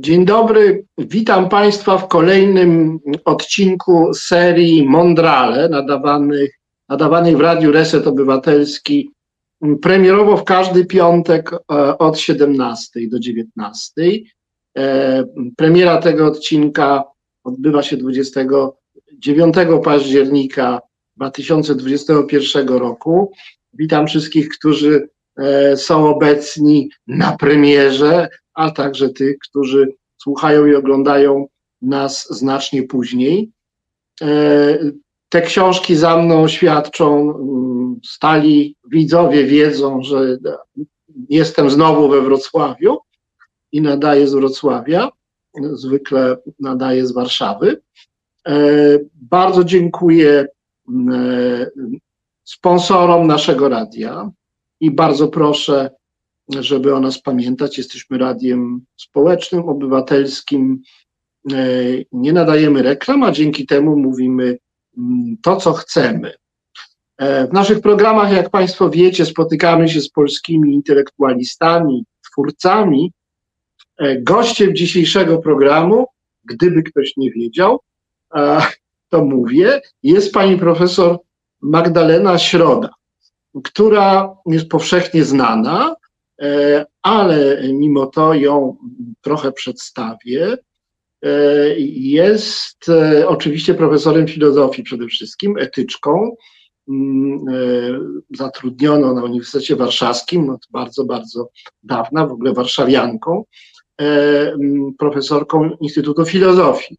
[0.00, 6.50] Dzień dobry, witam Państwa w kolejnym odcinku serii Mondrale nadawanych,
[6.88, 9.10] nadawanej w Radiu Reset Obywatelski
[9.82, 13.92] premierowo w każdy piątek e, od 17 do 19.
[14.78, 15.24] E,
[15.56, 17.04] premiera tego odcinka
[17.44, 19.54] odbywa się 29
[19.84, 20.80] października
[21.16, 23.32] 2021 roku.
[23.72, 25.08] Witam wszystkich, którzy
[25.76, 29.92] są obecni na premierze, a także tych, którzy
[30.22, 31.46] słuchają i oglądają
[31.82, 33.50] nas znacznie później.
[34.22, 34.78] E,
[35.28, 37.34] te książki za mną świadczą,
[38.04, 40.38] stali widzowie wiedzą, że
[41.28, 42.98] jestem znowu we Wrocławiu
[43.72, 45.08] i nadaję z Wrocławia.
[45.72, 47.82] Zwykle nadaję z Warszawy.
[48.48, 48.58] E,
[49.14, 50.46] bardzo dziękuję
[51.12, 51.70] e,
[52.44, 54.30] sponsorom naszego radia
[54.80, 55.90] i bardzo proszę
[56.58, 57.78] żeby o nas pamiętać.
[57.78, 60.82] Jesteśmy radiem społecznym, obywatelskim.
[61.52, 61.56] E,
[62.12, 64.58] nie nadajemy reklam, a dzięki temu mówimy
[64.98, 66.34] mm, to, co chcemy.
[67.18, 73.12] E, w naszych programach, jak Państwo wiecie, spotykamy się z polskimi intelektualistami, twórcami.
[73.98, 76.06] E, gościem dzisiejszego programu,
[76.44, 77.80] gdyby ktoś nie wiedział,
[79.08, 81.18] to mówię, jest pani profesor
[81.60, 82.90] Magdalena Środa,
[83.64, 85.94] która jest powszechnie znana
[86.40, 88.76] E, ale mimo to ją
[89.20, 90.56] trochę przedstawię.
[91.22, 91.30] E,
[91.78, 96.36] jest e, oczywiście profesorem filozofii przede wszystkim, etyczką,
[96.88, 97.44] mm,
[98.36, 101.48] zatrudnioną na Uniwersytecie Warszawskim od bardzo, bardzo
[101.82, 103.44] dawna, w ogóle warszawianką,
[103.98, 106.96] mm, profesorką Instytutu Filozofii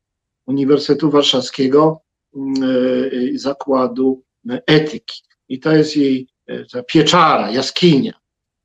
[0.48, 2.02] Uniwersytetu Warszawskiego
[3.36, 4.24] Zakładu
[4.68, 5.22] Etyki.
[5.50, 6.28] I to jest jej
[6.72, 8.14] ta pieczara, jaskinia.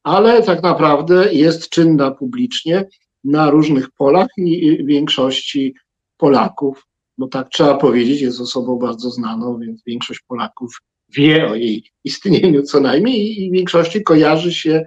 [0.02, 2.84] Ale tak naprawdę jest czynna publicznie
[3.24, 5.74] na różnych polach i większości
[6.16, 6.86] Polaków,
[7.18, 12.62] bo tak trzeba powiedzieć, jest osobą bardzo znaną, więc większość Polaków wie o jej istnieniu
[12.62, 14.84] co najmniej i większości kojarzy się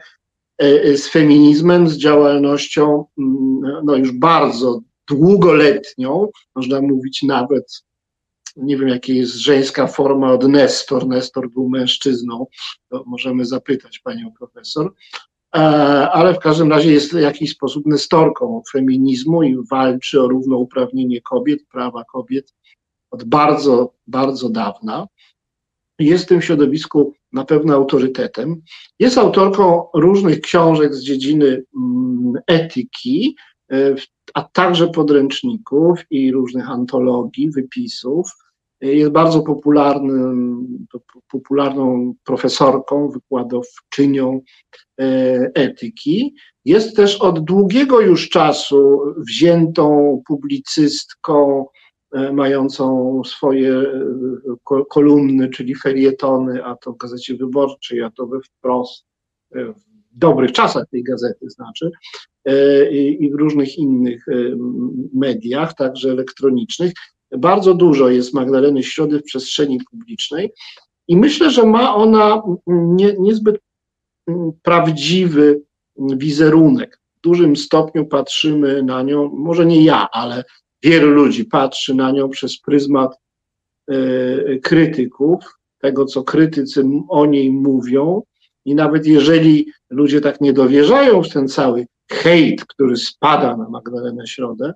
[0.61, 7.83] e, e, z feminizmem, z działalnością mm, no już bardzo długoletnią, można mówić nawet
[8.61, 11.07] nie wiem, jaka jest żeńska forma od Nestor.
[11.07, 12.47] Nestor był mężczyzną,
[12.89, 14.93] to możemy zapytać panią profesor.
[15.55, 15.59] E,
[16.11, 21.59] ale w każdym razie jest w jakiś sposób nestorką feminizmu i walczy o równouprawnienie kobiet,
[21.71, 22.53] prawa kobiet
[23.11, 25.07] od bardzo, bardzo dawna.
[25.99, 28.61] Jest w tym środowisku na pewno autorytetem.
[28.99, 33.35] Jest autorką różnych książek z dziedziny mm, etyki,
[33.71, 33.95] e,
[34.33, 38.31] a także podręczników i różnych antologii, wypisów.
[38.81, 40.67] Jest bardzo popularnym,
[41.31, 44.41] popularną profesorką, wykładowczynią
[44.99, 45.05] e,
[45.53, 46.35] etyki.
[46.65, 51.65] Jest też od długiego już czasu wziętą publicystką,
[52.13, 58.39] e, mającą swoje e, kolumny, czyli felietony, a to w Gazecie Wyborczej, a to we
[58.41, 59.05] wprost,
[59.51, 61.91] w dobrych czasach tej gazety znaczy,
[62.91, 64.25] i w różnych innych
[65.13, 66.93] mediach, także elektronicznych.
[67.37, 70.53] Bardzo dużo jest Magdaleny Środy w przestrzeni publicznej
[71.07, 73.55] i myślę, że ma ona nie, niezbyt
[74.61, 75.61] prawdziwy
[75.97, 76.99] wizerunek.
[77.17, 80.43] W dużym stopniu patrzymy na nią, może nie ja, ale
[80.83, 83.17] wielu ludzi patrzy na nią przez pryzmat
[83.87, 83.95] e,
[84.57, 88.21] krytyków, tego co krytycy o niej mówią.
[88.65, 94.27] I nawet jeżeli ludzie tak nie dowierzają w ten cały hejt, który spada na Magdalenę
[94.27, 94.73] Środę,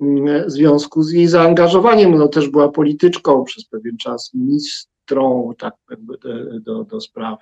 [0.00, 2.14] w związku z jej zaangażowaniem.
[2.14, 6.18] No też była polityczką przez pewien czas, ministrą tak jakby
[6.60, 7.38] do, do, spraw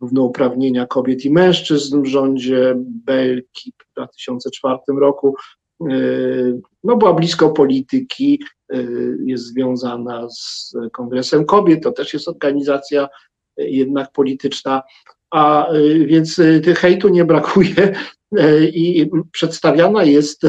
[0.00, 5.34] równouprawnienia kobiet i mężczyzn w rządzie Belki w 2004 roku.
[6.84, 8.42] No, była blisko polityki,
[9.24, 13.08] jest związana z Kongresem Kobiet, to też jest organizacja
[13.56, 14.82] jednak polityczna,
[15.30, 15.68] a
[16.06, 17.94] więc tych hejtu nie brakuje
[18.72, 20.46] i przedstawiana jest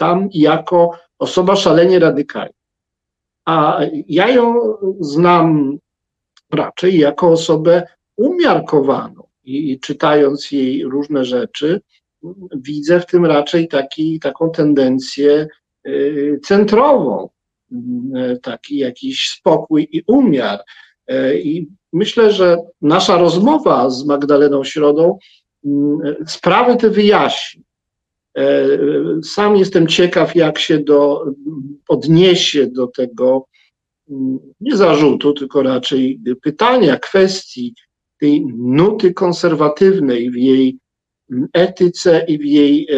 [0.00, 2.60] tam jako osoba szalenie radykalna.
[3.44, 4.54] A ja ją
[5.00, 5.78] znam
[6.52, 7.82] raczej jako osobę
[8.16, 11.80] umiarkowaną i, i czytając jej różne rzeczy,
[12.56, 15.46] widzę w tym raczej taki, taką tendencję
[15.86, 17.28] y, centrową,
[17.72, 20.60] y, taki jakiś spokój i umiar.
[21.10, 25.18] Y, I myślę, że nasza rozmowa z Magdaleną Środą
[26.26, 27.69] sprawy te wyjaśni.
[28.38, 28.78] E,
[29.24, 31.24] sam jestem ciekaw, jak się do,
[31.88, 33.46] odniesie do tego
[34.10, 37.74] mm, nie zarzutu, tylko raczej pytania, kwestii
[38.20, 40.78] tej nuty konserwatywnej w jej
[41.52, 42.88] etyce i w jej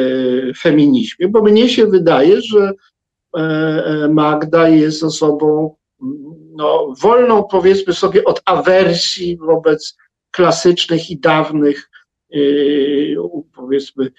[0.58, 2.72] feminizmie, bo mnie się wydaje, że
[4.10, 5.76] Magda jest osobą
[6.56, 9.96] no, wolną, powiedzmy sobie, od awersji wobec
[10.30, 11.90] klasycznych i dawnych,
[13.54, 14.12] powiedzmy,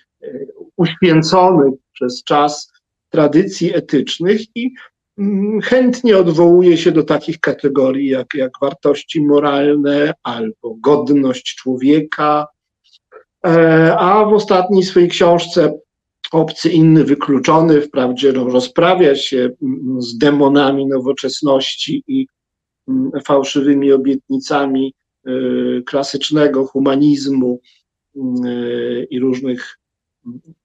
[0.77, 2.71] uświęconych przez czas
[3.09, 4.73] tradycji etycznych i
[5.17, 12.47] mm, chętnie odwołuje się do takich kategorii jak, jak wartości moralne albo godność człowieka.
[13.45, 15.73] E, a w ostatniej swojej książce
[16.33, 22.27] Obcy, inny, wykluczony, wprawdzie rozprawia się mm, z demonami nowoczesności i
[22.87, 24.93] mm, fałszywymi obietnicami
[25.25, 25.31] e,
[25.81, 27.61] klasycznego humanizmu
[28.15, 28.19] e,
[29.03, 29.79] i różnych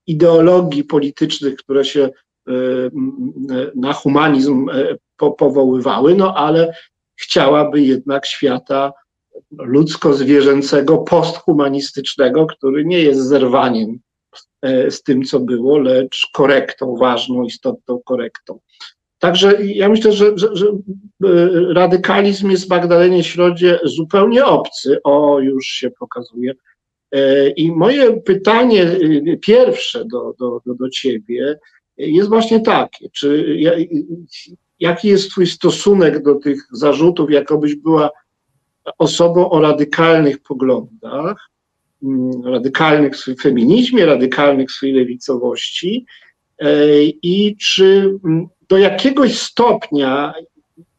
[0.09, 2.11] ideologii politycznych, które się
[2.49, 2.53] e,
[3.75, 4.97] na humanizm e,
[5.37, 6.75] powoływały, no ale
[7.21, 8.93] chciałaby jednak świata
[9.59, 13.99] ludzko-zwierzęcego, posthumanistycznego, który nie jest zerwaniem
[14.63, 18.61] e, z tym, co było, lecz korektą, ważną, istotną korektą.
[19.19, 20.67] Także ja myślę, że, że, że
[21.75, 24.99] radykalizm jest Magdalenie Środzie zupełnie obcy.
[25.05, 26.68] O, już się pokazuje E,
[27.57, 31.59] I moje pytanie y, pierwsze do, do, do, do ciebie
[31.97, 33.59] jest właśnie takie, czy
[34.81, 38.11] jaki jest twój stosunek do tych zarzutów, jakobyś była
[38.99, 41.51] osobą o radykalnych poglądach,
[42.03, 46.07] mm, radykalnych w swoim feminizmie, radykalnych w swojej lewicowości
[46.59, 50.35] e, i czy mm, do jakiegoś stopnia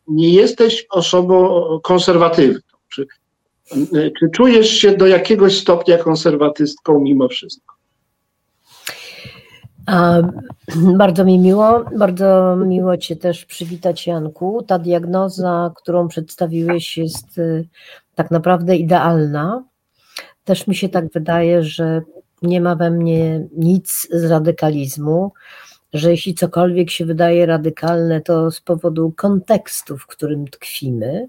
[0.07, 2.59] nie jesteś osobą konserwatywną?
[2.89, 3.07] Czy
[4.19, 7.75] czy czujesz się do jakiegoś stopnia konserwatystką mimo wszystko?
[10.97, 14.63] Bardzo mi miło, bardzo miło Cię też przywitać, Janku.
[14.67, 17.67] Ta diagnoza, którą przedstawiłeś, jest y,
[18.15, 19.63] tak naprawdę idealna.
[20.43, 22.01] Też mi się tak wydaje, że
[22.41, 25.31] nie ma we mnie nic z radykalizmu,
[25.93, 31.27] że jeśli cokolwiek się wydaje radykalne, to z powodu kontekstu, w którym tkwimy.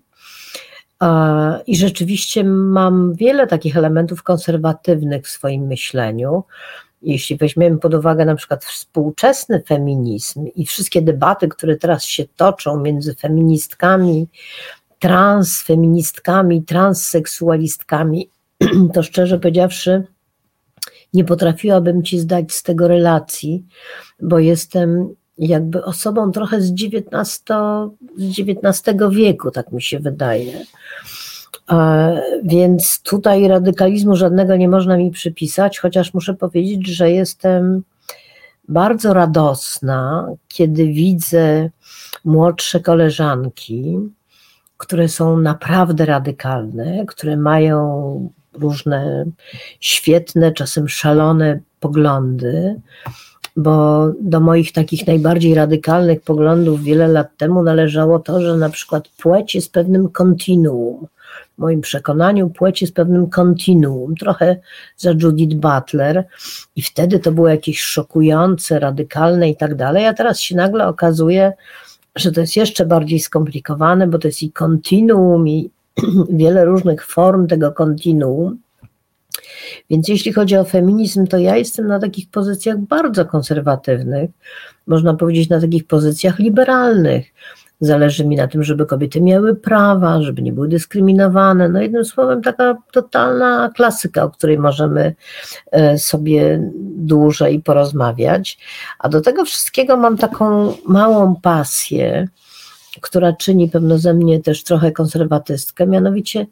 [1.67, 6.45] I rzeczywiście mam wiele takich elementów konserwatywnych w swoim myśleniu.
[7.03, 12.81] Jeśli weźmiemy pod uwagę na przykład współczesny feminizm i wszystkie debaty, które teraz się toczą
[12.81, 14.29] między feministkami,
[14.99, 18.31] transfeministkami, transseksualistkami,
[18.95, 20.05] to szczerze powiedziawszy,
[21.15, 23.65] nie potrafiłabym ci zdać z tego relacji,
[24.23, 25.15] bo jestem
[25.49, 27.45] jakby osobą trochę z XIX,
[28.17, 30.65] z XIX wieku, tak mi się wydaje.
[32.45, 37.83] Więc tutaj radykalizmu żadnego nie można mi przypisać, chociaż muszę powiedzieć, że jestem
[38.69, 41.71] bardzo radosna, kiedy widzę
[42.25, 43.99] młodsze koleżanki,
[44.77, 49.25] które są naprawdę radykalne, które mają różne
[49.81, 52.81] świetne, czasem szalone poglądy,
[53.63, 59.09] bo do moich takich najbardziej radykalnych poglądów wiele lat temu należało to, że na przykład
[59.09, 61.07] płeć jest pewnym kontinuum.
[61.55, 64.57] W moim przekonaniu płeć jest pewnym kontinuum, trochę
[64.97, 66.25] za Judith Butler
[66.77, 71.53] i wtedy to było jakieś szokujące, radykalne i tak dalej, a teraz się nagle okazuje,
[72.17, 75.71] że to jest jeszcze bardziej skomplikowane, bo to jest i kontinuum i
[76.41, 78.59] wiele różnych form tego kontinuum
[79.91, 84.31] więc jeśli chodzi o feminizm, to ja jestem na takich pozycjach bardzo konserwatywnych,
[84.87, 87.27] można powiedzieć na takich pozycjach liberalnych.
[87.81, 91.69] Zależy mi na tym, żeby kobiety miały prawa, żeby nie były dyskryminowane.
[91.69, 95.15] No jednym słowem, taka totalna klasyka, o której możemy
[95.71, 98.59] e, sobie dłużej porozmawiać.
[98.99, 102.29] A do tego wszystkiego mam taką małą pasję,
[103.01, 106.47] która czyni pewno ze mnie też trochę konserwatystkę, mianowicie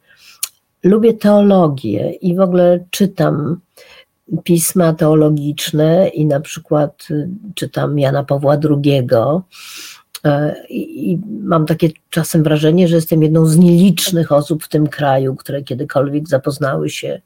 [0.82, 3.60] lubię teologię i w ogóle czytam
[4.44, 9.08] pisma teologiczne i na przykład y, czytam Jana Pawła II.
[10.24, 15.34] E, I mam takie czasem wrażenie, że jestem jedną z nielicznych osób w tym kraju,
[15.34, 17.20] które kiedykolwiek zapoznały się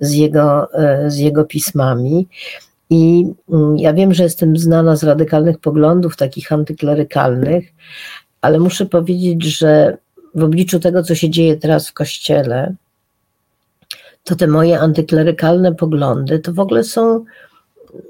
[0.00, 2.28] z jego, e, z jego pismami.
[2.90, 7.72] I mm, ja wiem, że jestem znana z radykalnych poglądów, takich antyklerykalnych,
[8.40, 9.96] ale muszę powiedzieć, że
[10.34, 12.74] w obliczu tego, co się dzieje teraz w kościele,
[14.24, 17.24] to te moje antyklerykalne poglądy to w ogóle są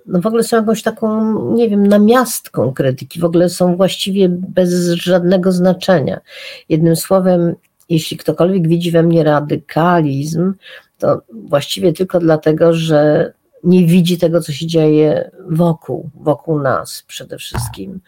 [0.07, 4.91] no w ogóle są jakąś taką, nie wiem, namiastką krytyki, w ogóle są właściwie bez
[4.91, 6.21] żadnego znaczenia.
[6.69, 7.55] Jednym słowem,
[7.89, 10.55] jeśli ktokolwiek widzi we mnie radykalizm,
[10.99, 13.33] to właściwie tylko dlatego, że
[13.65, 18.01] nie widzi tego, co się dzieje wokół, wokół nas przede wszystkim.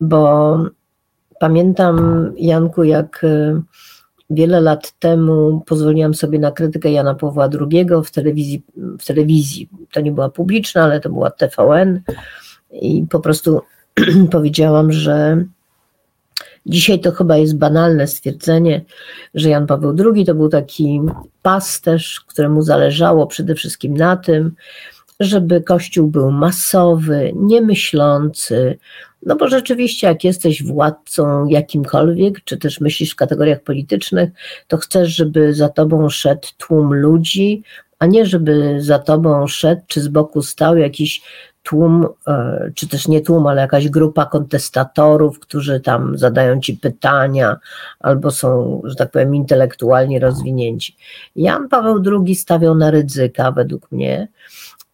[0.00, 0.58] Bo
[1.40, 3.26] pamiętam, Janku, jak
[4.30, 8.62] wiele lat temu pozwoliłam sobie na krytykę Jana Pawła II w telewizji,
[8.98, 9.68] w telewizji.
[9.92, 12.00] To nie była publiczna, ale to była TVN
[12.72, 13.60] i po prostu
[14.30, 15.44] powiedziałam, że
[16.66, 18.84] dzisiaj to chyba jest banalne stwierdzenie,
[19.34, 21.00] że Jan Paweł II to był taki
[21.42, 24.52] pasterz, któremu zależało przede wszystkim na tym,
[25.20, 28.78] żeby Kościół był masowy, niemyślący,
[29.26, 34.30] no bo rzeczywiście, jak jesteś władcą jakimkolwiek, czy też myślisz w kategoriach politycznych,
[34.68, 37.62] to chcesz, żeby za tobą szedł tłum ludzi,
[37.98, 41.22] a nie żeby za tobą szedł, czy z boku stał jakiś
[41.62, 47.56] tłum, e, czy też nie tłum, ale jakaś grupa kontestatorów, którzy tam zadają ci pytania
[48.00, 50.96] albo są, że tak powiem, intelektualnie rozwinięci.
[51.36, 54.28] Jan Paweł II stawiał na ryzyka, według mnie,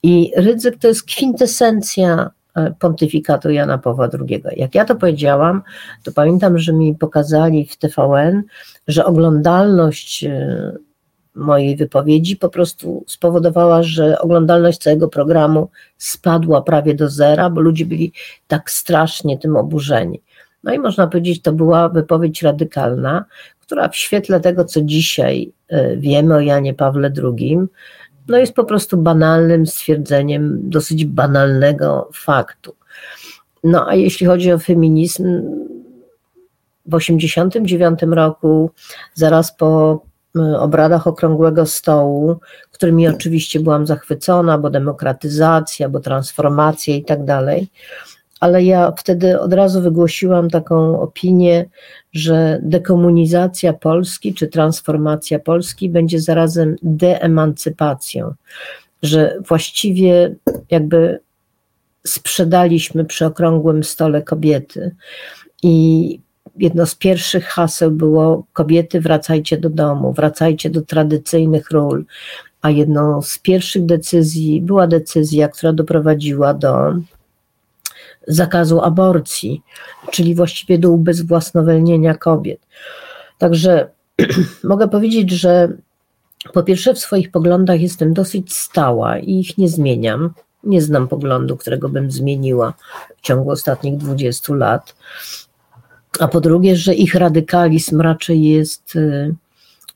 [0.02, 2.30] i ryzyk to jest kwintesencja
[2.78, 4.42] pontyfikatu Jana Pawła II.
[4.56, 5.62] Jak ja to powiedziałam,
[6.02, 8.42] to pamiętam, że mi pokazali w TVN,
[8.88, 10.72] że oglądalność e,
[11.34, 15.68] mojej wypowiedzi po prostu spowodowała, że oglądalność całego programu
[15.98, 18.12] spadła prawie do zera, bo ludzie byli
[18.46, 20.20] tak strasznie tym oburzeni.
[20.64, 23.24] No i można powiedzieć, to była wypowiedź radykalna,
[23.60, 27.58] która w świetle tego, co dzisiaj e, wiemy o Janie Pawle II,
[28.28, 32.74] no jest po prostu banalnym stwierdzeniem dosyć banalnego faktu.
[33.64, 35.24] No a jeśli chodzi o feminizm,
[36.86, 38.70] w 1989 roku,
[39.14, 40.00] zaraz po
[40.36, 42.36] y, obradach Okrągłego Stołu,
[42.70, 47.70] którymi oczywiście byłam zachwycona, bo demokratyzacja, bo transformacja i tak dalej,
[48.42, 51.64] ale ja wtedy od razu wygłosiłam taką opinię,
[52.12, 58.34] że dekomunizacja Polski czy transformacja Polski będzie zarazem deemancypacją,
[59.02, 60.34] że właściwie
[60.70, 61.20] jakby
[62.06, 64.94] sprzedaliśmy przy okrągłym stole kobiety.
[65.62, 66.20] I
[66.56, 72.04] jedno z pierwszych haseł było kobiety wracajcie do domu, wracajcie do tradycyjnych ról,
[72.62, 76.94] a jedną z pierwszych decyzji była decyzja, która doprowadziła do
[78.28, 79.62] zakazu aborcji,
[80.10, 82.60] czyli właściwie do ubezwłasnowolnienia kobiet.
[83.38, 83.90] Także
[84.64, 85.72] mogę powiedzieć, że
[86.52, 90.30] po pierwsze w swoich poglądach jestem dosyć stała i ich nie zmieniam.
[90.64, 92.74] Nie znam poglądu, którego bym zmieniła
[93.16, 94.94] w ciągu ostatnich 20 lat.
[96.20, 99.34] A po drugie, że ich radykalizm raczej jest y,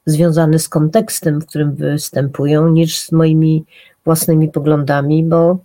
[0.06, 3.64] związany z kontekstem, w którym występują, niż z moimi
[4.07, 5.59] własnymi poglądami, bo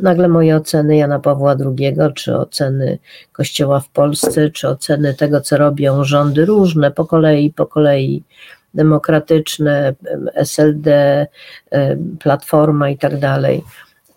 [0.00, 2.98] nagle moje oceny Jana Pawła II, czy oceny
[3.32, 8.22] Kościoła w Polsce, czy oceny tego, co robią rządy różne, po kolei, po kolei,
[8.74, 9.94] demokratyczne,
[10.34, 11.26] SLD,
[12.20, 13.64] Platforma i tak dalej,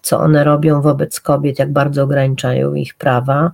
[0.01, 3.51] co one robią wobec kobiet, jak bardzo ograniczają ich prawa,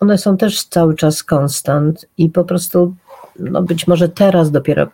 [0.00, 2.94] one są też cały czas konstant i po prostu
[3.38, 4.86] no być może teraz dopiero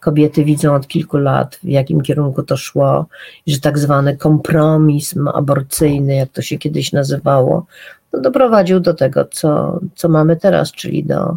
[0.00, 3.06] kobiety widzą od kilku lat, w jakim kierunku to szło,
[3.46, 7.66] że tak zwany kompromis aborcyjny, jak to się kiedyś nazywało,
[8.12, 11.36] no doprowadził do tego, co, co mamy teraz, czyli do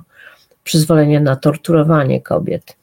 [0.64, 2.76] przyzwolenia na torturowanie kobiet.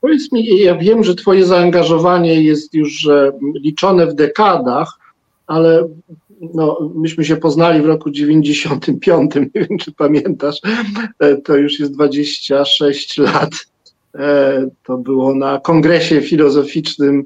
[0.00, 3.08] Powiedz mi, ja wiem, że Twoje zaangażowanie jest już
[3.54, 4.98] liczone w dekadach,
[5.46, 5.88] ale
[6.54, 10.60] no, myśmy się poznali w roku 95, nie wiem czy pamiętasz,
[11.18, 13.50] e, to już jest 26 lat.
[14.14, 17.24] E, to było na kongresie filozoficznym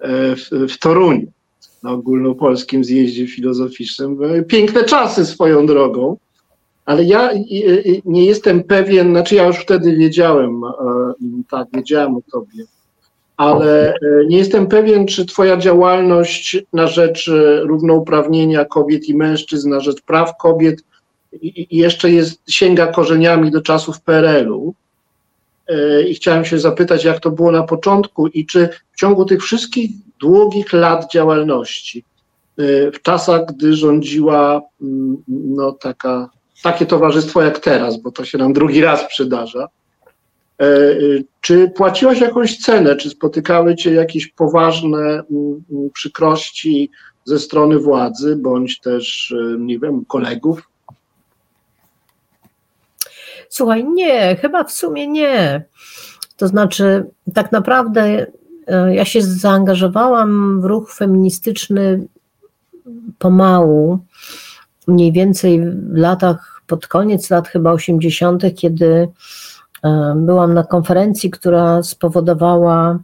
[0.00, 1.26] e, w, w Toruniu,
[1.82, 4.18] na ogólnopolskim zjeździe filozoficznym.
[4.48, 6.16] Piękne czasy swoją drogą,
[6.84, 7.30] ale ja
[8.04, 10.60] nie jestem pewien, znaczy ja już wtedy wiedziałem,
[11.50, 12.64] tak, wiedziałem o tobie,
[13.42, 13.94] ale e,
[14.26, 20.02] nie jestem pewien, czy Twoja działalność na rzecz e, równouprawnienia kobiet i mężczyzn, na rzecz
[20.02, 20.82] praw kobiet
[21.70, 24.74] jeszcze jest, sięga korzeniami do czasów PRL-u.
[25.68, 29.42] E, I chciałem się zapytać, jak to było na początku i czy w ciągu tych
[29.42, 32.04] wszystkich długich lat działalności,
[32.94, 36.30] w czasach, gdy rządziła mm, no, taka,
[36.62, 39.68] takie towarzystwo jak teraz, bo to się nam drugi raz przydarza,
[41.40, 42.96] czy płaciłaś jakąś cenę?
[42.96, 46.90] Czy spotykały cię jakieś poważne mm, mm, przykrości
[47.24, 50.62] ze strony władzy, bądź też, e, nie wiem, kolegów?
[53.48, 55.64] Słuchaj, nie, chyba w sumie nie.
[56.36, 58.26] To znaczy, tak naprawdę
[58.92, 62.06] ja się zaangażowałam w ruch feministyczny
[63.18, 63.98] pomału,
[64.86, 69.08] mniej więcej w latach, pod koniec lat chyba 80., kiedy
[70.16, 72.98] Byłam na konferencji, która spowodowała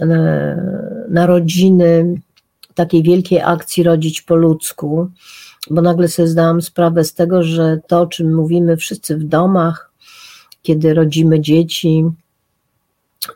[0.00, 2.14] e, narodziny
[2.74, 5.10] takiej wielkiej akcji Rodzić po ludzku,
[5.70, 9.92] bo nagle sobie zdałam sprawę z tego, że to, o czym mówimy wszyscy w domach,
[10.62, 12.04] kiedy rodzimy dzieci,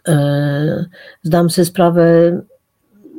[0.08, 0.84] e,
[1.22, 2.40] zdam sobie sprawę,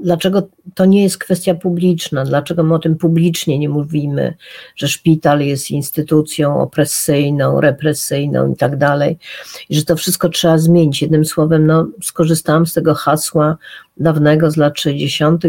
[0.04, 0.48] dlaczego
[0.78, 4.34] to nie jest kwestia publiczna, dlaczego my o tym publicznie nie mówimy,
[4.76, 9.18] że szpital jest instytucją opresyjną, represyjną i tak dalej,
[9.70, 11.02] i że to wszystko trzeba zmienić.
[11.02, 13.58] Jednym słowem, no, skorzystałam z tego hasła
[13.98, 15.44] dawnego z lat 60.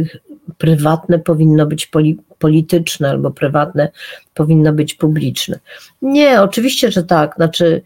[0.58, 3.88] Prywatne powinno być poli polityczne albo prywatne
[4.34, 5.58] powinno być publiczne.
[6.02, 7.34] Nie, oczywiście, że tak.
[7.34, 7.82] Znaczy,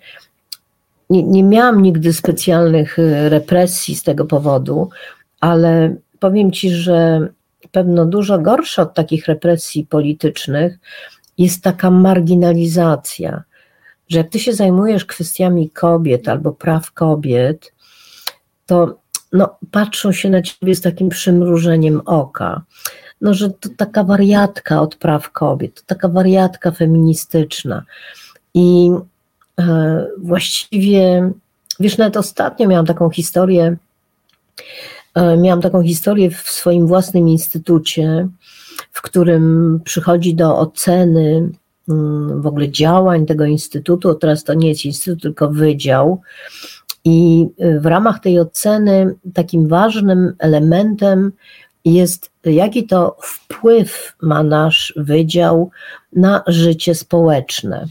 [1.11, 4.91] nie, nie miałam nigdy specjalnych y, represji z tego powodu,
[5.41, 7.29] ale powiem Ci, że
[7.73, 10.79] pewno dużo gorsza od takich represji politycznych
[11.39, 13.43] jest taka marginalizacja,
[14.09, 17.73] że jak Ty się zajmujesz kwestiami kobiet albo praw kobiet,
[18.67, 18.99] to
[19.33, 22.63] no, patrzą się na Ciebie z takim przymrużeniem oka.
[23.21, 27.85] No, że to taka wariatka od praw kobiet, to taka wariatka feministyczna.
[28.55, 28.91] I
[29.61, 31.31] e, właściwie,
[31.81, 33.77] wiesz, nawet ostatnio miałam taką historię
[35.39, 38.29] miałam taką historię w swoim własnym instytucie,
[38.93, 41.51] w którym przychodzi do oceny
[41.89, 44.15] mm, w ogóle działań tego instytutu.
[44.15, 46.21] Teraz to nie jest instytut, tylko wydział.
[47.05, 51.33] I e, w ramach tej oceny takim ważnym elementem
[51.85, 55.71] jest, jaki to wpływ ma nasz wydział
[56.13, 57.87] na życie społeczne.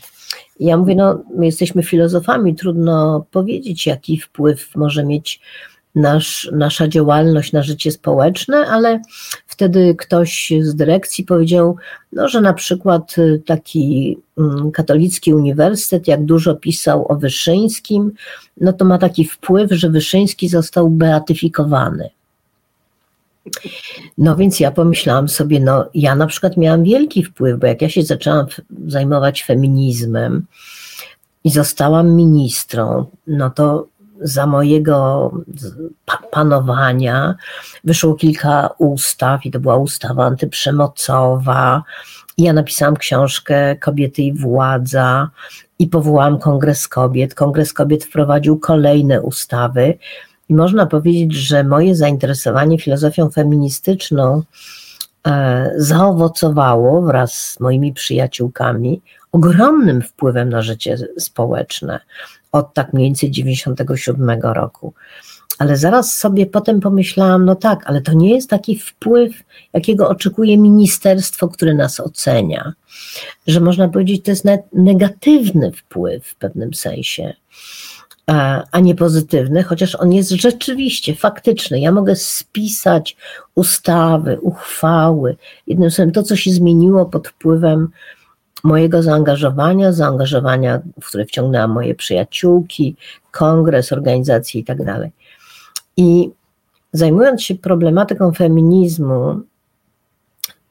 [0.59, 5.41] Ja mówię, no, my jesteśmy filozofami, trudno powiedzieć, jaki wpływ może mieć
[5.95, 9.01] nasz, nasza działalność na życie społeczne, ale
[9.47, 11.75] wtedy ktoś z dyrekcji powiedział,
[12.13, 18.11] no, że na przykład y, taki mm, katolicki uniwersytet, jak dużo pisał o Wyszyńskim,
[18.61, 22.09] no to ma taki wpływ, że Wyszyński został beatyfikowany.
[24.17, 27.89] No więc ja pomyślałam sobie, no ja na przykład miałam wielki wpływ, bo jak ja
[27.89, 28.45] się zaczęłam
[28.87, 30.45] zajmować feminizmem
[31.43, 33.87] i zostałam ministrą, no to
[34.21, 35.31] za mojego
[36.31, 37.35] panowania
[37.83, 41.83] wyszło kilka ustaw i to była ustawa antyprzemocowa.
[42.37, 45.29] Ja napisałam książkę Kobiety i władza
[45.79, 47.35] i powołałam Kongres Kobiet.
[47.35, 49.97] Kongres Kobiet wprowadził kolejne ustawy
[50.49, 54.43] i można powiedzieć, że moje zainteresowanie filozofią feministyczną
[55.27, 61.99] e, zaowocowało wraz z moimi przyjaciółkami ogromnym wpływem na życie społeczne
[62.51, 64.93] od tak mniej więcej 97 roku.
[65.59, 70.57] Ale zaraz sobie potem pomyślałam, no tak, ale to nie jest taki wpływ, jakiego oczekuje
[70.57, 72.73] ministerstwo, które nas ocenia.
[73.47, 77.33] Że można powiedzieć, to jest negatywny wpływ w pewnym sensie,
[78.71, 81.79] a nie pozytywny, chociaż on jest rzeczywiście faktyczny.
[81.79, 83.17] Ja mogę spisać
[83.55, 85.35] ustawy, uchwały.
[85.67, 87.89] Jednym słowem, to, co się zmieniło pod wpływem
[88.63, 92.95] mojego zaangażowania, zaangażowania, w które wciągnęłam moje przyjaciółki,
[93.31, 95.11] kongres, organizacje i tak dalej.
[95.97, 96.31] I
[96.93, 99.41] zajmując się problematyką feminizmu,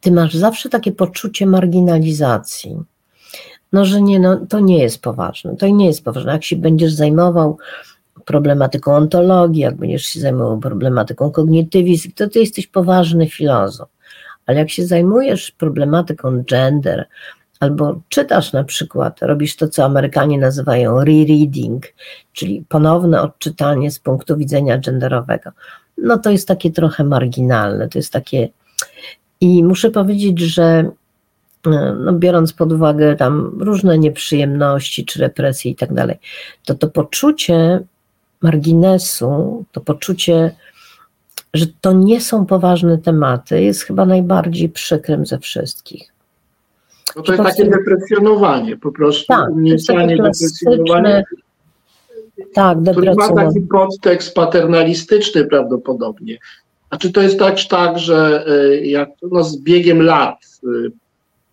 [0.00, 2.76] ty masz zawsze takie poczucie marginalizacji.
[3.72, 6.32] No, że nie, no, to nie jest poważne, to nie jest poważne.
[6.32, 7.58] Jak się będziesz zajmował
[8.24, 13.88] problematyką ontologii, jak będziesz się zajmował problematyką kognitywizmu, to ty jesteś poważny filozof.
[14.46, 17.08] Ale jak się zajmujesz problematyką gender,
[17.60, 21.86] albo czytasz na przykład, robisz to, co Amerykanie nazywają rereading,
[22.32, 25.50] czyli ponowne odczytanie z punktu widzenia genderowego,
[25.98, 28.48] no to jest takie trochę marginalne, to jest takie.
[29.40, 30.90] I muszę powiedzieć, że
[31.66, 36.18] e, no biorąc pod uwagę tam różne nieprzyjemności czy represje i tak dalej,
[36.64, 37.80] to to poczucie
[38.42, 40.54] marginesu, to poczucie,
[41.54, 46.09] że to nie są poważne tematy, jest chyba najbardziej przykrym ze wszystkich.
[47.16, 51.24] No to jest takie depresjonowanie, po prostu tak, umniejszanie, depresjonowanie.
[52.54, 56.38] Tak, który ma taki podtekst paternalistyczny prawdopodobnie.
[56.90, 60.68] A czy to jest tak, tak że e, jak no, z biegiem lat e,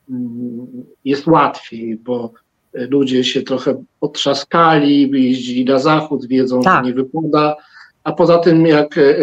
[0.09, 0.67] mm,
[1.05, 2.31] jest łatwiej, bo
[2.73, 6.85] ludzie się trochę otrzaskali, jeździli na zachód, wiedzą, tak.
[6.85, 7.55] że nie wypada,
[8.03, 9.15] a poza tym jak e,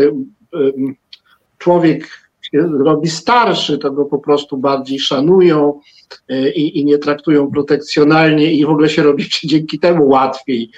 [1.58, 2.23] człowiek
[2.62, 5.80] robi starszy, to go po prostu bardziej szanują,
[6.28, 10.70] E, i, i nie traktują protekcjonalnie i w ogóle się robi dzięki temu łatwiej.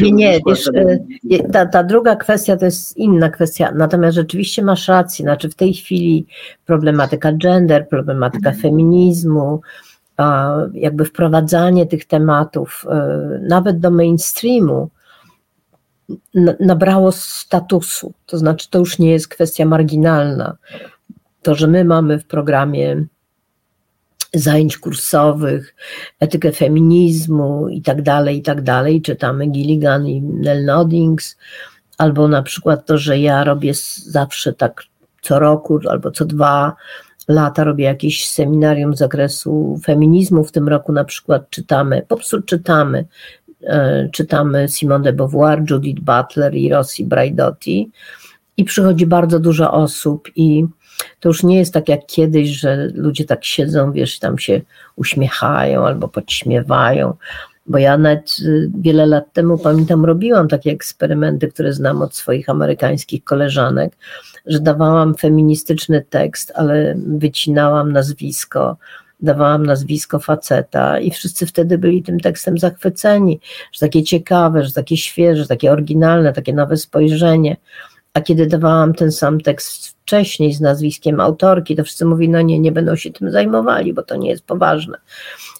[0.00, 4.88] Nie, nie, wiesz, e, ta, ta druga kwestia to jest inna kwestia, natomiast rzeczywiście masz
[4.88, 6.26] rację, znaczy w tej chwili
[6.66, 8.62] problematyka gender, problematyka mhm.
[8.62, 9.60] feminizmu,
[10.74, 14.88] jakby wprowadzanie tych tematów e, nawet do mainstreamu
[16.60, 20.56] nabrało statusu, to znaczy to już nie jest kwestia marginalna.
[21.42, 23.04] To, że my mamy w programie
[24.34, 25.74] zajęć kursowych,
[26.20, 29.02] etykę feminizmu i tak dalej, i tak dalej.
[29.02, 31.36] Czytamy Gilligan i Nell Noddings,
[31.98, 33.72] albo na przykład to, że ja robię
[34.06, 34.82] zawsze tak
[35.22, 36.76] co roku albo co dwa
[37.28, 40.44] lata robię jakieś seminarium z zakresu feminizmu.
[40.44, 43.04] W tym roku na przykład czytamy, po prostu czytamy,
[44.12, 47.90] czytamy Simone de Beauvoir, Judith Butler i Rossi Braidotti.
[48.56, 50.64] I przychodzi bardzo dużo osób i
[51.20, 54.60] to już nie jest tak jak kiedyś, że ludzie tak siedzą, wiesz, tam się
[54.96, 57.14] uśmiechają albo podśmiewają,
[57.66, 62.48] bo ja nawet y, wiele lat temu pamiętam, robiłam takie eksperymenty, które znam od swoich
[62.48, 63.92] amerykańskich koleżanek,
[64.46, 68.76] że dawałam feministyczny tekst, ale wycinałam nazwisko,
[69.20, 73.40] dawałam nazwisko faceta i wszyscy wtedy byli tym tekstem zachwyceni,
[73.72, 77.56] że takie ciekawe, że takie świeże, takie oryginalne, takie nowe spojrzenie.
[78.14, 82.58] A kiedy dawałam ten sam tekst wcześniej z nazwiskiem autorki, to wszyscy mówili, no nie,
[82.58, 84.98] nie będą się tym zajmowali, bo to nie jest poważne.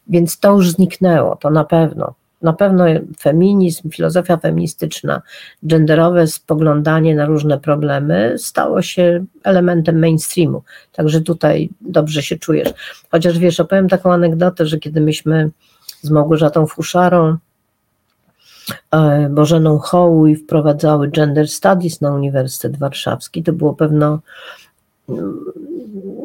[0.09, 2.14] Więc to już zniknęło, to na pewno.
[2.42, 2.85] Na pewno
[3.18, 5.22] feminizm, filozofia feministyczna,
[5.62, 10.62] genderowe spoglądanie na różne problemy stało się elementem mainstreamu.
[10.92, 12.68] Także tutaj dobrze się czujesz.
[13.11, 15.51] Chociaż wiesz, opowiem taką anegdotę, że kiedy myśmy
[16.03, 17.37] z Małgorzatą Fuszarą,
[18.90, 24.18] e, Bożeną Hołuj wprowadzały gender studies na Uniwersytet Warszawski, to było pewno,
[25.09, 25.44] mm,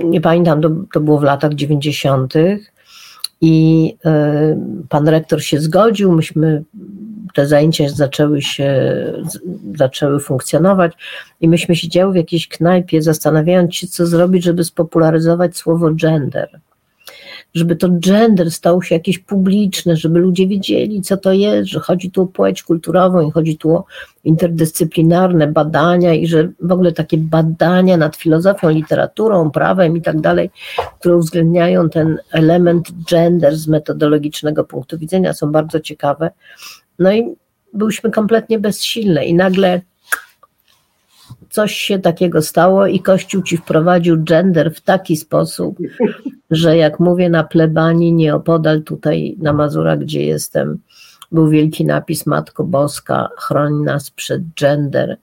[0.04, 2.34] nie pamiętam, to, to było w latach 90
[3.46, 4.58] i e,
[4.90, 6.64] pan rektor się zgodził, myśmy
[7.34, 8.94] te zajęcia zaczęły się,
[9.76, 10.94] zaczęły funkcjonować.
[11.42, 16.60] I myśmy siedziały w jakiejś knajpie zastanawiając się, co zrobić, żeby spopularyzować słowo gender
[17.54, 22.12] żeby to gender stał się jakieś publiczne, żeby ludzie wiedzieli, co to jest, że chodzi
[22.12, 23.86] tu o płeć kulturową i chodzi tu o
[24.24, 30.50] interdyscyplinarne badania i że w ogóle takie badania nad filozofią, literaturą, prawem i tak dalej,
[31.00, 36.32] które uwzględniają ten element gender z metodologicznego punktu widzenia są bardzo ciekawe.
[37.00, 37.36] No i
[37.74, 39.82] byliśmy kompletnie bezsilne i nagle
[41.50, 45.78] coś się takiego stało i Kościół ci wprowadził gender w taki sposób,
[46.52, 50.80] że jak mówię na plebanii nieopodal tutaj na Mazurach, gdzie jestem,
[51.32, 55.18] był wielki napis Matko Boska, chroń nas przed gender.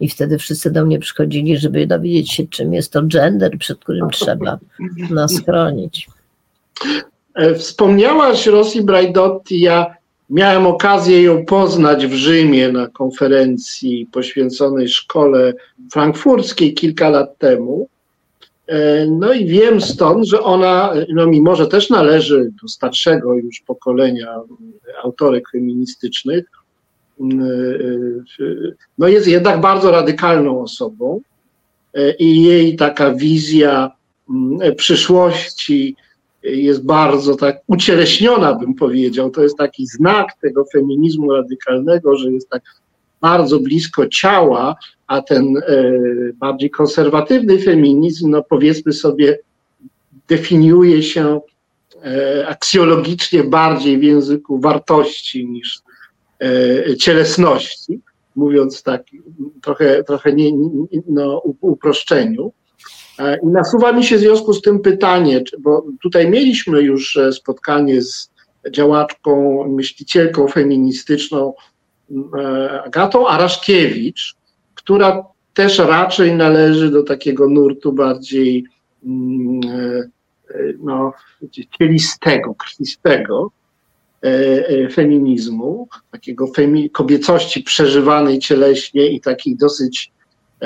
[0.00, 4.10] I wtedy wszyscy do mnie przychodzili, żeby dowiedzieć się, czym jest to gender, przed którym
[4.10, 4.58] trzeba
[5.10, 6.08] nas chronić.
[7.34, 9.94] E, wspomniałaś Rosji Brajdotti, ja
[10.30, 15.54] miałem okazję ją poznać w Rzymie na konferencji poświęconej szkole
[15.92, 17.88] frankfurskiej kilka lat temu.
[18.66, 23.60] E, no i wiem stąd, że ona, no mimo że też należy do starszego już
[23.60, 24.40] pokolenia
[25.04, 26.44] autorek feministycznych,
[27.20, 27.24] e,
[28.98, 31.20] no jest jednak bardzo radykalną osobą
[31.94, 33.90] e, i jej taka wizja
[34.76, 35.96] przyszłości
[36.44, 39.30] jest bardzo tak ucieleśniona, bym powiedział.
[39.30, 42.62] To jest taki znak tego feminizmu radykalnego, że jest tak
[43.20, 44.76] bardzo blisko ciała,
[45.06, 45.92] a ten e,
[46.34, 49.38] bardziej konserwatywny feminizm, no powiedzmy sobie,
[50.28, 51.40] definiuje się
[52.04, 55.82] e, aksjologicznie bardziej w języku wartości niż
[56.40, 58.00] e, cielesności,
[58.36, 59.02] mówiąc tak
[59.62, 60.52] trochę, trochę nie,
[61.08, 62.52] no, uproszczeniu.
[63.18, 68.30] I nasuwa mi się w związku z tym pytanie, bo tutaj mieliśmy już spotkanie z
[68.70, 71.54] działaczką, myślicielką feministyczną
[72.84, 74.34] Agatą Araszkiewicz,
[74.74, 75.24] która
[75.54, 78.64] też raczej należy do takiego nurtu bardziej
[79.06, 80.08] mm, e,
[80.78, 81.12] no,
[81.78, 83.50] cielistego, krwistego
[84.24, 84.28] e,
[84.68, 90.12] e, feminizmu, takiego femi kobiecości przeżywanej cieleśnie i takiej dosyć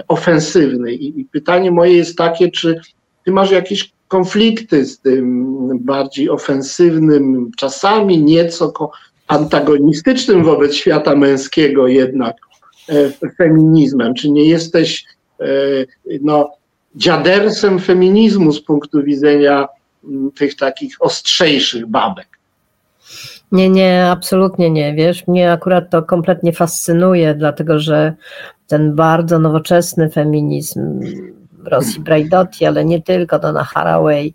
[0.08, 1.04] ofensywnej.
[1.04, 2.80] I, I pytanie moje jest takie, czy
[3.24, 8.90] ty masz jakieś konflikty z tym bardziej ofensywnym, czasami nieco
[9.28, 12.36] antagonistycznym wobec świata męskiego jednak
[12.88, 14.14] E, feminizmem?
[14.14, 15.04] Czy nie jesteś
[15.40, 15.46] e,
[16.20, 16.50] no,
[16.94, 19.68] dziadersem feminizmu z punktu widzenia
[20.04, 22.37] mm, tych takich ostrzejszych babek?
[23.52, 24.94] Nie, nie, absolutnie nie.
[24.94, 28.14] Wiesz, mnie akurat to kompletnie fascynuje, dlatego że
[28.66, 31.00] ten bardzo nowoczesny feminizm
[31.64, 34.34] Rosji Braidotti, ale nie tylko, Donna Haraway,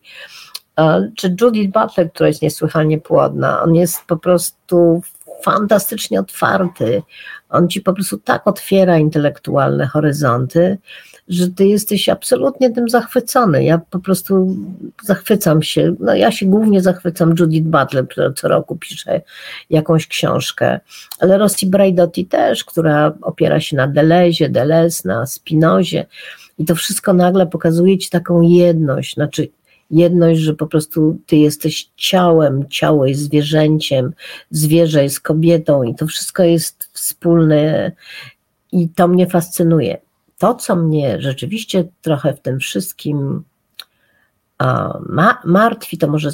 [1.15, 5.01] czy Judith Butler, która jest niesłychanie płodna, on jest po prostu
[5.41, 7.01] fantastycznie otwarty.
[7.49, 10.77] On ci po prostu tak otwiera intelektualne horyzonty,
[11.27, 13.63] że ty jesteś absolutnie tym zachwycony.
[13.63, 14.57] Ja po prostu
[15.03, 15.95] zachwycam się.
[15.99, 19.21] No ja się głównie zachwycam Judith Butler, która co roku pisze
[19.69, 20.79] jakąś książkę,
[21.19, 26.05] ale Rossi Braidotti też, która opiera się na Delezie, Deleuze, na Spinozie
[26.59, 29.47] i to wszystko nagle pokazuje ci taką jedność, znaczy
[29.91, 34.13] jedność, że po prostu ty jesteś ciałem, ciało jest zwierzęciem,
[34.51, 37.91] zwierzę jest kobietą i to wszystko jest wspólne
[38.71, 39.97] i to mnie fascynuje.
[40.43, 43.43] To, co mnie rzeczywiście trochę w tym wszystkim
[45.09, 46.29] ma, martwi, to może,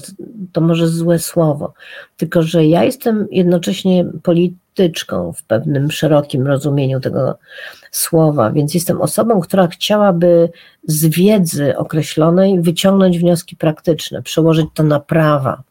[0.51, 1.73] to może złe słowo,
[2.17, 7.37] tylko że ja jestem jednocześnie polityczką w pewnym szerokim rozumieniu tego
[7.91, 10.49] słowa, więc jestem osobą, która chciałaby
[10.83, 15.63] z wiedzy określonej wyciągnąć wnioski praktyczne, przełożyć to na prawa.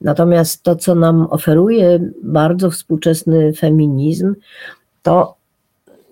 [0.00, 4.34] Natomiast to, co nam oferuje bardzo współczesny feminizm,
[5.02, 5.34] to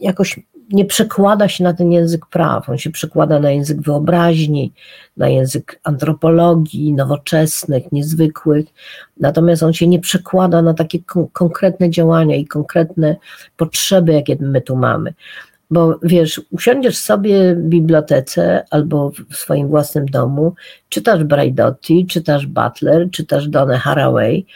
[0.01, 4.73] jakoś nie przekłada się na ten język praw, on się przekłada na język wyobraźni,
[5.17, 8.67] na język antropologii, nowoczesnych, niezwykłych,
[9.21, 13.17] natomiast on się nie przekłada na takie kon konkretne działania i konkretne
[13.57, 15.15] potrzeby, jakie my tu mamy.
[15.71, 20.55] Bo wiesz, usiądziesz sobie w bibliotece albo w swoim własnym domu,
[20.89, 24.47] czytasz Braidotti, czytasz Butler, czytasz Donę Haraway,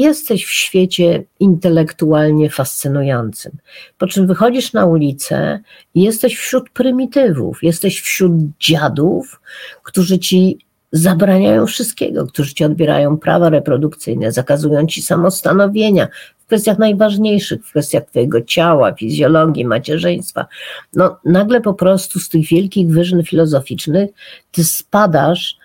[0.00, 3.52] jesteś w świecie intelektualnie fascynującym.
[3.98, 5.60] Po czym wychodzisz na ulicę
[5.94, 9.40] i jesteś wśród prymitywów, jesteś wśród dziadów,
[9.82, 10.58] którzy ci
[10.92, 18.04] zabraniają wszystkiego, którzy ci odbierają prawa reprodukcyjne, zakazują ci samostanowienia w kwestiach najważniejszych, w kwestiach
[18.04, 20.46] twojego ciała, fizjologii, macierzyństwa.
[20.92, 24.10] No, nagle po prostu z tych wielkich wyżyn filozoficznych
[24.52, 25.56] ty spadasz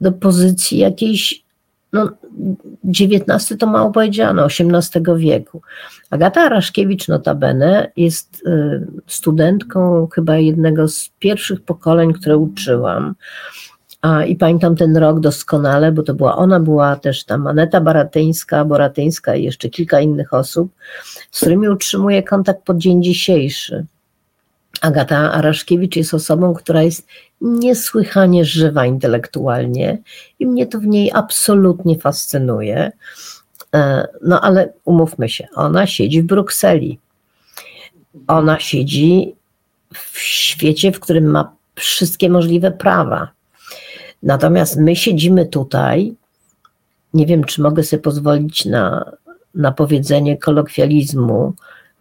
[0.00, 1.45] do pozycji jakiejś
[1.92, 2.10] no,
[2.84, 5.62] XIX to mało powiedziano, XVIII wieku.
[6.10, 13.14] Agata Araszkiewicz notabene jest y, studentką chyba jednego z pierwszych pokoleń, które uczyłam.
[14.02, 18.64] A, I pamiętam ten rok doskonale, bo to była ona, była też tam Aneta Baratyńska,
[18.64, 20.72] Boratyńska i jeszcze kilka innych osób,
[21.30, 23.86] z którymi utrzymuję kontakt po dzień dzisiejszy.
[24.80, 27.06] Agata Araszkiewicz jest osobą, która jest
[27.40, 29.98] niesłychanie żywa intelektualnie
[30.38, 32.92] i mnie to w niej absolutnie fascynuje.
[33.74, 36.98] E, no ale umówmy się, ona siedzi w Brukseli.
[38.26, 39.34] Ona siedzi
[39.94, 43.28] w świecie, w którym ma wszystkie możliwe prawa.
[44.22, 46.14] Natomiast my siedzimy tutaj,
[47.14, 49.12] nie wiem, czy mogę sobie pozwolić na,
[49.54, 51.52] na powiedzenie kolokwializmu,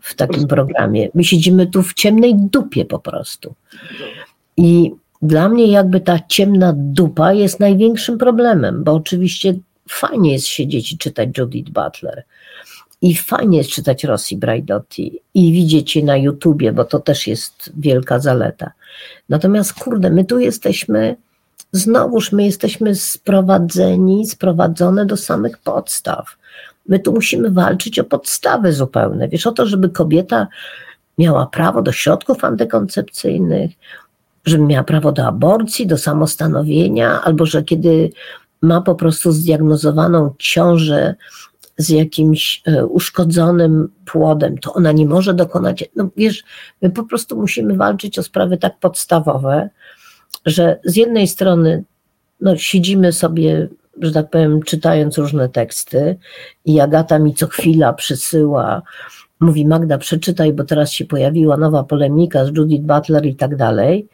[0.05, 1.09] w takim programie.
[1.13, 3.55] My siedzimy tu w ciemnej dupie po prostu.
[4.57, 4.91] I
[5.21, 9.53] dla mnie jakby ta ciemna dupa jest największym problemem, bo oczywiście
[9.89, 12.23] fajnie jest siedzieć i czytać Judith Butler.
[13.01, 17.71] I fajnie jest czytać Rossi Braidotti i widzieć je na YouTubie, bo to też jest
[17.77, 18.71] wielka zaleta.
[19.29, 21.15] Natomiast kurde, my tu jesteśmy,
[21.71, 26.37] znowuż my jesteśmy sprowadzeni, sprowadzone do samych podstaw.
[26.87, 29.27] My tu musimy walczyć o podstawy zupełne.
[29.27, 30.47] Wiesz, o to, żeby kobieta
[31.17, 33.71] miała prawo do środków antykoncepcyjnych,
[34.45, 38.11] żeby miała prawo do aborcji, do samostanowienia, albo że kiedy
[38.61, 41.15] ma po prostu zdiagnozowaną ciążę
[41.77, 45.83] z jakimś e, uszkodzonym płodem, to ona nie może dokonać.
[45.95, 46.43] No wiesz,
[46.81, 49.69] my po prostu musimy walczyć o sprawy tak podstawowe,
[50.45, 51.83] że z jednej strony
[52.41, 53.67] no, siedzimy sobie
[54.01, 56.17] że tak powiem, czytając różne teksty
[56.65, 58.81] i Agata mi co chwila przysyła,
[59.39, 64.07] mówi Magda przeczytaj, bo teraz się pojawiła nowa polemika z Judith Butler i tak dalej.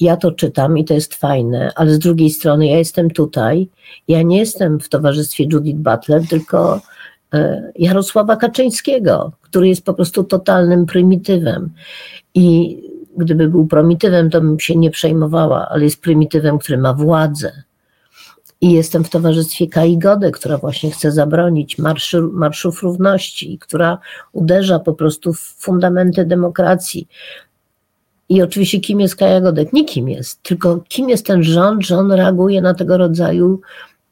[0.00, 3.68] Ja to czytam i to jest fajne, ale z drugiej strony ja jestem tutaj,
[4.08, 6.80] ja nie jestem w towarzystwie Judith Butler, tylko
[7.34, 11.70] e, Jarosława Kaczyńskiego, który jest po prostu totalnym prymitywem.
[12.34, 12.78] I
[13.16, 17.62] gdyby był prymitywem, to bym się nie przejmowała, ale jest prymitywem, który ma władzę
[18.64, 23.98] i jestem w towarzystwie Kai Gody, która właśnie chce zabronić marszu, marszów równości, która
[24.32, 27.08] uderza po prostu w fundamenty demokracji.
[28.28, 29.72] I oczywiście kim jest Kaja Godek?
[29.72, 33.60] Nie kim jest, tylko kim jest ten rząd, że on reaguje na tego rodzaju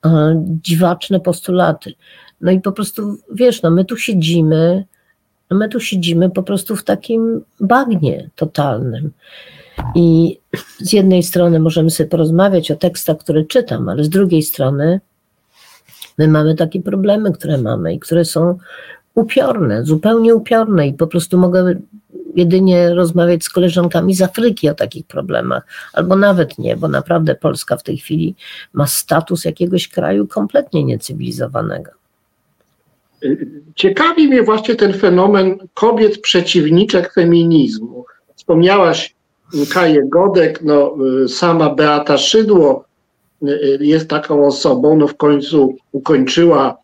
[0.05, 1.95] e, dziwaczne postulaty.
[2.41, 4.85] No i po prostu, wiesz, no my tu siedzimy,
[5.51, 9.13] no my tu siedzimy po prostu w takim bagnie totalnym.
[9.95, 10.39] I
[10.79, 15.01] z jednej strony możemy sobie porozmawiać o tekstach, które czytam, ale z drugiej strony
[16.19, 18.59] my mamy takie problemy, które mamy i które są
[19.15, 21.75] upiorne, zupełnie upiorne i po prostu mogę
[22.35, 27.77] jedynie rozmawiać z koleżankami z Afryki o takich problemach, albo nawet nie, bo naprawdę Polska
[27.77, 28.35] w tej chwili
[28.73, 31.91] ma status jakiegoś kraju kompletnie niecywilizowanego.
[33.75, 38.05] Ciekawi mnie właśnie ten fenomen kobiet przeciwniczek feminizmu.
[38.37, 39.15] Wspomniałaś
[39.71, 42.85] Kaję Godek, no, y, sama Beata Szydło
[43.43, 46.77] y, y, jest taką osobą, no w końcu ukończyła,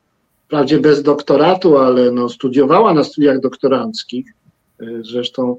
[0.46, 4.34] wprawdzie bez doktoratu, ale no, studiowała na studiach doktoranckich,
[5.00, 5.56] zresztą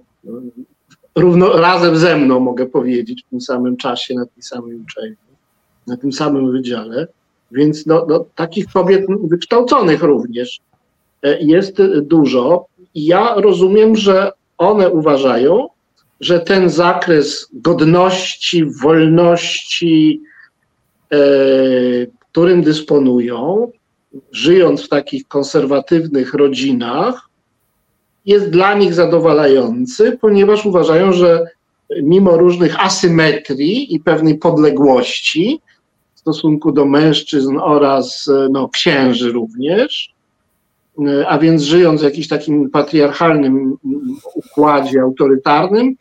[1.16, 5.16] równo razem ze mną mogę powiedzieć w tym samym czasie na tej samej uczelni.
[5.88, 7.08] na tym samym wydziale,
[7.52, 10.60] więc no, no, takich kobiet wykształconych również
[11.40, 12.66] jest dużo.
[12.96, 15.68] I ja rozumiem, że one uważają,
[16.20, 20.22] że ten zakres godności, wolności,
[21.12, 21.18] e,
[22.32, 23.72] którym dysponują,
[24.32, 27.30] żyjąc w takich konserwatywnych rodzinach,
[28.26, 31.46] jest dla nich zadowalający, ponieważ uważają, że
[32.04, 35.62] mimo różnych asymetrii i pewnej podległości
[36.16, 40.14] w stosunku do mężczyzn oraz no, księży również,
[41.28, 43.78] a więc żyjąc w jakimś takim patriarchalnym
[44.36, 45.96] układzie autorytarnym,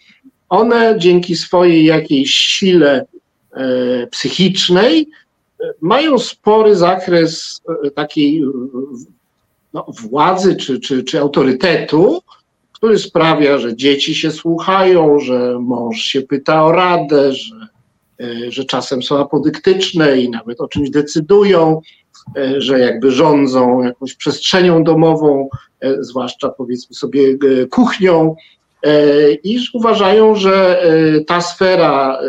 [0.49, 3.07] one dzięki swojej jakiejś sile
[3.53, 5.09] e, psychicznej
[5.61, 8.45] e, mają spory zakres e, takiej
[9.75, 12.23] no, władzy czy, czy, czy autorytetu,
[12.73, 17.69] który sprawia, że dzieci się słuchają, że mąż się pyta o radę, że,
[18.49, 21.81] że czasem są apodyktyczne i nawet o czymś decydują,
[22.59, 25.49] że jakby rządzą jakąś przestrzenią domową,
[26.01, 27.21] zwłaszcza powiedzmy sobie
[27.71, 28.35] kuchnią,
[28.83, 32.27] E, iż uważają, że e, ta sfera e,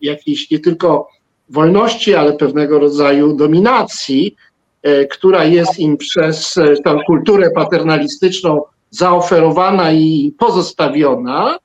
[0.00, 1.08] jakiejś nie tylko
[1.50, 4.36] wolności, ale pewnego rodzaju dominacji,
[5.10, 6.54] która jest im przez
[6.84, 11.58] tę kulturę paternalistyczną zaoferowana i pozostawiona,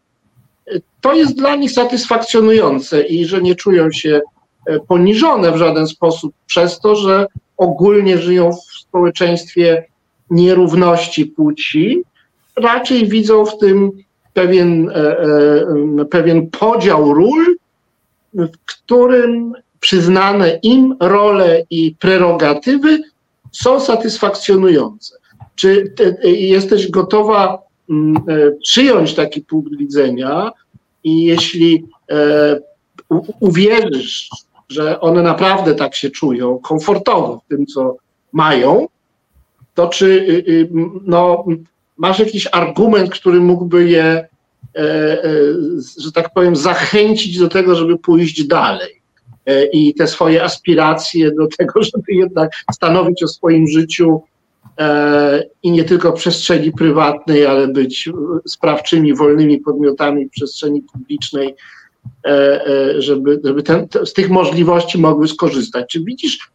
[1.02, 4.22] to jest dla nich satysfakcjonujące i że nie czują się
[4.88, 9.86] poniżone w żaden sposób przez to, że ogólnie żyją w społeczeństwie
[10.30, 12.04] nierówności płci,
[12.56, 13.91] raczej widzą w tym
[14.34, 17.56] pewien, e, e, pewien podział ról,
[18.34, 23.00] w którym przyznane im role i prerogatywy
[23.52, 25.15] są satysfakcjonujące.
[25.56, 25.93] Czy
[26.24, 30.52] jesteś gotowa e, przyjąć taki punkt widzenia
[31.04, 31.86] i jeśli
[33.39, 34.30] uwierzysz,
[34.71, 37.97] że one naprawdę tak się czują, komfortowo w tym, co
[38.31, 38.88] mają,
[39.73, 40.69] to czy y, y,
[41.03, 41.45] no,
[41.97, 44.27] masz jakiś argument, który mógłby je, e,
[44.75, 45.23] e,
[45.97, 49.01] że tak powiem, zachęcić do tego, żeby pójść dalej?
[49.45, 54.21] E, i te swoje aspiracje do tego, żeby jednak stanowić o swoim życiu
[55.63, 58.10] i nie tylko przestrzeni prywatnej, ale być
[58.47, 61.55] sprawczymi, wolnymi podmiotami przestrzeni publicznej,
[62.98, 65.90] żeby, żeby ten, z tych możliwości mogły skorzystać.
[65.90, 66.52] Czy widzisz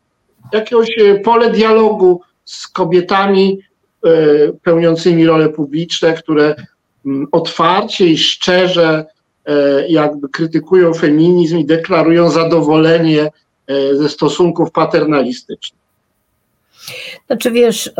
[0.53, 3.59] jakieś pole dialogu z kobietami,
[4.07, 6.55] E, pełniącymi role publiczne, które
[7.07, 9.05] mm, otwarcie i szczerze
[9.47, 13.31] e, jakby krytykują feminizm i deklarują zadowolenie
[13.67, 15.81] e, ze stosunków paternalistycznych.
[17.27, 17.93] Znaczy wiesz,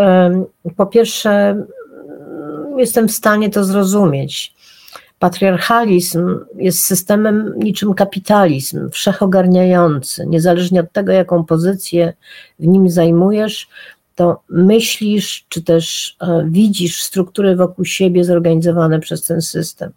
[0.77, 1.67] po pierwsze mm,
[2.79, 4.55] jestem w stanie to zrozumieć.
[5.19, 10.27] Patriarchalizm jest systemem niczym kapitalizm, wszechogarniający.
[10.27, 12.13] Niezależnie od tego, jaką pozycję
[12.59, 13.69] w nim zajmujesz,
[14.15, 19.93] to myślisz, czy też e, widzisz struktury wokół siebie zorganizowane przez ten system.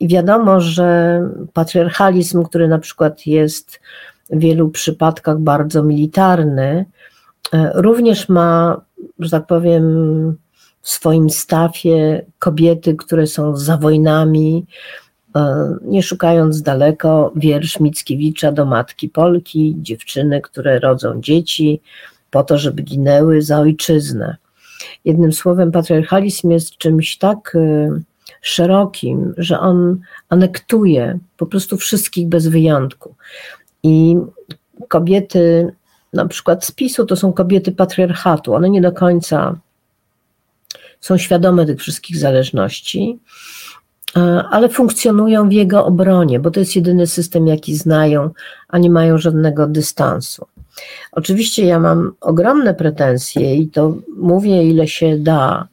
[0.00, 1.20] I wiadomo, że
[1.52, 3.80] patriarchalizm, który na przykład jest
[4.30, 6.86] w wielu przypadkach bardzo militarny,
[7.52, 8.80] e, również ma,
[9.18, 10.36] że tak powiem,
[10.82, 14.66] w swoim stafie kobiety, które są za wojnami,
[15.36, 21.80] e, nie szukając daleko, wiersz Mickiewicza do matki Polki, dziewczyny, które rodzą dzieci,
[22.30, 24.36] po to, żeby ginęły za ojczyznę.
[25.04, 27.88] Jednym słowem, patriarchalizm jest czymś tak y,
[28.40, 33.14] szerokim, że on anektuje po prostu wszystkich bez wyjątku.
[33.82, 34.16] I
[34.88, 35.72] kobiety,
[36.12, 38.54] na przykład z PiSu, to są kobiety patriarchatu.
[38.54, 39.58] One nie do końca
[41.02, 43.18] są świadome tych wszystkich zależności,
[44.16, 48.30] y, ale funkcjonują w jego obronie, bo to jest jedyny system, jaki znają,
[48.68, 50.46] a nie mają żadnego dystansu.
[51.12, 55.68] Oczywiście ja mam ogromne pretensje i to mówię ile się da,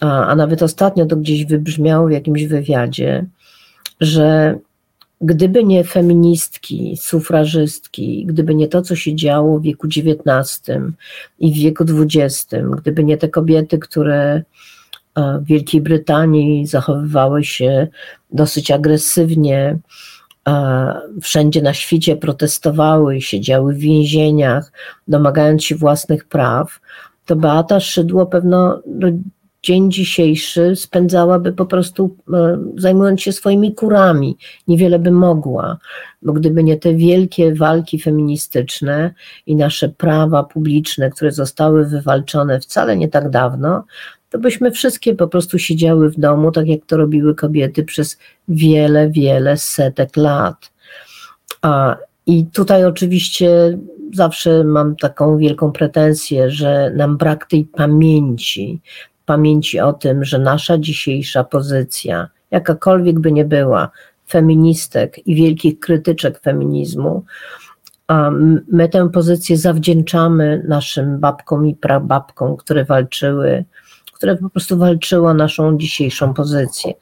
[0.00, 3.26] a nawet ostatnio to gdzieś wybrzmiało w jakimś wywiadzie,
[4.00, 4.58] że
[5.20, 10.70] gdyby nie feministki, sufrażystki, gdyby nie to, co się działo w wieku XIX
[11.38, 14.42] i w wieku XX, gdyby nie te kobiety, które
[15.16, 17.88] w Wielkiej Brytanii zachowywały się
[18.32, 19.78] dosyć agresywnie,
[21.22, 24.72] wszędzie na świecie protestowały, siedziały w więzieniach,
[25.08, 26.80] domagając się własnych praw,
[27.26, 28.82] to Beata Szydło pewno
[29.62, 34.36] dzień dzisiejszy spędzałaby po prostu e, zajmując się swoimi kurami.
[34.68, 35.78] Niewiele by mogła,
[36.22, 39.14] bo gdyby nie te wielkie walki feministyczne
[39.46, 43.84] i nasze prawa publiczne, które zostały wywalczone wcale nie tak dawno,
[44.30, 49.10] to byśmy wszystkie po prostu siedziały w domu, tak jak to robiły kobiety przez wiele,
[49.10, 50.72] wiele setek lat.
[51.62, 51.96] A
[52.26, 53.78] I tutaj oczywiście
[54.14, 58.80] zawsze mam taką wielką pretensję, że nam brak tej pamięci,
[59.26, 63.90] pamięci o tym, że nasza dzisiejsza pozycja, jakakolwiek by nie była,
[64.28, 67.24] feministek i wielkich krytyczek feminizmu,
[68.72, 73.64] my tę pozycję zawdzięczamy naszym babkom i prababkom, które walczyły,
[74.12, 76.94] które po prostu walczyły o naszą dzisiejszą pozycję.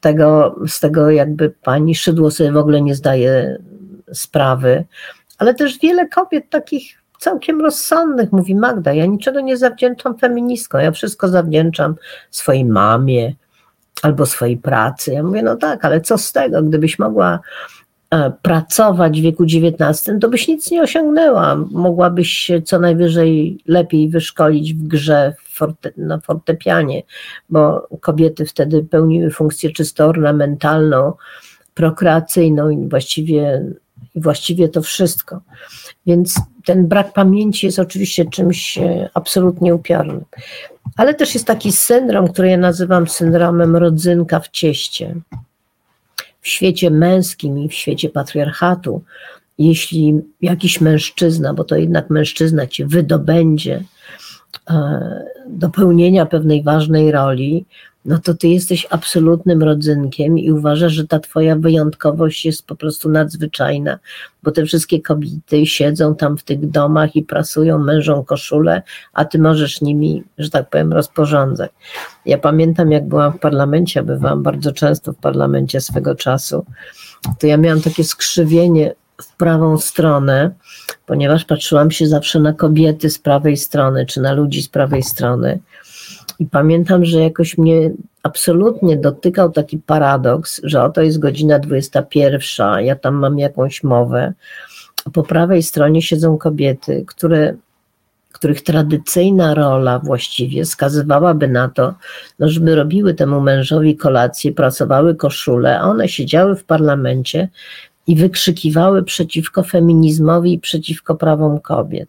[0.00, 3.58] Tego, z tego jakby pani Szydło sobie w ogóle nie zdaje
[4.12, 4.84] sprawy,
[5.38, 10.90] ale też wiele kobiet takich całkiem rozsądnych mówi Magda, ja niczego nie zawdzięczam feministkom, ja
[10.90, 11.94] wszystko zawdzięczam
[12.30, 13.34] swojej mamie
[14.02, 15.12] albo swojej pracy.
[15.12, 17.40] Ja mówię, no tak, ale co z tego, gdybyś mogła
[18.10, 21.56] e, pracować w wieku XIX, to byś nic nie osiągnęła.
[21.70, 27.02] Mogłabyś się co najwyżej lepiej wyszkolić w grze forte, na fortepianie,
[27.50, 31.12] bo kobiety wtedy pełniły funkcję czysto ornamentalną,
[31.74, 33.64] prokreacyjną i właściwie
[34.14, 35.40] właściwie to wszystko.
[36.06, 40.24] Więc ten brak pamięci jest oczywiście czymś e, absolutnie upiornym.
[40.96, 45.14] Ale też jest taki syndrom, który ja nazywam syndromem rodzynka w cieście.
[46.40, 49.02] W świecie męskim i w świecie patriarchatu,
[49.58, 53.84] jeśli jakiś mężczyzna, bo to jednak mężczyzna cię wydobędzie
[54.70, 57.64] e, do pełnienia pewnej ważnej roli,
[58.04, 63.08] no to ty jesteś absolutnym rodzynkiem i uważasz, że ta twoja wyjątkowość jest po prostu
[63.08, 63.98] nadzwyczajna,
[64.42, 68.82] bo te wszystkie kobiety siedzą tam w tych domach i prasują mężą koszulę,
[69.12, 71.70] a ty możesz nimi, że tak powiem, rozporządzać.
[72.26, 76.64] Ja pamiętam, jak byłam w parlamencie, bywałam bardzo często w parlamencie swego czasu,
[77.38, 80.50] to ja miałam takie skrzywienie w prawą stronę,
[81.06, 85.58] ponieważ patrzyłam się zawsze na kobiety z prawej strony, czy na ludzi z prawej strony
[86.38, 87.90] i pamiętam, że jakoś mnie
[88.22, 94.32] absolutnie dotykał taki paradoks, że oto jest godzina 21, ja tam mam jakąś mowę,
[95.12, 97.54] po prawej stronie siedzą kobiety, które,
[98.32, 101.94] których tradycyjna rola właściwie skazywałaby na to,
[102.38, 107.48] no, żeby robiły temu mężowi kolację, pracowały koszule, a one siedziały w parlamencie
[108.06, 112.08] i wykrzykiwały przeciwko feminizmowi i przeciwko prawom kobiet.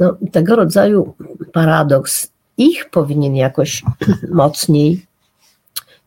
[0.00, 1.14] No, tego rodzaju
[1.52, 3.82] paradoks ich powinien jakoś
[4.30, 5.06] mocniej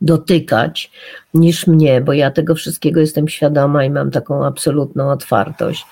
[0.02, 0.92] dotykać
[1.34, 5.86] niż mnie, bo ja tego wszystkiego jestem świadoma i mam taką absolutną otwartość.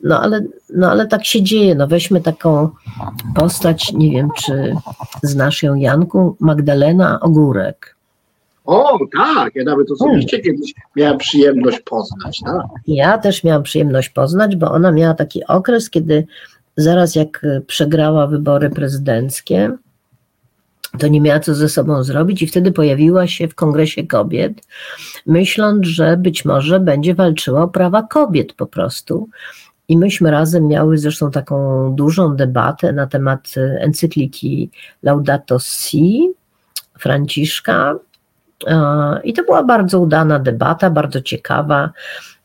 [0.00, 0.40] No ale,
[0.74, 1.74] no ale tak się dzieje.
[1.74, 2.70] No weźmy taką
[3.34, 4.74] postać, nie wiem czy
[5.22, 7.96] znasz ją Janku, Magdalena Ogórek.
[8.64, 10.44] O, tak, ja nawet osobiście hmm.
[10.44, 12.40] kiedyś miałam przyjemność poznać.
[12.44, 12.62] Tak.
[12.86, 16.26] Ja też miałam przyjemność poznać, bo ona miała taki okres, kiedy
[16.76, 19.76] zaraz jak przegrała wybory prezydenckie,
[20.98, 24.52] to nie miała co ze sobą zrobić i wtedy pojawiła się w Kongresie Kobiet,
[25.26, 29.28] myśląc, że być może będzie walczyła o prawa kobiet po prostu.
[29.88, 34.70] I myśmy razem miały zresztą taką dużą debatę na temat encykliki
[35.02, 36.32] Laudato Si
[36.98, 37.94] Franciszka.
[39.24, 41.90] I to była bardzo udana debata, bardzo ciekawa.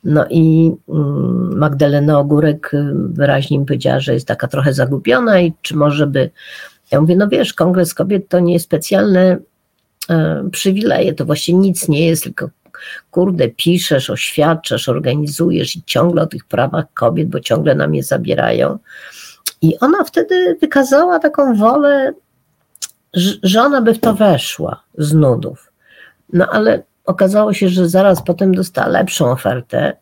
[0.03, 5.75] No i mm, Magdalena Ogórek wyraźnie mi powiedziała, że jest taka trochę zagubiona i czy
[5.75, 6.29] może by
[6.91, 9.37] ja mówię, no wiesz, Kongres Kobiet to nie specjalne
[10.09, 12.49] e, przywileje, to właśnie nic nie jest, tylko
[13.11, 18.79] kurde, piszesz, oświadczasz, organizujesz i ciągle o tych prawach kobiet, bo ciągle nam je zabierają.
[19.61, 22.13] I ona wtedy wykazała taką wolę,
[23.43, 25.71] że ona by w to weszła z nudów.
[26.33, 29.93] No ale okazało się, że zaraz potem dostała lepszą ofertę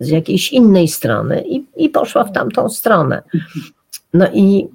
[0.00, 3.22] z jakiejś innej strony i, i poszła w tamtą stronę.
[4.14, 4.68] No i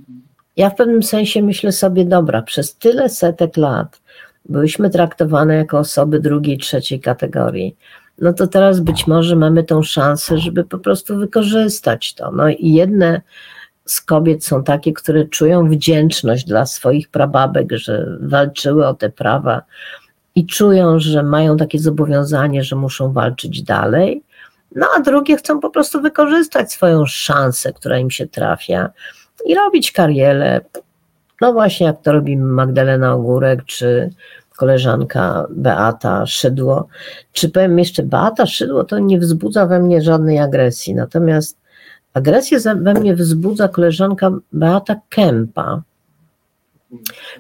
[0.57, 4.01] ja w pewnym sensie myślę sobie, dobra, przez tyle setek lat
[4.49, 7.75] byliśmy traktowane jako osoby drugiej, trzeciej kategorii.
[8.21, 12.31] No to teraz być może mamy tą szansę, żeby po prostu wykorzystać to.
[12.31, 13.21] No i jedne
[13.85, 19.61] z kobiet są takie, które czują wdzięczność dla swoich prababek, że walczyły o te prawa
[20.35, 24.23] i czują, że mają takie zobowiązanie, że muszą walczyć dalej.
[24.75, 28.89] No a drugie chcą po prostu wykorzystać swoją szansę, która im się trafia
[29.45, 30.61] i robić karierę.
[31.41, 34.09] No właśnie, jak to robi Magdalena Ogórek, czy
[34.57, 36.87] koleżanka Beata Szydło.
[37.31, 41.57] Czy powiem jeszcze, Beata Szydło to nie wzbudza we mnie żadnej agresji, natomiast
[42.13, 45.81] agresję we mnie wzbudza koleżanka Beata Kępa,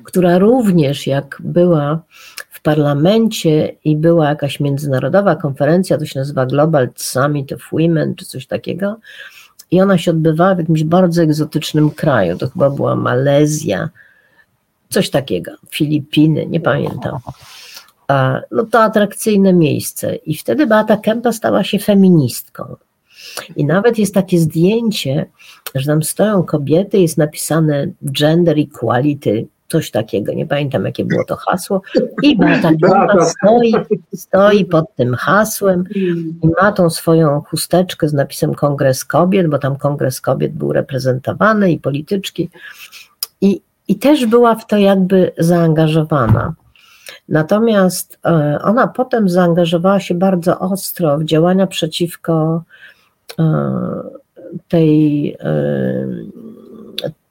[0.03, 2.01] która również jak była
[2.49, 8.25] w parlamencie i była jakaś międzynarodowa konferencja, to się nazywa Global Summit of Women, czy
[8.25, 8.97] coś takiego,
[9.71, 12.37] i ona się odbywała w jakimś bardzo egzotycznym kraju.
[12.37, 13.89] To chyba była Malezja,
[14.89, 17.19] coś takiego, Filipiny, nie pamiętam.
[18.51, 20.15] no to atrakcyjne miejsce.
[20.15, 22.75] I wtedy Beata Kępa stała się feministką.
[23.55, 25.25] I nawet jest takie zdjęcie,
[25.75, 31.35] że tam stoją kobiety, jest napisane gender equality, coś takiego, nie pamiętam jakie było to
[31.35, 31.81] hasło.
[32.21, 33.73] I Beata Kępa stoi,
[34.15, 39.75] stoi pod tym hasłem i ma tą swoją chusteczkę z napisem Kongres Kobiet, bo tam
[39.75, 42.49] Kongres Kobiet był reprezentowany i polityczki.
[43.41, 46.53] I, i też była w to jakby zaangażowana.
[47.29, 52.63] Natomiast e, ona potem zaangażowała się bardzo ostro w działania przeciwko
[53.39, 53.43] e,
[54.67, 56.07] tej, e,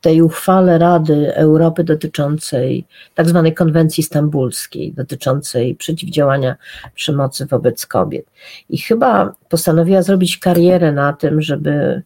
[0.03, 2.85] tej uchwale Rady Europy dotyczącej
[3.15, 6.57] tak zwanej konwencji stambulskiej, dotyczącej przeciwdziałania
[6.95, 8.27] przemocy wobec kobiet.
[8.69, 12.03] I chyba postanowiła zrobić karierę na tym, żeby,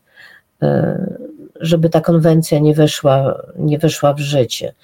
[1.60, 4.74] żeby ta konwencja nie weszła, nie weszła w życie.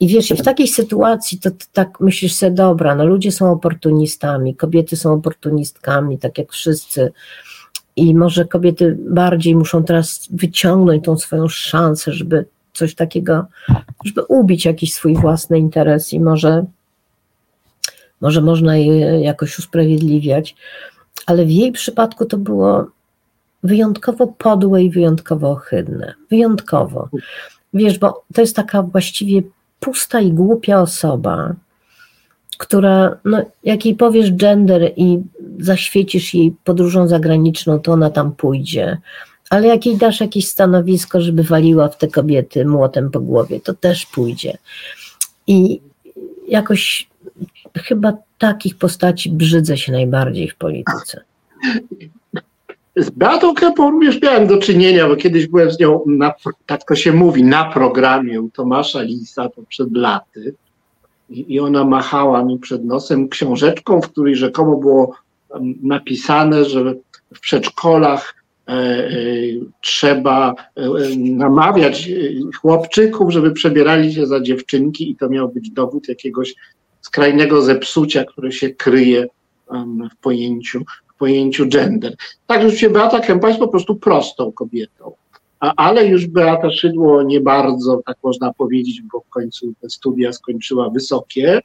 [0.00, 4.96] I wiesz, w takiej sytuacji to tak myślisz sobie, dobra, no ludzie są oportunistami, kobiety
[4.96, 7.12] są oportunistkami, tak jak wszyscy.
[7.96, 13.46] I może kobiety bardziej muszą teraz wyciągnąć tą swoją szansę, żeby coś takiego,
[14.04, 16.64] żeby ubić jakiś swój własny interes i może,
[18.20, 20.56] może można je jakoś usprawiedliwiać.
[21.26, 22.86] Ale w jej przypadku to było
[23.62, 26.14] wyjątkowo podłe i wyjątkowo ohydne.
[26.30, 27.08] Wyjątkowo.
[27.74, 29.42] Wiesz, bo to jest taka właściwie
[29.80, 31.54] pusta i głupia osoba,
[32.58, 35.18] która, no, jak jej powiesz gender i
[35.58, 38.98] zaświecisz jej podróżą zagraniczną, to ona tam pójdzie.
[39.50, 43.74] Ale jak jej dasz jakieś stanowisko, żeby waliła w te kobiety młotem po głowie, to
[43.74, 44.58] też pójdzie.
[45.46, 45.80] I
[46.48, 47.08] jakoś
[47.76, 51.20] chyba takich postaci brzydzę się najbardziej w polityce.
[52.96, 56.34] Z Beatą Kępą również miałem do czynienia, bo kiedyś byłem z nią, na,
[56.66, 60.54] tak to się mówi, na programie u Tomasza Lisa, to laty.
[61.30, 65.14] I, I ona machała mi przed nosem książeczką, w której rzekomo było
[65.82, 66.94] napisane, że
[67.34, 68.34] w przedszkolach
[68.68, 69.10] e, e,
[69.80, 72.10] trzeba e, namawiać
[72.60, 76.54] chłopczyków, żeby przebierali się za dziewczynki i to miał być dowód jakiegoś
[77.00, 79.26] skrajnego zepsucia, które się kryje
[80.12, 80.84] w pojęciu
[81.18, 82.16] pojęciu gender.
[82.46, 85.12] Tak, rzeczywiście Beata Kępa jest po prostu prostą kobietą.
[85.76, 90.90] Ale już Beata Szydło nie bardzo, tak można powiedzieć, bo w końcu te studia skończyła
[90.90, 91.60] wysokie.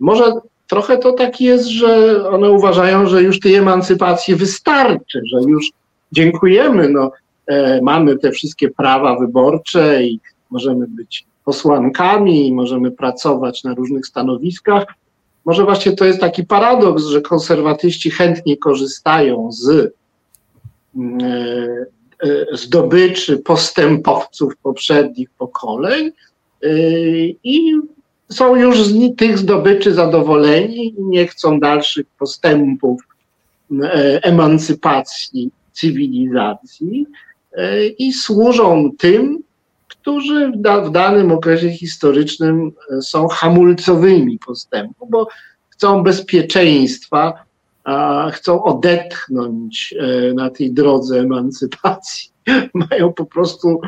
[0.00, 0.32] Może
[0.66, 5.70] trochę to tak jest, że one uważają, że już tej emancypacji wystarczy, że już
[6.12, 7.10] dziękujemy, no,
[7.46, 14.86] e, mamy te wszystkie prawa wyborcze i możemy być posłankami, możemy pracować na różnych stanowiskach,
[15.44, 19.92] może właśnie to jest taki paradoks, że konserwatyści chętnie korzystają z
[20.96, 21.86] mm, e,
[22.52, 26.06] zdobyczy postępowców poprzednich pokoleń
[26.62, 26.68] e,
[27.44, 27.74] i
[28.30, 33.00] są już z tych zdobyczy zadowoleni i nie chcą dalszych postępów
[34.22, 37.06] emancypacji cywilizacji
[37.98, 39.38] i służą tym,
[39.88, 45.28] którzy w, da, w danym okresie historycznym są hamulcowymi postępu, bo
[45.68, 47.44] chcą bezpieczeństwa,
[47.84, 52.30] a chcą odetchnąć e, na tej drodze emancypacji.
[52.90, 53.80] Mają po prostu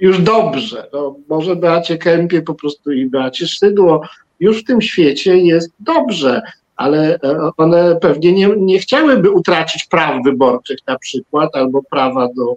[0.00, 0.88] już dobrze.
[0.92, 4.02] No, może Beacie Kępie po prostu i Beacie Szydło
[4.40, 6.42] już w tym świecie jest dobrze,
[6.76, 12.56] ale e, one pewnie nie, nie chciałyby utracić praw wyborczych na przykład, albo prawa do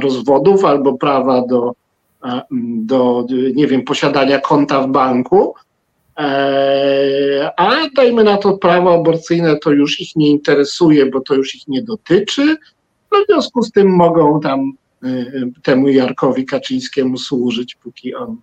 [0.00, 1.72] rozwodów, albo prawa do
[2.60, 5.54] do, nie wiem, posiadania konta w banku,
[6.18, 11.54] e, a dajmy na to prawo aborcyjne, to już ich nie interesuje, bo to już
[11.54, 12.56] ich nie dotyczy.
[13.12, 14.72] No w związku z tym mogą tam
[15.04, 15.08] e,
[15.62, 18.36] temu Jarkowi Kaczyńskiemu służyć, póki on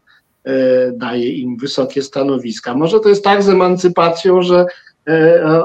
[0.44, 2.76] e, daje im wysokie stanowiska.
[2.76, 4.66] Może to jest tak z emancypacją, że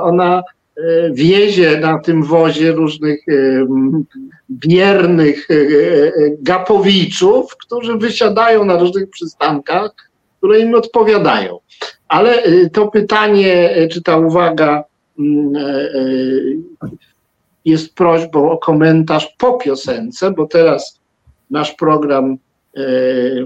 [0.02, 0.42] ona
[0.76, 3.32] E, wiezie na tym wozie różnych e,
[4.50, 5.54] biernych e,
[6.38, 9.90] gapowiczów, którzy wysiadają na różnych przystankach,
[10.38, 11.58] które im odpowiadają.
[12.10, 14.84] Ale to pytanie, czy ta uwaga
[17.64, 21.00] jest prośbą o komentarz po piosence, bo teraz
[21.50, 22.38] nasz program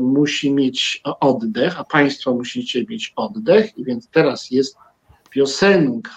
[0.01, 4.77] musi mieć oddech, a Państwo musicie mieć oddech, i więc teraz jest
[5.31, 6.11] piosenka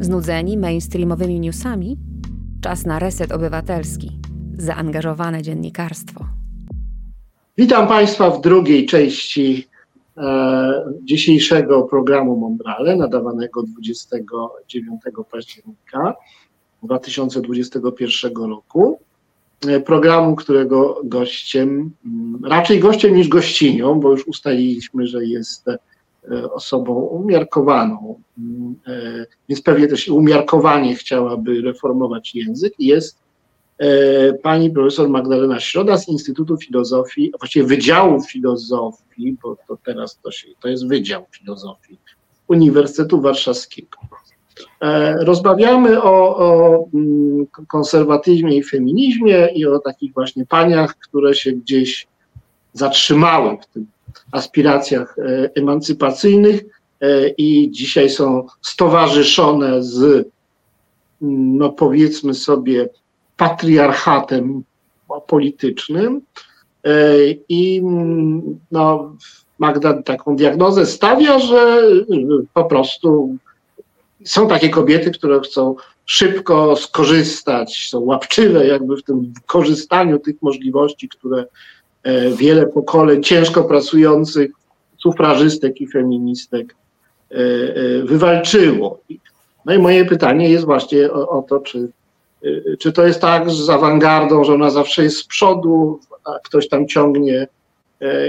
[0.00, 1.96] Znudzeni mainstreamowymi newsami?
[2.60, 4.10] Czas na reset obywatelski.
[4.58, 6.24] Zaangażowane dziennikarstwo.
[7.58, 9.68] Witam Państwa w drugiej części
[11.02, 15.00] dzisiejszego programu Mondrale, nadawanego 29
[15.30, 16.14] października
[16.82, 18.98] 2021 roku.
[19.68, 21.90] E, programu, którego gościem,
[22.44, 25.66] raczej gościem niż gościnią, bo już ustaliliśmy, że jest
[26.52, 28.20] osobą umiarkowaną,
[29.48, 32.74] więc pewnie też umiarkowanie chciałaby reformować język.
[32.78, 33.21] Jest
[34.42, 40.48] pani profesor Magdalena Środa z Instytutu Filozofii, właściwie Wydziału Filozofii, bo to teraz to, się,
[40.60, 41.98] to jest Wydział Filozofii
[42.48, 43.98] Uniwersytetu Warszawskiego.
[44.80, 51.52] E, rozmawiamy o, o mm, konserwatyzmie i feminizmie i o takich właśnie paniach, które się
[51.52, 52.06] gdzieś
[52.72, 53.82] zatrzymały w tych
[54.32, 56.62] aspiracjach e, emancypacyjnych
[57.00, 62.88] e, i dzisiaj są stowarzyszone z, mm, no powiedzmy sobie,
[63.36, 64.62] patriarchatem
[65.26, 66.20] politycznym.
[67.48, 69.16] I mm, no,
[69.58, 71.82] Magda taką diagnozę stawia, że
[72.54, 73.36] po prostu
[74.24, 75.74] są takie kobiety, które chcą
[76.06, 81.44] szybko skorzystać, są łapczywe jakby w tym korzystaniu tych możliwości, które
[82.02, 84.50] e, wiele pokoleń ciężko pracujących
[84.98, 86.74] sufrażystek i feministek
[87.30, 89.00] e, e, wywalczyło.
[89.66, 91.88] No i moje pytanie jest właśnie o, o to, czy,
[92.78, 96.88] czy to jest tak z awangardą, że ona zawsze jest z przodu, a ktoś tam
[96.88, 97.46] ciągnie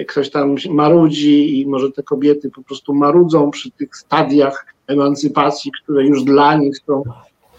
[0.08, 6.06] ktoś tam marudzi i może te kobiety po prostu marudzą przy tych stadiach emancypacji, które
[6.06, 7.04] już dla nich są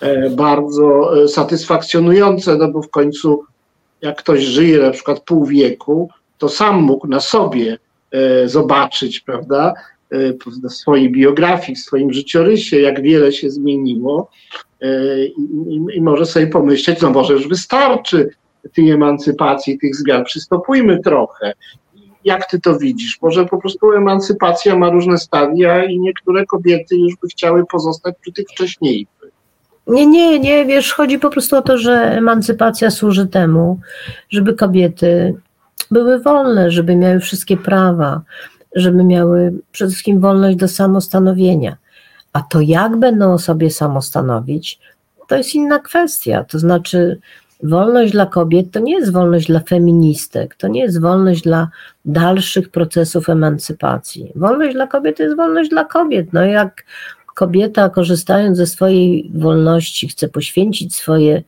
[0.00, 3.44] e, bardzo e, satysfakcjonujące, no bo w końcu
[4.02, 7.78] jak ktoś żyje na przykład pół wieku, to sam mógł na sobie
[8.11, 9.74] e, zobaczyć, prawda,
[10.65, 14.31] w swojej biografii, w swoim życiorysie, jak wiele się zmieniło
[15.69, 18.31] i, i, może sobie pomyśleć, no może już wystarczy
[18.75, 21.53] tej emancypacji, tych zmian, przystopujmy trochę.
[22.25, 23.19] Jak ty to widzisz?
[23.23, 28.33] Może po prostu emancypacja ma różne stadia i niektóre kobiety już by chciały pozostać przy
[28.33, 29.09] tych wcześniejszych.
[29.87, 33.81] Nie, nie, nie, wiesz, chodzi po prostu o to, że emancypacja służy temu,
[34.31, 35.35] żeby kobiety
[35.91, 38.23] były wolne, żeby miały wszystkie prawa,
[38.75, 41.77] żeby miały przede wszystkim wolność do samostanowienia.
[42.33, 44.81] A to jak będą sobie samostanowić,
[45.29, 46.45] to jest inna kwestia.
[46.45, 47.18] To znaczy,
[47.62, 51.68] wolność dla kobiet to nie jest wolność dla feministek, to nie jest wolność dla
[52.05, 54.33] dalszych procesów emancypacji.
[54.35, 56.33] Wolność dla kobiet to jest wolność dla kobiet.
[56.33, 56.85] No jak
[57.35, 61.43] kobieta, korzystając ze swojej wolności, chce poświęcić swoje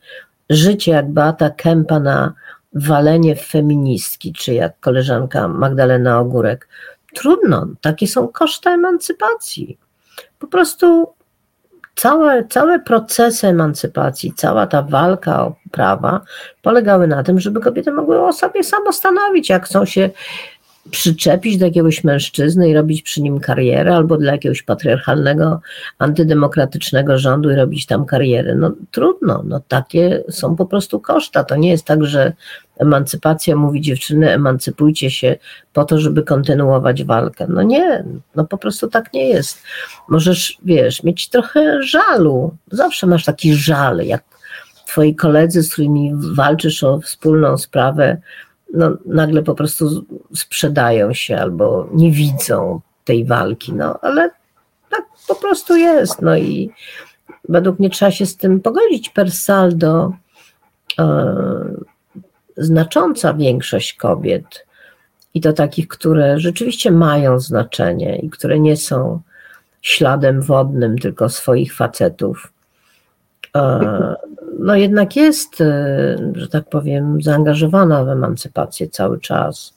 [0.49, 2.33] życie, jak Beata Kępa, na
[2.73, 6.67] walenie w feministki, czy jak koleżanka Magdalena Ogórek,
[7.15, 9.77] trudno, takie są koszty emancypacji.
[10.39, 11.13] Po prostu
[11.95, 16.21] całe, całe procesy emancypacji, cała ta walka o prawa
[16.61, 20.09] polegały na tym, żeby kobiety mogły o sobie samostanowić, jak chcą się
[20.91, 25.61] przyczepić do jakiegoś mężczyzny i robić przy nim karierę, albo dla jakiegoś patriarchalnego,
[25.99, 28.55] antydemokratycznego rządu i robić tam karierę.
[28.55, 31.43] No trudno, no takie są po prostu koszta.
[31.43, 32.33] To nie jest tak, że
[32.77, 35.35] emancypacja mówi dziewczyny, emancypujcie się
[35.73, 37.45] po to, żeby kontynuować walkę.
[37.49, 38.03] No nie,
[38.35, 39.63] no po prostu tak nie jest.
[40.09, 42.55] Możesz, wiesz, mieć trochę żalu.
[42.71, 44.23] Zawsze masz taki żal, jak
[44.87, 48.17] twoi koledzy, z którymi walczysz o wspólną sprawę,
[48.73, 50.05] no, nagle po prostu
[50.35, 54.29] sprzedają się albo nie widzą tej walki, no ale
[54.89, 56.71] tak po prostu jest, no i
[57.49, 60.13] według mnie trzeba się z tym pogodzić per saldo.
[60.99, 61.35] E,
[62.57, 64.65] znacząca większość kobiet
[65.33, 69.21] i to takich, które rzeczywiście mają znaczenie i które nie są
[69.81, 72.53] śladem wodnym tylko swoich facetów,
[73.55, 74.15] e,
[74.59, 79.73] no jednak jest, e, że tak powiem, zaangażowana w emancypację cały czas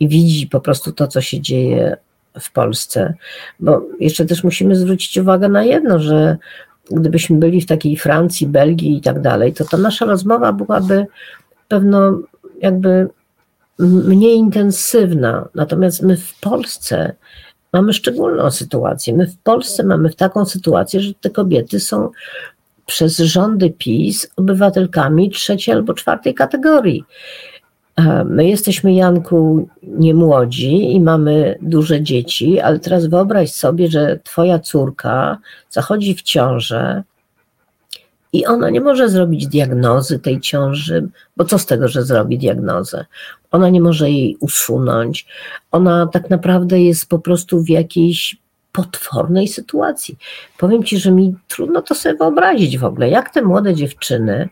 [0.00, 1.96] i widzi po prostu to, co się dzieje
[2.40, 3.14] w Polsce.
[3.60, 6.36] Bo jeszcze też musimy zwrócić uwagę na jedno, że
[6.90, 11.06] gdybyśmy byli w takiej Francji, Belgii i tak dalej, to ta nasza rozmowa byłaby
[11.68, 12.18] pewno
[12.60, 13.08] jakby
[13.78, 15.48] mniej intensywna.
[15.54, 17.14] Natomiast my w Polsce
[17.72, 19.14] mamy szczególną sytuację.
[19.16, 22.10] My w Polsce mamy taką sytuację, że te kobiety są
[22.86, 27.04] przez rządy PiS obywatelkami trzeciej albo czwartej kategorii.
[27.96, 34.18] E, my jesteśmy, Janku, nie młodzi i mamy duże dzieci, ale teraz wyobraź sobie, że
[34.24, 35.38] twoja córka
[35.70, 37.02] zachodzi w ciążę
[38.32, 43.04] i ona nie może zrobić diagnozy tej ciąży, bo co z tego, że zrobi diagnozę?
[43.50, 45.26] Ona nie może jej usunąć.
[45.70, 48.36] Ona tak naprawdę jest po prostu w jakiejś
[48.72, 50.18] potwornej sytuacji.
[50.58, 54.48] Powiem ci, że mi trudno to sobie wyobrazić w ogóle, jak te młode dziewczyny,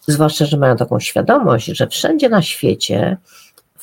[0.00, 3.16] zwłaszcza, że mają taką świadomość, że wszędzie na świecie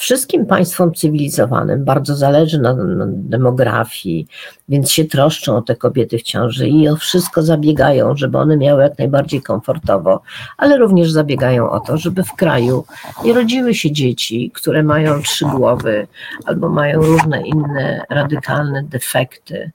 [0.01, 4.27] Wszystkim państwom cywilizowanym bardzo zależy na, na, demografii,
[4.69, 8.83] więc się troszczą o te kobiety w ciąży i o wszystko zabiegają, żeby one miały
[8.83, 10.21] jak najbardziej komfortowo,
[10.57, 12.85] ale również zabiegają o to, żeby w kraju
[13.23, 16.07] nie rodziły się dzieci, które mają trzy głowy
[16.45, 19.71] albo mają różne inne radykalne defekty,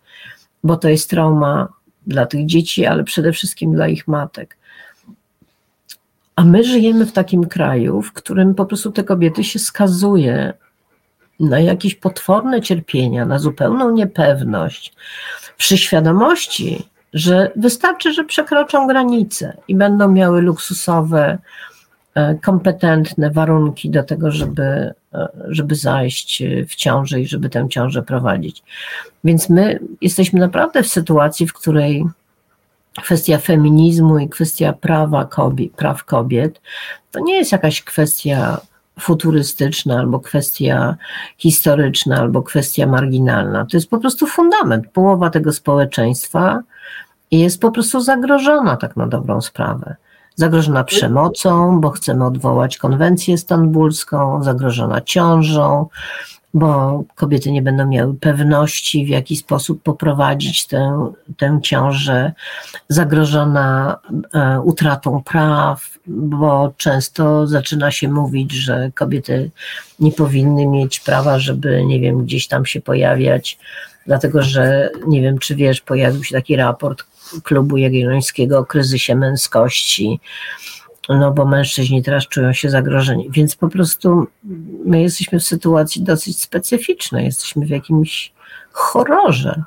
[0.64, 1.68] bo to jest trauma
[2.07, 4.57] dla tych dzieci, ale przede wszystkim dla ich matek.
[6.37, 10.53] A my żyjemy w takim kraju, w którym po prostu te kobiety się skazuje
[11.41, 14.95] na jakieś potworne cierpienia, na zupełną niepewność,
[15.57, 21.39] przy świadomości, że wystarczy, że przekroczą granice i będą miały luksusowe,
[22.14, 28.03] e, kompetentne warunki do tego, żeby, e, żeby zajść w ciążę i żeby tę ciążę
[28.03, 28.62] prowadzić.
[29.24, 32.05] Więc my jesteśmy naprawdę w sytuacji, w której
[33.03, 36.61] kwestia feminizmu i kwestia prawa kobiet, praw kobiet,
[37.11, 38.61] to nie jest jakaś kwestia
[39.01, 40.97] futurystyczna, albo kwestia
[41.38, 43.66] historyczna, albo kwestia marginalna.
[43.66, 44.88] To jest po prostu fundament.
[44.92, 46.62] Połowa tego społeczeństwa
[47.30, 49.97] jest po prostu zagrożona, tak na dobrą sprawę.
[50.34, 55.86] Zagrożona przemocą, bo chcemy odwołać konwencję stambulską, zagrożona ciążą,
[56.57, 62.32] bo kobiety nie będą miały pewności, w jaki sposób poprowadzić tę, tę ciążę,
[62.88, 63.98] zagrożona
[64.34, 69.50] e, utratą praw, bo często zaczyna się mówić, że kobiety
[70.00, 73.59] nie powinny mieć prawa, żeby, nie wiem, gdzieś tam się pojawiać,
[74.07, 77.04] dlatego że, nie wiem, czy wiesz, pojawił się taki raport
[77.42, 80.20] Klubu Jagiellońskiego o kryzysie męskości,
[81.09, 83.28] no bo mężczyźni teraz czują się zagrożeni.
[83.30, 84.26] Więc po prostu
[84.84, 88.32] my jesteśmy w sytuacji dosyć specyficznej, jesteśmy w jakimś
[88.72, 89.62] horrorze.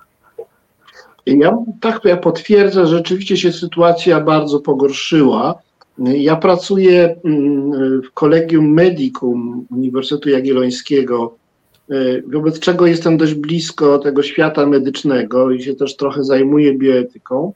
[1.25, 5.55] Ja tak ja potwierdzę, że rzeczywiście się sytuacja bardzo pogorszyła.
[5.97, 11.35] Ja pracuję mm, w Kolegium Medicum Uniwersytetu Jagiellońskiego,
[11.91, 17.53] y, wobec czego jestem dość blisko tego świata medycznego i się też trochę zajmuję bioetyką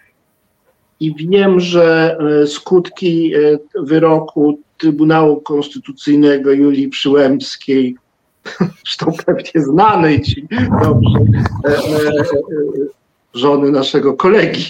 [0.99, 3.39] i wiem, że e, skutki e,
[3.83, 7.95] wyroku Trybunału Konstytucyjnego Julii Przyłębskiej,
[8.83, 10.47] zresztą pewnie znanej ci
[10.83, 11.19] dobrze,
[11.65, 12.23] e,
[13.33, 14.65] żony naszego kolegi,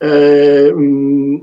[0.00, 1.40] mm,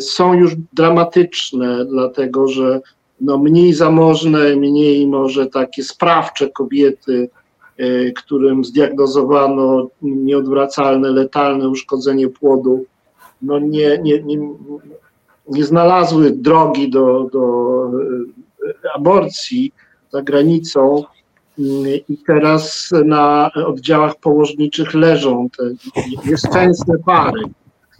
[0.00, 2.80] są już dramatyczne, dlatego że
[3.20, 7.28] no mniej zamożne, mniej może takie sprawcze kobiety,
[8.16, 12.84] którym zdiagnozowano nieodwracalne, letalne uszkodzenie płodu,
[13.42, 14.38] no nie, nie, nie,
[15.48, 17.84] nie znalazły drogi do, do
[18.68, 19.72] e, aborcji
[20.12, 21.04] za granicą
[22.08, 25.62] i teraz na oddziałach położniczych leżą te
[26.30, 27.40] nieszczęsne pary,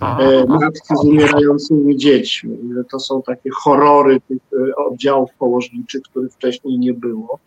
[0.00, 2.58] e, matki z umierającymi dziećmi.
[2.90, 7.38] To są takie horrory tych e, oddziałów położniczych, których wcześniej nie było.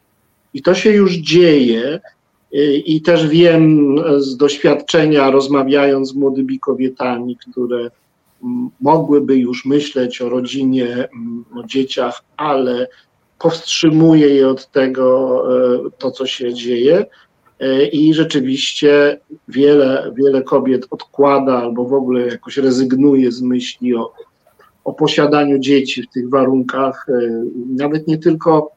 [0.53, 1.99] I to się już dzieje.
[2.85, 7.91] I też wiem z doświadczenia, rozmawiając z młodymi kobietami, które
[8.81, 11.07] mogłyby już myśleć o rodzinie,
[11.55, 12.87] o dzieciach, ale
[13.39, 15.43] powstrzymuje je od tego
[15.75, 17.05] e, to, co się dzieje.
[17.59, 24.13] E, I rzeczywiście wiele, wiele kobiet odkłada albo w ogóle jakoś rezygnuje z myśli o,
[24.83, 27.43] o posiadaniu dzieci w tych warunkach, e,
[27.75, 28.71] nawet nie tylko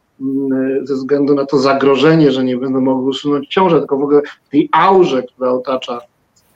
[0.82, 4.68] ze względu na to zagrożenie, że nie będą mogły usunąć ciążę, tylko w ogóle tej
[4.72, 6.00] aurze, która otacza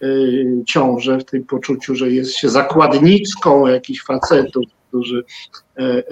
[0.03, 5.25] y, ciążę, w tym poczuciu, że jest się zakładniczką jakichś facetów, którzy
[5.79, 6.03] e, e,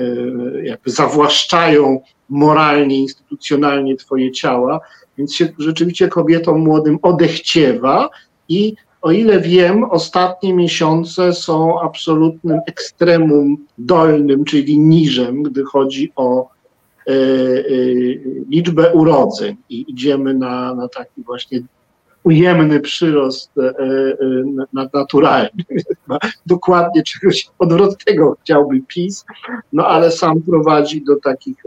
[0.64, 4.80] jakby zawłaszczają moralnie, instytucjonalnie twoje ciała,
[5.18, 8.10] więc się rzeczywiście kobietom młodym odechciewa
[8.48, 16.48] i o ile wiem, ostatnie miesiące są absolutnym ekstremum dolnym, czyli niżem, gdy chodzi o
[18.48, 21.60] liczbę urodzeń i idziemy na, na taki właśnie
[22.24, 23.74] ujemny przyrost e,
[24.92, 25.64] naturalny.
[26.46, 29.24] Dokładnie czegoś odwrotnego chciałby PiS,
[29.72, 31.62] no ale sam prowadzi do takich,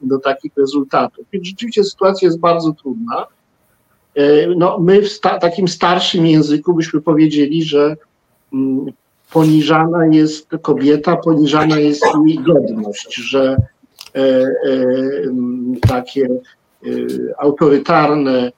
[0.00, 1.26] do takich rezultatów.
[1.32, 3.26] Więc rzeczywiście sytuacja jest bardzo trudna.
[4.56, 7.96] No, my w sta takim starszym języku byśmy powiedzieli, że
[8.52, 8.86] mm,
[9.32, 13.75] poniżana jest kobieta, poniżana jest jej godność, że E, e,
[15.88, 16.88] takie e,
[17.38, 18.52] autorytarne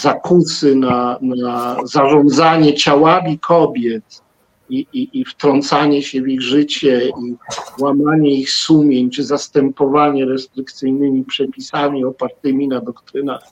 [0.00, 4.22] zakusy na, na zarządzanie ciałami kobiet
[4.70, 7.34] i, i, i wtrącanie się w ich życie i
[7.80, 13.42] łamanie ich sumień, czy zastępowanie restrykcyjnymi przepisami opartymi na doktrynach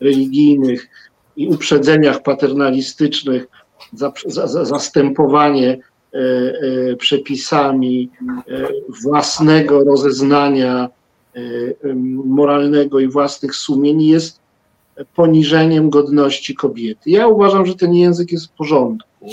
[0.00, 0.88] religijnych
[1.36, 3.46] i uprzedzeniach paternalistycznych,
[3.92, 5.91] za, za, zastępowanie E, e,
[6.98, 8.10] przepisami
[8.48, 8.68] e,
[9.02, 10.88] własnego rozeznania
[12.24, 14.40] moralnego i własnych sumień jest
[15.14, 17.10] poniżeniem godności kobiety.
[17.10, 19.30] Ja uważam, że ten język jest w porządku,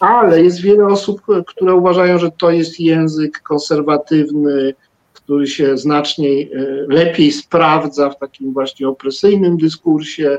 [0.00, 4.74] ale jest wiele osób, które uważają, że to jest język konserwatywny,
[5.12, 6.46] który się znacznie e,
[6.88, 10.38] lepiej sprawdza w takim właśnie opresyjnym dyskursie,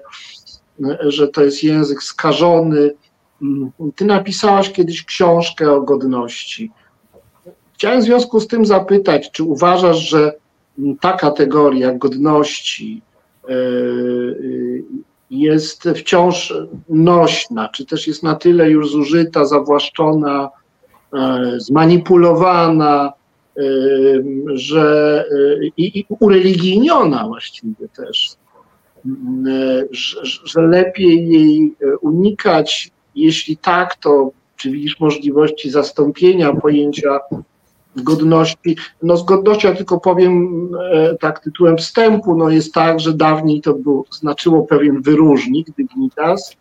[0.83, 2.93] e, że to jest język skażony.
[3.41, 6.71] Mm, ty napisałaś kiedyś książkę o godności.
[7.73, 10.33] Chciałem w związku z tym zapytać, czy uważasz, że
[11.01, 13.01] ta kategoria godności
[13.49, 13.53] e,
[15.29, 16.53] jest wciąż
[16.89, 20.49] nośna, czy też jest na tyle już zużyta, zawłaszczona,
[21.57, 23.13] zmanipulowana,
[24.53, 25.25] że
[25.77, 28.35] i, i ureligijniona właściwie też,
[29.91, 32.91] że, że lepiej jej unikać.
[33.15, 37.19] Jeśli tak, to czy widzisz możliwości zastąpienia pojęcia
[37.95, 38.77] godności?
[39.03, 43.73] No z godnością tylko powiem e, tak tytułem wstępu, no jest tak, że dawniej to
[43.73, 46.55] było, znaczyło pewien wyróżnik, dignitas,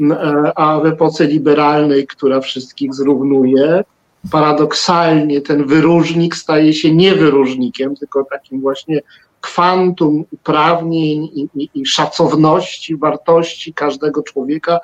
[0.00, 3.84] e, a w epoce liberalnej, która wszystkich zrównuje,
[4.30, 9.00] paradoksalnie ten wyróżnik staje się nie wyróżnikiem, tylko takim właśnie
[9.40, 14.80] kwantum uprawnień i, i, i szacowności, wartości każdego człowieka,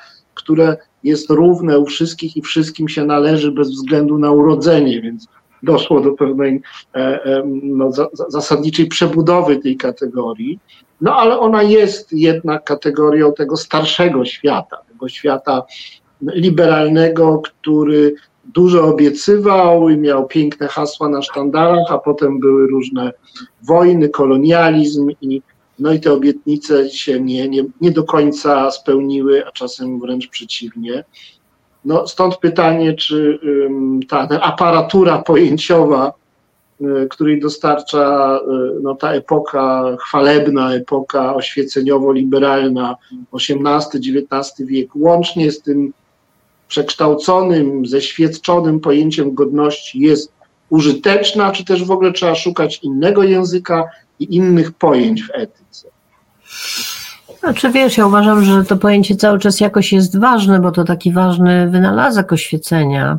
[0.48, 5.28] które jest równe u wszystkich i wszystkim się należy bez względu na urodzenie, więc
[5.62, 6.60] doszło do pewnej
[6.94, 10.58] e, e, no, za, zasadniczej przebudowy tej kategorii.
[11.00, 15.62] No ale ona jest jednak kategorią tego starszego świata, tego świata
[16.22, 23.12] liberalnego, który dużo obiecywał i miał piękne hasła na sztandarach, a potem były różne
[23.62, 25.42] wojny, kolonializm i
[25.78, 31.04] no i te obietnice się nie, nie, nie do końca spełniły, a czasem wręcz przeciwnie.
[31.84, 33.38] No stąd pytanie, czy
[34.08, 36.12] ta aparatura pojęciowa,
[36.80, 42.96] y, której dostarcza y, no, ta epoka chwalebna, epoka oświeceniowo-liberalna,
[43.32, 45.92] XVIII-XIX wiek, łącznie z tym
[46.68, 50.32] przekształconym, zeświadczonym pojęciem godności jest
[50.70, 53.84] użyteczna, czy też w ogóle trzeba szukać innego języka
[54.20, 55.88] i innych pojęć w etyce?
[57.40, 61.12] Znaczy wiesz, ja uważam, że to pojęcie cały czas jakoś jest ważne, bo to taki
[61.12, 63.18] ważny wynalazek oświecenia.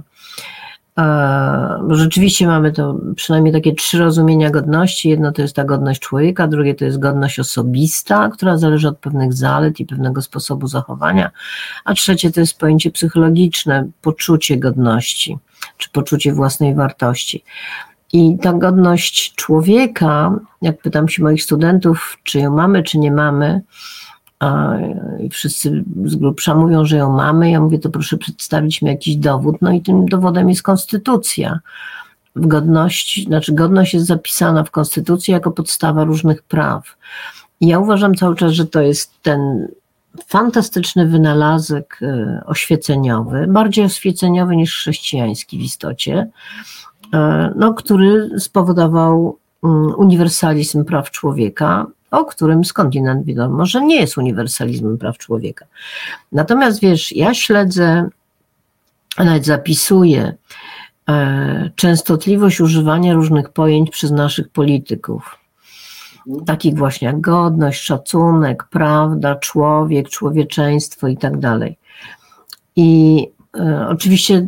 [1.89, 5.09] Rzeczywiście mamy to przynajmniej takie trzy rozumienia godności.
[5.09, 9.33] Jedno to jest ta godność człowieka, drugie to jest godność osobista, która zależy od pewnych
[9.33, 11.31] zalet i pewnego sposobu zachowania,
[11.85, 15.37] a trzecie to jest pojęcie psychologiczne, poczucie godności
[15.77, 17.43] czy poczucie własnej wartości.
[18.14, 23.62] I ta godność człowieka, jak pytam się moich studentów, czy ją mamy, czy nie mamy,
[25.20, 27.51] i wszyscy z grubsza mówią, że ją mamy.
[27.51, 29.55] Ja mówię, to proszę przedstawić mi jakiś dowód.
[29.62, 31.60] No i tym dowodem jest konstytucja.
[32.36, 36.97] Godność, znaczy godność jest zapisana w konstytucji jako podstawa różnych praw.
[37.62, 39.68] I ja uważam cały czas, że to jest ten
[40.28, 46.30] fantastyczny wynalazek y, oświeceniowy, bardziej oświeceniowy niż chrześcijański w istocie,
[47.55, 54.97] no, który spowodował mm, uniwersalizm praw człowieka, o którym skądinąd wiadomo, że nie jest uniwersalizmem
[54.97, 55.66] praw człowieka.
[56.32, 58.10] Natomiast wiesz, ja śledzę,
[59.18, 60.34] nawet zapisuję
[61.10, 65.39] e, częstotliwość używania różnych pojęć przez naszych polityków.
[66.45, 71.78] Takich właśnie jak godność, szacunek, prawda, człowiek, człowieczeństwo i tak dalej.
[72.76, 73.38] I E,
[73.89, 74.45] oczywiście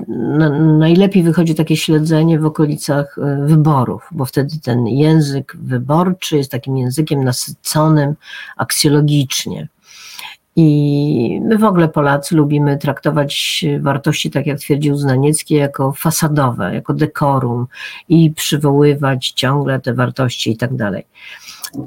[0.80, 6.78] najlepiej wychodzi takie śledzenie w okolicach e, wyborów, bo wtedy ten język wyborczy jest takim
[6.78, 8.16] językiem nasyconym
[8.58, 9.68] aksjologicznie.
[10.56, 16.94] I my w ogóle Polacy lubimy traktować wartości, tak jak twierdził Znaniecki, jako fasadowe, jako
[16.94, 17.68] dekorum
[18.10, 21.06] i przywoływać ciągle te wartości i tak dalej.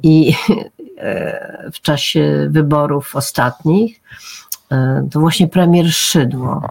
[0.02, 0.34] I
[0.98, 4.00] e, w czasie wyborów ostatnich
[5.10, 6.62] to właśnie premier Szydło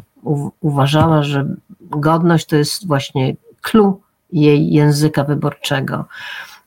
[0.61, 4.01] uważała, że godność to jest właśnie clue
[4.31, 6.05] jej języka wyborczego.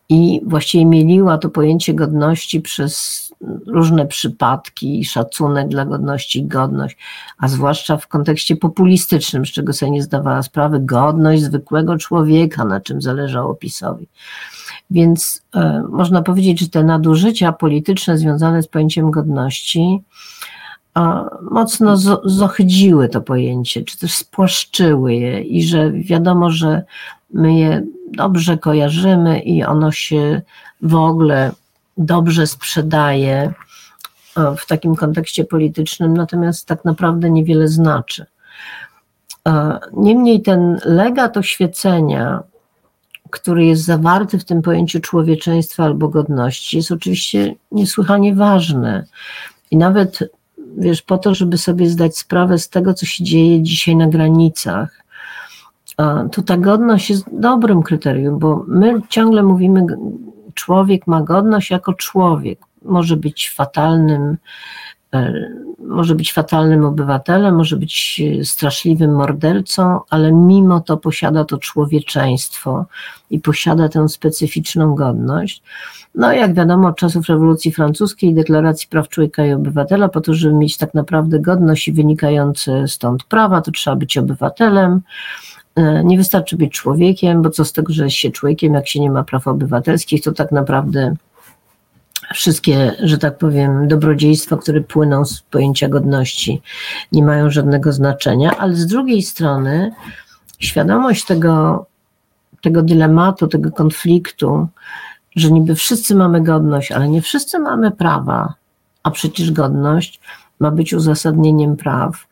[0.09, 3.27] I właściwie mieliła to pojęcie godności przez
[3.67, 6.97] różne przypadki, szacunek dla godności, godność,
[7.39, 12.81] a zwłaszcza w kontekście populistycznym, z czego sobie nie zdawała sprawy, godność zwykłego człowieka, na
[12.81, 14.09] czym zależało PiSowi.
[14.91, 20.03] Więc e, można powiedzieć, że te nadużycia polityczne związane z pojęciem godności
[21.51, 26.83] mocno zohydziły to pojęcie, czy też spłaszczyły je i że wiadomo, że
[27.31, 27.83] my je
[28.13, 30.43] dobrze kojarzymy i ono się
[30.83, 31.53] w ogóle
[31.99, 33.53] dobrze sprzedaje
[34.37, 38.27] e, w takim kontekście politycznym, natomiast tak naprawdę niewiele znaczy.
[39.49, 42.43] E, niemniej ten legat oświecenia
[43.31, 49.05] który jest zawarty w tym pojęciu człowieczeństwa albo godności, jest oczywiście niesłychanie ważny.
[49.71, 50.19] I nawet,
[50.77, 55.03] wiesz, po to, żeby sobie zdać sprawę z tego, co się dzieje dzisiaj na granicach,
[56.33, 59.87] to ta godność jest dobrym kryterium, bo my ciągle mówimy,
[60.55, 62.59] człowiek ma godność jako człowiek.
[62.83, 64.37] Może być fatalnym
[65.79, 72.87] może być fatalnym obywatelem, może być straszliwym mordercą, ale mimo to posiada to człowieczeństwo
[73.31, 75.63] i posiada tę specyficzną godność.
[76.15, 80.55] No, jak wiadomo, od czasów rewolucji francuskiej, deklaracji praw człowieka i obywatela, po to, żeby
[80.55, 85.01] mieć tak naprawdę godność i wynikające stąd prawa, to trzeba być obywatelem.
[85.77, 89.01] E, nie wystarczy być człowiekiem, bo co z tego, że jest się człowiekiem, jak się
[89.01, 91.17] nie ma praw obywatelskich, to tak naprawdę
[92.35, 96.63] wszystkie, że tak powiem, dobrodziejstwa, które płyną z pojęcia godności,
[97.13, 99.93] nie mają żadnego znaczenia, ale z drugiej strony
[100.59, 101.87] świadomość tego,
[102.63, 104.69] tego dylematu, tego konfliktu,
[105.37, 108.55] że niby wszyscy mamy godność, ale nie wszyscy mamy prawa,
[109.03, 110.21] a przecież godność
[110.61, 112.27] ma być uzasadnieniem praw,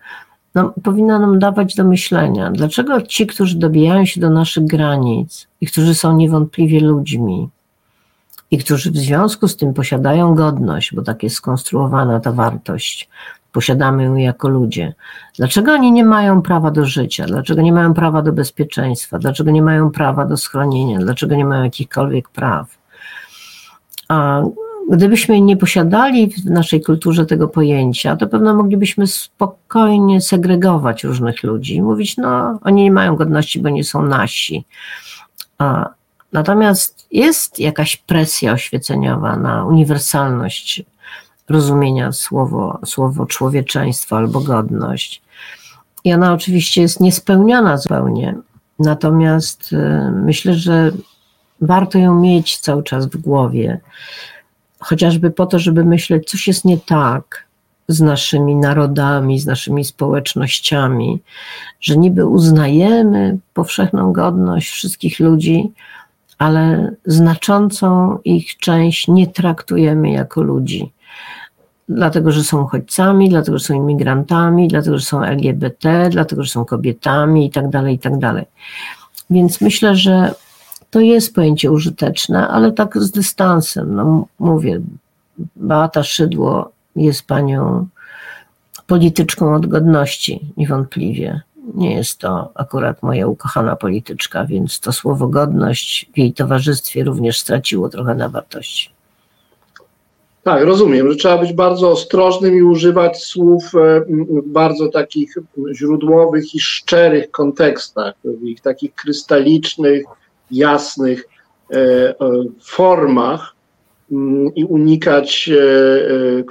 [0.54, 5.66] no, powinna nam dawać do myślenia, dlaczego ci, którzy dobijają się do naszych granic i
[5.66, 7.48] którzy są niewątpliwie ludźmi,
[8.54, 13.08] i którzy w związku z tym posiadają godność, bo tak jest skonstruowana ta wartość,
[13.52, 14.94] posiadamy ją jako ludzie.
[15.36, 17.26] Dlaczego oni nie mają prawa do życia?
[17.26, 19.18] Dlaczego nie mają prawa do bezpieczeństwa?
[19.18, 20.98] Dlaczego nie mają prawa do schronienia?
[20.98, 22.78] Dlaczego nie mają jakichkolwiek praw?
[24.08, 24.42] A
[24.90, 31.82] gdybyśmy nie posiadali w naszej kulturze tego pojęcia, to pewno moglibyśmy spokojnie segregować różnych ludzi,
[31.82, 34.64] mówić, no, oni nie mają godności, bo nie są nasi.
[35.58, 35.90] A
[36.34, 40.82] Natomiast jest jakaś presja oświeceniowa na uniwersalność
[41.48, 45.22] rozumienia słowo, słowo człowieczeństwo albo godność.
[46.04, 48.34] I ona oczywiście jest niespełniona zupełnie.
[48.78, 50.90] Natomiast y, myślę, że
[51.60, 53.80] warto ją mieć cały czas w głowie,
[54.78, 57.44] chociażby po to, żeby myśleć, coś jest nie tak
[57.88, 61.20] z naszymi narodami, z naszymi społecznościami,
[61.80, 65.72] że niby uznajemy powszechną godność wszystkich ludzi,
[66.38, 70.92] ale znaczącą ich część nie traktujemy jako ludzi.
[71.88, 76.64] Dlatego, że są uchodźcami, dlatego, że są imigrantami, dlatego, że są LGBT, dlatego, że są
[76.64, 78.12] kobietami i tak dalej, i tak.
[79.30, 80.34] Więc myślę, że
[80.90, 83.94] to jest pojęcie użyteczne, ale tak z dystansem.
[83.94, 84.80] No, mówię,
[85.56, 87.86] Beata Szydło jest panią
[88.86, 91.40] polityczką od godności, niewątpliwie
[91.74, 97.38] nie jest to akurat moja ukochana polityczka, więc to słowo godność w jej towarzystwie również
[97.38, 98.94] straciło trochę na wartości.
[100.44, 104.00] Tak, rozumiem, że trzeba być bardzo ostrożnym i używać słów e,
[104.42, 105.34] w bardzo takich
[105.72, 110.04] źródłowych i szczerych kontekstach, w ich takich krystalicznych,
[110.50, 111.28] jasnych
[111.70, 112.14] e, e,
[112.62, 113.54] formach
[114.54, 115.50] i unikać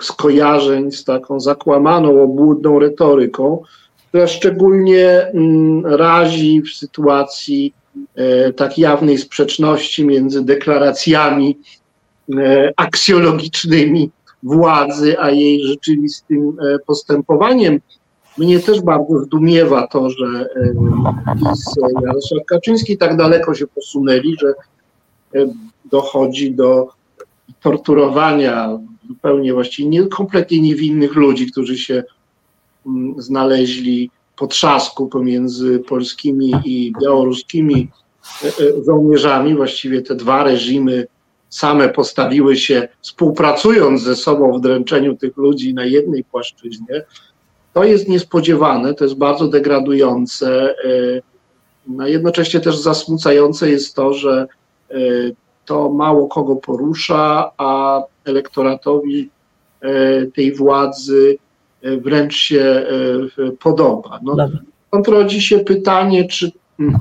[0.02, 3.64] skojarzeń z taką zakłamaną, obłudną retoryką,
[4.14, 7.74] która szczególnie mm, razi w sytuacji
[8.16, 11.60] e, tak jawnej sprzeczności między deklaracjami
[12.38, 14.12] e, aksjologicznymi
[14.44, 17.80] władzy, a jej rzeczywistym e, postępowaniem.
[18.38, 20.50] Mnie też bardzo zdumiewa to, że
[21.40, 24.54] PiS, Jarosław Kaczyński tak daleko się posunęli, że
[25.92, 26.88] dochodzi do
[27.62, 32.04] torturowania zupełnie właściwie nie, kompletnie niewinnych ludzi, którzy się
[33.18, 37.90] Znaleźli potrzasku pomiędzy polskimi i białoruskimi
[38.44, 39.56] e, e, żołnierzami.
[39.56, 41.08] Właściwie te dwa reżimy
[41.50, 47.06] same postawiły się, współpracując ze sobą w dręczeniu tych ludzi na jednej płaszczyźnie.
[47.74, 50.76] To jest niespodziewane, to jest bardzo degradujące.
[50.86, 51.22] E,
[51.88, 54.48] no jednocześnie też zasmucające jest to, że
[55.66, 59.30] to mało kogo porusza, a elektoratowi
[60.36, 61.38] tej władzy
[61.84, 64.20] wręcz się e, podoba.
[64.24, 64.36] No,
[64.88, 67.00] stąd rodzi się pytanie, czy hmm,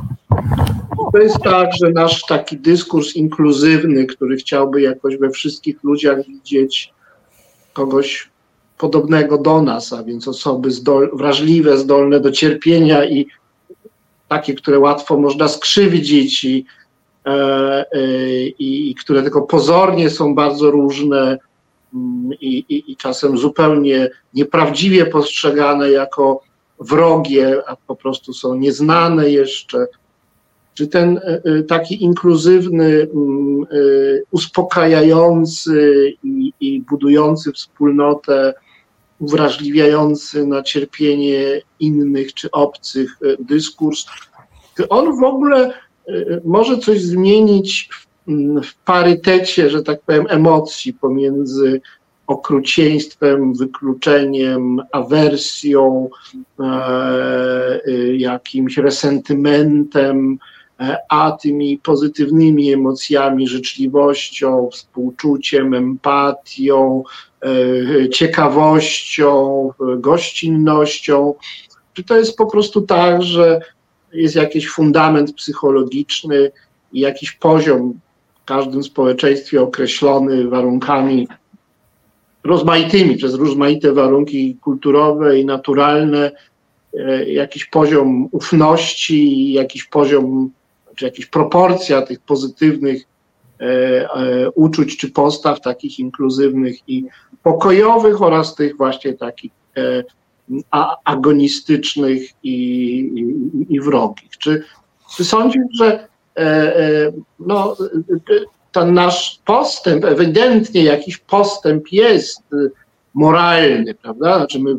[1.13, 6.93] to jest tak, że nasz taki dyskurs inkluzywny, który chciałby jakoś we wszystkich ludziach widzieć
[7.73, 8.31] kogoś
[8.79, 13.27] podobnego do nas, a więc osoby zdol, wrażliwe, zdolne do cierpienia i
[14.29, 16.65] takie, które łatwo można skrzywdzić i,
[17.27, 18.07] e, e,
[18.59, 21.39] i które tylko pozornie są bardzo różne,
[22.41, 26.43] i, i, i czasem zupełnie nieprawdziwie postrzegane jako
[26.81, 29.87] wrogie, a po prostu są nieznane jeszcze.
[30.75, 33.67] Czy ten e, e, taki inkluzywny, mm, e,
[34.31, 38.55] uspokajający i, i budujący wspólnotę,
[39.19, 44.07] uwrażliwiający na cierpienie innych czy obcych dyskurs,
[44.77, 45.75] czy on w ogóle
[46.45, 48.12] może coś zmienić w
[48.85, 51.81] parytecie, że tak powiem, emocji pomiędzy
[52.27, 56.09] okrucieństwem, wykluczeniem, awersją,
[58.17, 60.39] jakimś resentymentem,
[61.09, 67.03] a tymi pozytywnymi emocjami, życzliwością, współczuciem, empatią,
[67.43, 71.35] e, ciekawością, gościnnością.
[71.93, 73.61] Czy to jest po prostu tak, że
[74.13, 76.51] jest jakiś fundament psychologiczny
[76.93, 78.01] i jakiś poziom
[78.43, 81.29] w każdym społeczeństwie określony warunkami
[82.45, 86.31] rozmaitymi, przez rozmaite warunki kulturowe i naturalne,
[86.99, 90.51] e, jakiś poziom ufności, jakiś poziom
[90.97, 93.03] czy jakaś proporcja tych pozytywnych
[93.61, 97.05] e, e, uczuć czy postaw, takich inkluzywnych i
[97.43, 99.53] pokojowych oraz tych właśnie takich
[101.05, 102.55] agonistycznych i,
[103.15, 104.39] i, i wrogich.
[104.39, 104.65] Czy,
[105.17, 106.09] czy sądzisz, że
[107.39, 107.77] no,
[108.73, 112.43] ten nasz postęp, ewidentnie jakiś postęp jest
[113.15, 114.37] moralny, prawda?
[114.37, 114.77] Znaczy my,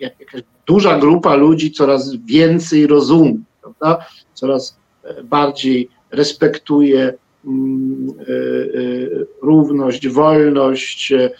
[0.00, 4.06] jakaś duża grupa ludzi coraz więcej rozumie, prawda?
[4.34, 4.76] Coraz
[5.24, 7.14] bardziej respektuje
[7.44, 11.30] mm, e, e, równość, wolność, e,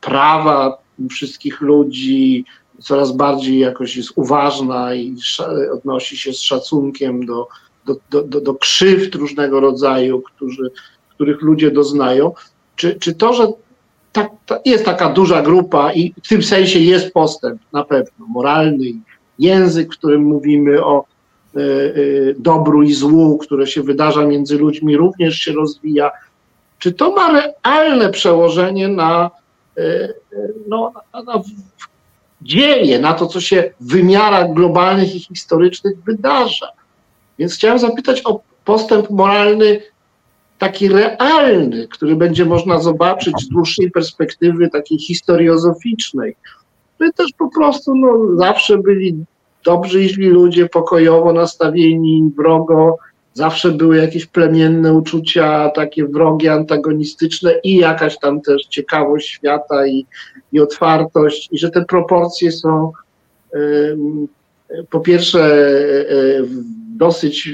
[0.00, 0.78] prawa
[1.10, 2.44] wszystkich ludzi,
[2.80, 5.16] coraz bardziej jakoś jest uważna i
[5.72, 7.48] odnosi się z szacunkiem do,
[7.86, 10.70] do, do, do krzywd różnego rodzaju, którzy,
[11.08, 12.32] których ludzie doznają.
[12.76, 13.46] Czy, czy to, że
[14.12, 14.30] tak,
[14.64, 18.84] jest taka duża grupa i w tym sensie jest postęp na pewno moralny,
[19.38, 21.04] język, w którym mówimy o
[21.56, 26.10] E, e, dobru i złu, które się wydarza między ludźmi, również się rozwija.
[26.78, 29.30] Czy to ma realne przełożenie na,
[29.78, 30.12] e,
[30.68, 31.42] no, na, na
[32.42, 36.68] dzieje, na to, co się w wymiarach globalnych i historycznych wydarza?
[37.38, 39.80] Więc chciałem zapytać o postęp moralny
[40.58, 46.36] taki realny, który będzie można zobaczyć z dłuższej perspektywy takiej historiozoficznej.
[47.00, 49.24] My też po prostu no, zawsze byli
[49.64, 52.96] dobrzy i źli ludzie, pokojowo nastawieni, wrogo,
[53.34, 60.06] zawsze były jakieś plemienne uczucia, takie wrogie, antagonistyczne i jakaś tam też ciekawość świata i,
[60.52, 62.92] i otwartość, i że te proporcje są
[64.90, 65.66] po pierwsze
[66.96, 67.48] dosyć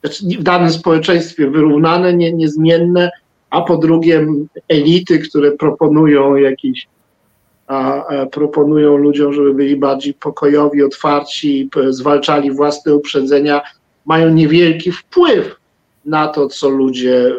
[0.00, 3.10] znaczy w danym społeczeństwie wyrównane, nie, niezmienne,
[3.50, 4.26] a po drugie
[4.68, 6.86] elity, które proponują jakieś
[7.66, 13.62] a proponują ludziom, żeby byli bardziej pokojowi, otwarci, zwalczali własne uprzedzenia,
[14.04, 15.56] mają niewielki wpływ
[16.04, 17.32] na to, co ludzie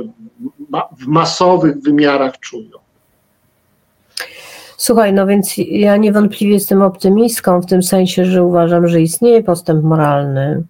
[1.00, 2.70] w masowych wymiarach czują.
[4.78, 9.84] Słuchaj, no więc ja niewątpliwie jestem optymistką w tym sensie, że uważam, że istnieje postęp
[9.84, 10.64] moralny,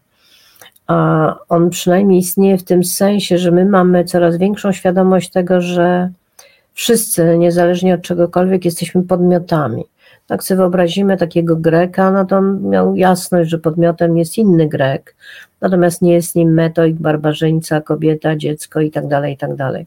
[0.88, 6.10] a on przynajmniej istnieje w tym sensie, że my mamy coraz większą świadomość tego, że
[6.76, 9.84] Wszyscy, niezależnie od czegokolwiek, jesteśmy podmiotami.
[10.28, 15.16] Tak sobie wyobrazimy takiego Greka, no to on miał jasność, że podmiotem jest inny Grek,
[15.62, 19.86] natomiast nie jest nim metoik, barbarzyńca, kobieta, dziecko i tak dalej, i tak dalej.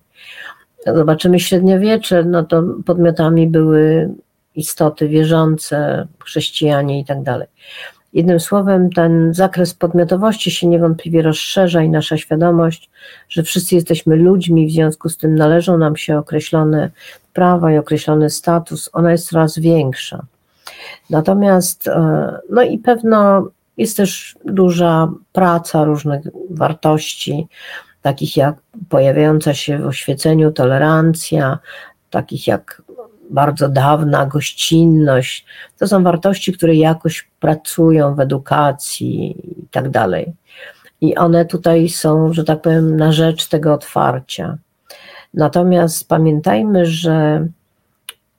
[0.86, 4.10] Zobaczymy średniowiecze, no to podmiotami były
[4.54, 7.48] istoty wierzące, chrześcijanie i tak dalej.
[8.12, 12.90] Jednym słowem, ten zakres podmiotowości się niewątpliwie rozszerza i nasza świadomość,
[13.28, 16.90] że wszyscy jesteśmy ludźmi, w związku z tym należą nam się określone
[17.32, 20.26] prawa i określony status, ona jest coraz większa.
[21.10, 27.46] Natomiast, e, no i pewno jest też duża praca różnych wartości,
[28.02, 28.54] takich jak
[28.88, 31.58] pojawiająca się w oświeceniu tolerancja,
[32.10, 32.82] takich jak
[33.30, 35.46] bardzo dawna gościnność.
[35.78, 40.32] To są wartości, które jakoś pracują w edukacji i tak dalej.
[41.00, 44.58] I one tutaj są, że tak powiem, na rzecz tego otwarcia.
[45.34, 47.46] Natomiast pamiętajmy, że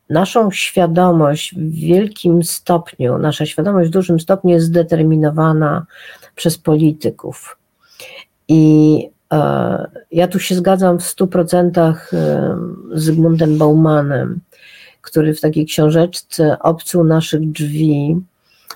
[0.09, 5.85] naszą świadomość w wielkim stopniu, nasza świadomość w dużym stopniu jest zdeterminowana
[6.35, 7.57] przez polityków.
[8.47, 12.57] I e, ja tu się zgadzam w stu procentach e,
[12.93, 14.39] z Zygmuntem Baumanem,
[15.09, 18.15] który w takiej książeczce Obcuł naszych drzwi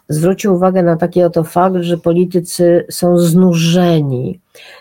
[0.10, 4.39] zwrócił uwagę na taki oto fakt, że politycy są znużeni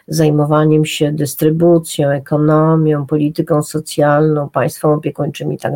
[0.09, 5.73] zajmowaniem się dystrybucją, ekonomią, polityką socjalną, państwem opiekuńczym i tak.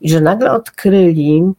[0.00, 1.52] I że nagle odkryli,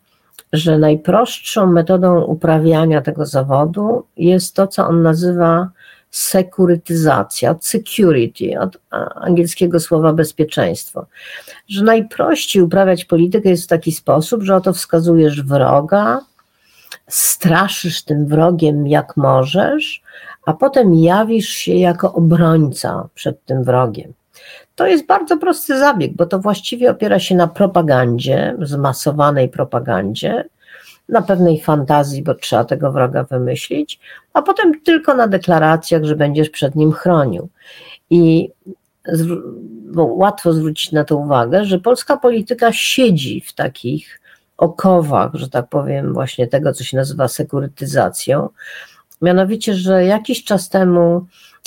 [0.54, 5.70] że najprostszą metodą uprawiania tego zawodu jest to, co on nazywa
[6.14, 8.78] sekurytyzacja, security, od
[9.16, 11.06] angielskiego słowa bezpieczeństwo.
[11.68, 16.20] Że najprościej uprawiać politykę jest w taki sposób, że oto wskazujesz wroga,
[17.08, 20.02] straszysz tym wrogiem jak możesz,
[20.46, 24.14] a potem jawisz się jako obrońca przed tym wrogiem.
[24.76, 30.46] To jest bardzo prosty zabieg, bo to właściwie opiera się na propagandzie, zmasowanej propagandzie,
[31.10, 34.00] na pewnej fantazji, bo trzeba tego wroga wymyślić,
[34.34, 37.50] a potem tylko na deklaracjach, że będziesz przed nim chronił.
[38.10, 38.50] I
[39.96, 44.22] łatwo zwrócić na to uwagę, że polska polityka siedzi w takich
[44.58, 48.50] okowach, że tak powiem, właśnie tego, co się nazywa sekurytyzacją.
[49.22, 51.26] Mianowicie, że jakiś czas temu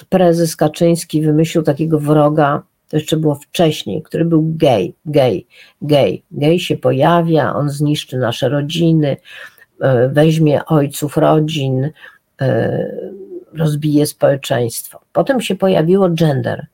[0.08, 5.46] prezes Kaczyński wymyślił takiego wroga, to jeszcze było wcześniej, który był gej, gej,
[5.82, 6.22] gej.
[6.30, 9.16] Gej się pojawia, on zniszczy nasze rodziny,
[9.80, 11.90] e, weźmie ojców rodzin,
[12.40, 12.86] e,
[13.52, 15.00] rozbije społeczeństwo.
[15.12, 16.66] Potem się pojawiło gender.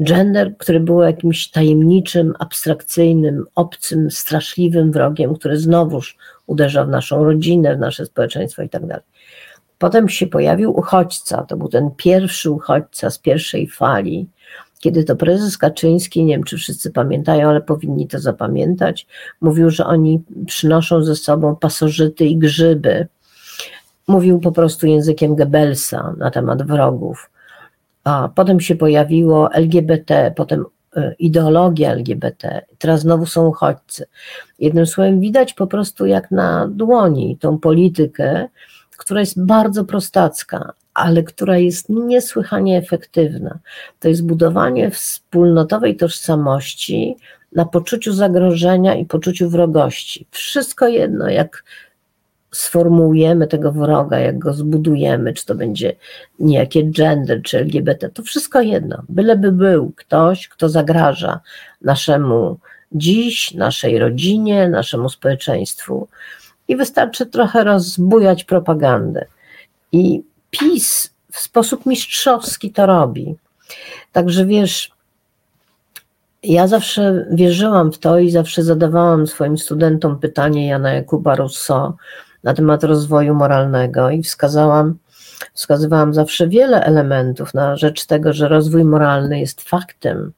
[0.00, 6.16] Gender, który był jakimś tajemniczym, abstrakcyjnym, obcym, straszliwym wrogiem, który znowuż
[6.46, 9.04] uderza w naszą rodzinę, w nasze społeczeństwo i tak dalej.
[9.78, 14.28] Potem się pojawił uchodźca, to był ten pierwszy uchodźca z pierwszej fali,
[14.78, 19.06] kiedy to prezes Kaczyński, nie wiem czy wszyscy pamiętają, ale powinni to zapamiętać,
[19.40, 23.06] mówił, że oni przynoszą ze sobą pasożyty i grzyby.
[24.08, 27.30] Mówił po prostu językiem Goebbelsa na temat wrogów.
[28.04, 30.64] A potem się pojawiło LGBT, potem
[30.96, 34.06] e, ideologia LGBT, teraz znowu są uchodźcy.
[34.58, 38.48] Jednym słowem, widać po prostu jak na dłoni tą politykę,
[38.96, 43.58] która jest bardzo prostacka, ale która jest niesłychanie efektywna.
[44.00, 47.16] To jest budowanie wspólnotowej tożsamości
[47.52, 50.26] na poczuciu zagrożenia i poczuciu wrogości.
[50.30, 51.64] Wszystko jedno, jak
[52.54, 55.96] sformułujemy tego wroga, jak go zbudujemy, czy to będzie
[56.38, 59.02] niejakie gender, czy LGBT, to wszystko jedno.
[59.08, 61.40] Byleby był ktoś, kto zagraża
[61.82, 62.58] naszemu
[62.92, 66.08] dziś, naszej rodzinie, naszemu społeczeństwu.
[66.68, 69.26] I wystarczy trochę rozbujać propagandę.
[69.92, 73.36] I PiS w sposób mistrzowski to robi.
[74.12, 74.90] Także wiesz,
[76.42, 81.92] ja zawsze wierzyłam w to i zawsze zadawałam swoim studentom pytanie Jana Jakuba Rousseau
[82.44, 84.98] na temat rozwoju moralnego i wskazałam,
[85.54, 90.32] wskazywałam zawsze wiele elementów na rzecz tego, że rozwój moralny jest faktem.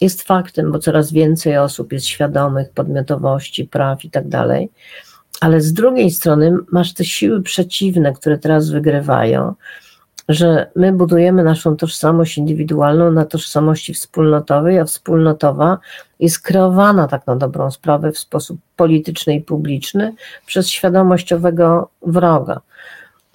[0.00, 4.70] Jest faktem, bo coraz więcej osób jest świadomych podmiotowości, praw i tak dalej
[5.40, 9.54] ale z drugiej strony masz te siły przeciwne, które teraz wygrywają,
[10.28, 15.78] że my budujemy naszą tożsamość indywidualną na tożsamości wspólnotowej, a wspólnotowa
[16.20, 20.14] jest kreowana tak na dobrą sprawę w sposób polityczny i publiczny
[20.46, 22.60] przez świadomościowego wroga.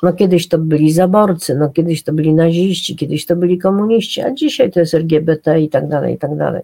[0.03, 4.31] No kiedyś to byli zaborcy, no kiedyś to byli naziści, kiedyś to byli komuniści, a
[4.31, 6.61] dzisiaj to jest LGBT i tak dalej, i tak dalej.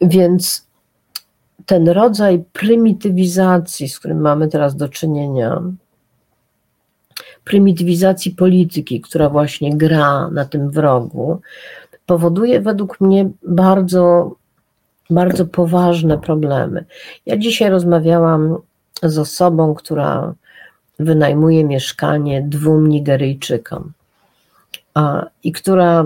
[0.00, 0.66] Więc
[1.66, 5.62] ten rodzaj prymitywizacji, z którym mamy teraz do czynienia,
[7.44, 11.40] prymitywizacji polityki, która właśnie gra na tym wrogu,
[12.06, 14.34] powoduje według mnie bardzo,
[15.10, 16.84] bardzo poważne problemy.
[17.26, 18.56] Ja dzisiaj rozmawiałam
[19.02, 20.34] z osobą, która
[20.98, 23.92] wynajmuje mieszkanie dwóm Nigeryjczykom
[24.94, 26.04] a, i która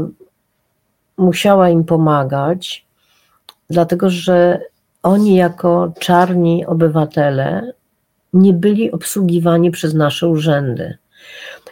[1.16, 2.86] musiała im pomagać,
[3.70, 4.60] dlatego że
[5.06, 7.72] oni jako czarni obywatele
[8.32, 10.98] nie byli obsługiwani przez nasze urzędy.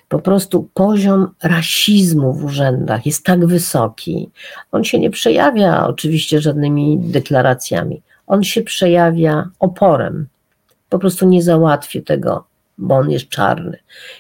[0.09, 4.31] Po prostu poziom rasizmu w urzędach jest tak wysoki.
[4.73, 8.03] On się nie przejawia oczywiście żadnymi deklaracjami.
[8.27, 10.27] On się przejawia oporem.
[10.89, 12.45] Po prostu nie załatwię tego,
[12.79, 13.79] bo on jest czarny.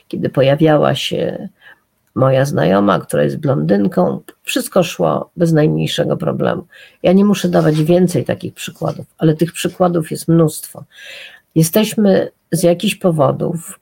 [0.08, 1.48] Kiedy pojawiała się
[2.14, 6.66] moja znajoma, która jest blondynką, wszystko szło bez najmniejszego problemu.
[7.02, 10.84] Ja nie muszę dawać więcej takich przykładów, ale tych przykładów jest mnóstwo.
[11.54, 13.80] Jesteśmy z jakichś powodów,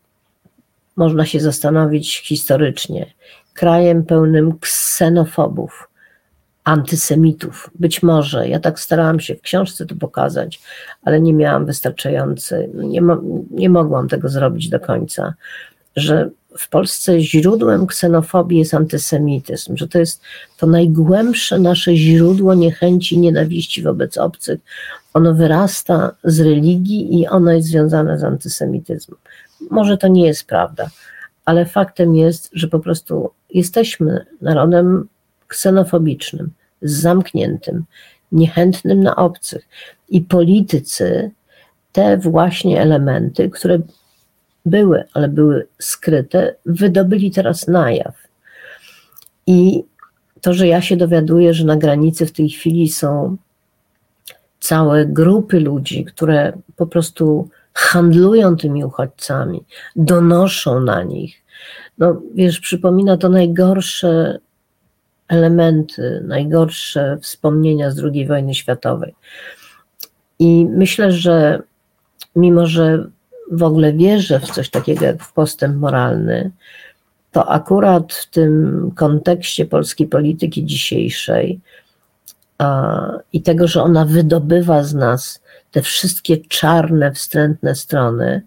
[0.96, 3.06] można się zastanowić historycznie,
[3.54, 5.88] krajem pełnym ksenofobów,
[6.64, 7.70] antysemitów.
[7.74, 10.60] Być może, ja tak starałam się w książce to pokazać,
[11.02, 15.34] ale nie miałam wystarczającej, nie, mo nie mogłam tego zrobić do końca,
[15.96, 20.22] że w Polsce źródłem ksenofobii jest antysemityzm, że to jest
[20.56, 24.60] to najgłębsze nasze źródło niechęci, nienawiści wobec obcych.
[25.14, 29.18] Ono wyrasta z religii i ono jest związane z antysemityzmem.
[29.70, 30.90] Może to nie jest prawda,
[31.44, 35.08] ale faktem jest, że po prostu jesteśmy narodem
[35.46, 36.50] ksenofobicznym,
[36.82, 37.84] zamkniętym,
[38.32, 39.68] niechętnym na obcych.
[40.08, 41.30] I politycy
[41.92, 43.78] te właśnie elementy, które
[44.66, 48.14] były, ale były skryte, wydobyli teraz na jaw.
[49.46, 49.84] I
[50.40, 53.36] to, że ja się dowiaduję, że na granicy w tej chwili są
[54.60, 59.64] całe grupy ludzi, które po prostu handlują tymi uchodźcami,
[59.96, 61.42] donoszą na nich.
[61.98, 64.38] No wiesz, przypomina to najgorsze
[65.28, 69.14] elementy, najgorsze wspomnienia z II wojny światowej.
[70.38, 71.62] I myślę, że
[72.36, 73.10] mimo, że
[73.50, 76.50] w ogóle wierzę w coś takiego jak postęp moralny,
[77.32, 81.60] to akurat w tym kontekście polskiej polityki dzisiejszej
[82.58, 88.42] a, i tego, że ona wydobywa z nas te wszystkie czarne, wstrętne strony,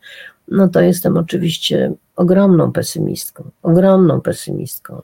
[0.47, 5.01] no to jestem oczywiście ogromną pesymistką, ogromną pesymistką.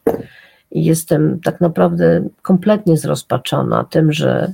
[0.72, 4.54] I jestem tak naprawdę kompletnie zrozpaczona tym, że,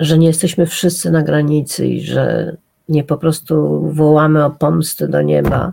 [0.00, 2.56] że nie jesteśmy wszyscy na granicy i że
[2.90, 5.72] nie po prostu wołamy o pomstę do nieba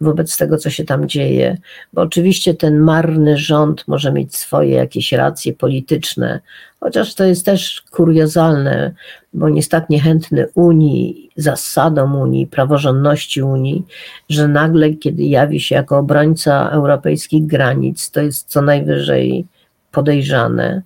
[0.00, 1.56] wobec tego, co się tam dzieje,
[1.92, 6.40] bo oczywiście ten marny rząd może mieć swoje jakieś racje polityczne,
[6.80, 8.92] chociaż to jest też kuriozalne,
[9.32, 13.86] bo nie jest tak niechętny Unii, zasadom Unii, praworządności Unii,
[14.28, 19.46] że nagle, kiedy jawi się jako obrońca europejskich granic, to jest co najwyżej
[19.92, 20.82] podejrzane,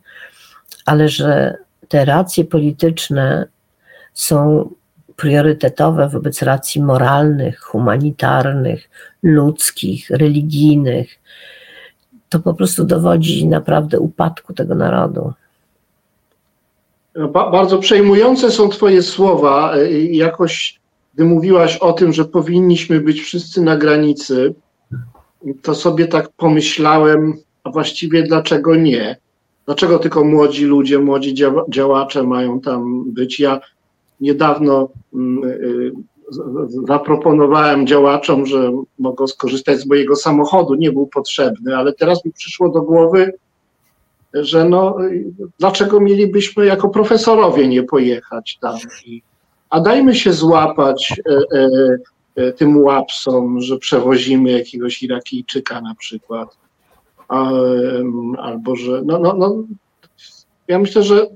[0.86, 1.56] ale że
[1.88, 3.46] te racje polityczne
[4.14, 4.70] są
[5.18, 8.90] priorytetowe wobec racji moralnych, humanitarnych,
[9.22, 11.18] ludzkich, religijnych,
[12.28, 15.32] to po prostu dowodzi naprawdę upadku tego narodu.
[17.32, 19.74] Ba bardzo przejmujące są Twoje słowa.
[20.10, 20.80] Jakoś,
[21.14, 24.54] gdy mówiłaś o tym, że powinniśmy być wszyscy na granicy,
[25.62, 27.34] to sobie tak pomyślałem,
[27.64, 29.16] a właściwie dlaczego nie?
[29.66, 31.34] Dlaczego tylko młodzi ludzie, młodzi
[31.68, 33.40] działacze mają tam być?
[33.40, 33.60] Ja
[34.20, 35.92] niedawno mm, y,
[36.86, 42.68] zaproponowałem działaczom, że mogą skorzystać z mojego samochodu, nie był potrzebny, ale teraz mi przyszło
[42.68, 43.32] do głowy,
[44.34, 44.96] że no,
[45.58, 48.78] dlaczego mielibyśmy jako profesorowie nie pojechać tam?
[49.70, 51.68] A dajmy się złapać e, e,
[52.36, 56.56] e tym łapsom, że przewozimy jakiegoś Irakijczyka na przykład,
[58.38, 59.54] albo że, no, no, no,
[60.68, 61.26] ja myślę, że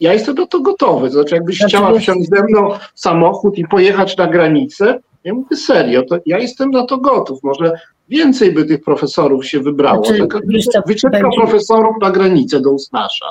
[0.00, 1.06] ja jestem do to gotowy.
[1.06, 5.34] To znaczy, jakbyś znaczy, chciała wsiąść ze mną w samochód i pojechać na granicę, ja
[5.34, 7.42] mówię serio, to ja jestem na to gotów.
[7.42, 7.72] Może
[8.08, 10.04] więcej by tych profesorów się wybrało.
[10.04, 10.38] Znaczy, Taka
[10.86, 11.36] wycieczka będzie...
[11.36, 13.26] profesorów na granicę do Usnasza.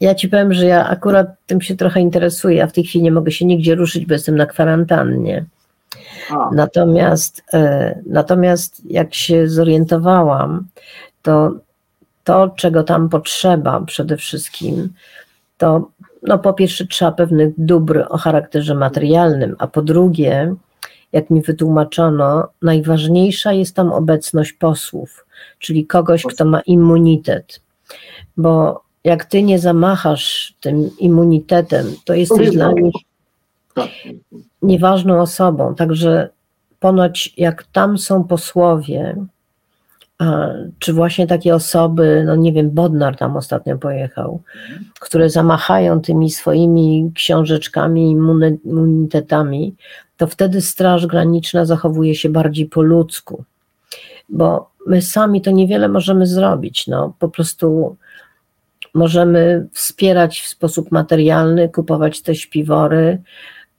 [0.00, 3.12] Ja ci powiem, że ja akurat tym się trochę interesuję, a w tej chwili nie
[3.12, 5.44] mogę się nigdzie ruszyć, bo jestem na kwarantannie.
[6.30, 6.50] A.
[6.54, 10.66] Natomiast, e, natomiast jak się zorientowałam,
[11.22, 11.52] to
[12.26, 14.88] to, czego tam potrzeba przede wszystkim,
[15.58, 15.90] to
[16.22, 20.54] no po pierwsze trzeba pewnych dóbr o charakterze materialnym, a po drugie,
[21.12, 25.26] jak mi wytłumaczono, najważniejsza jest tam obecność posłów,
[25.58, 27.60] czyli kogoś, kto ma immunitet.
[28.36, 32.94] Bo jak ty nie zamachasz tym immunitetem, to jesteś dla nich
[33.74, 33.88] tak.
[34.62, 35.74] nieważną osobą.
[35.74, 36.28] Także
[36.80, 39.26] ponoć jak tam są posłowie,
[40.78, 44.42] czy właśnie takie osoby, no nie wiem, Bodnar tam ostatnio pojechał,
[45.00, 49.74] które zamachają tymi swoimi książeczkami, immunitetami,
[50.16, 53.44] to wtedy Straż Graniczna zachowuje się bardziej po ludzku,
[54.28, 57.14] bo my sami to niewiele możemy zrobić, no.
[57.18, 57.96] Po prostu
[58.94, 63.22] możemy wspierać w sposób materialny, kupować te śpiwory,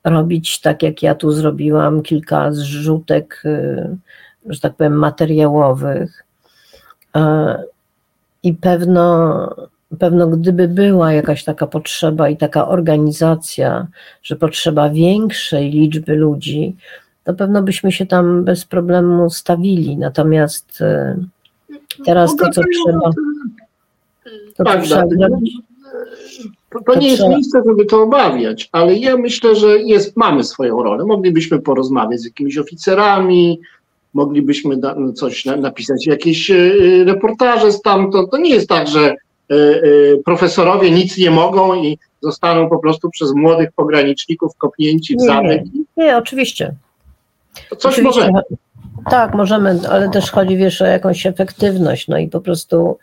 [0.03, 3.97] robić tak jak ja tu zrobiłam, kilka zrzutek, y,
[4.45, 6.26] że tak powiem, materiałowych,
[8.43, 9.49] I pewno,
[9.99, 13.87] pewno gdyby była jakaś taka potrzeba i taka organizacja,
[14.23, 16.75] że potrzeba większej liczby ludzi,
[17.23, 19.97] to pewno byśmy się tam bez problemu stawili.
[19.97, 21.17] Natomiast e,
[22.05, 23.11] teraz to, co trzeba.
[24.57, 25.03] To, co trzeba.
[26.69, 30.83] To, to, nie jest miejsce, żeby to obawiać, ale ja myślę, że jest, mamy swoją
[30.83, 31.05] rolę.
[31.05, 33.59] Moglibyśmy porozmawiać z jakimiś oficerami,
[34.17, 36.55] moglibyśmy no, coś napisać, jakieś e,
[37.05, 38.31] reportaże stamtąd.
[38.31, 39.15] To nie jest tak, że e,
[39.55, 39.81] e,
[40.25, 45.61] profesorowie nic nie mogą i zostaną po prostu przez młodych pograniczników kopnięci w zamek.
[45.73, 46.75] Nie, nie, oczywiście.
[47.69, 48.21] To coś oczywiście.
[48.21, 48.41] możemy.
[49.09, 52.97] Tak, możemy, ale też chodzi, wiesz, o jakąś efektywność, no i po prostu,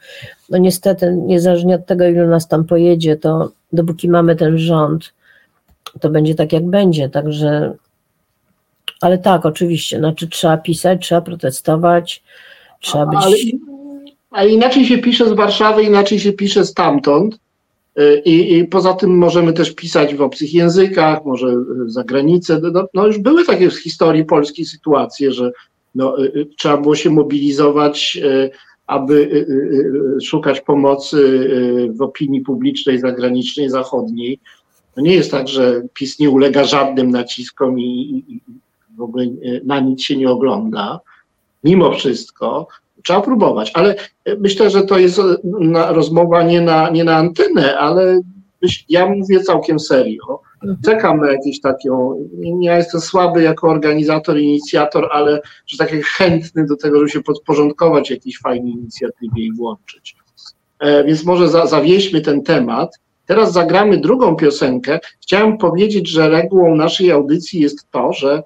[0.50, 5.12] no niestety, niezależnie od tego, ilu nas tam pojedzie, to dopóki mamy ten rząd,
[6.00, 7.74] to będzie tak, jak będzie, także
[9.04, 12.22] ale tak, oczywiście, znaczy trzeba pisać, trzeba protestować,
[12.80, 13.18] trzeba być...
[13.22, 13.34] Ale,
[14.30, 17.38] ale inaczej się pisze z Warszawy, inaczej się pisze stamtąd.
[17.98, 21.56] Y, I, I, poza tym możemy też pisać w obcych językach, może
[21.86, 22.60] za granicę.
[22.72, 25.52] No, no już były takie w historii polskiej sytuacje, że
[25.94, 28.18] no, y, y, trzeba było się mobilizować,
[28.86, 29.46] aby
[30.22, 31.48] szukać pomocy
[31.96, 34.38] w opinii publicznej zagranicznej, zachodniej.
[34.94, 38.40] To nie jest tak, że PiS nie ulega żadnym naciskom i, i
[38.96, 39.26] w ogóle
[39.64, 41.00] na nic się nie ogląda.
[41.64, 42.66] Mimo wszystko
[43.04, 43.94] trzeba próbować, ale
[44.38, 45.20] myślę, że to jest
[45.88, 48.20] rozmowa nie na, nie na antynę, ale
[48.88, 50.40] ja mówię całkiem serio.
[50.62, 50.78] Mhm.
[50.84, 52.14] Czekam na jakieś taką,
[52.60, 58.10] ja jestem słaby jako organizator, inicjator, ale że tak chętny do tego, żeby się podporządkować
[58.10, 60.16] jakiejś fajnej inicjatywie i włączyć.
[60.78, 62.98] E, więc może za, zawieźmy ten temat.
[63.26, 65.00] Teraz zagramy drugą piosenkę.
[65.22, 68.42] Chciałem powiedzieć, że regułą naszej audycji jest to, że e,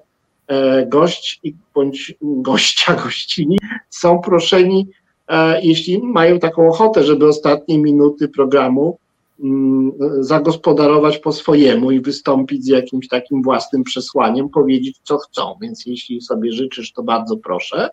[0.87, 1.41] gość
[1.75, 3.57] bądź gościa, gościni
[3.89, 4.87] są proszeni,
[5.27, 8.97] e, jeśli mają taką ochotę, żeby ostatnie minuty programu
[9.43, 15.55] mm, zagospodarować po swojemu i wystąpić z jakimś takim własnym przesłaniem, powiedzieć co chcą.
[15.61, 17.89] Więc jeśli sobie życzysz, to bardzo proszę.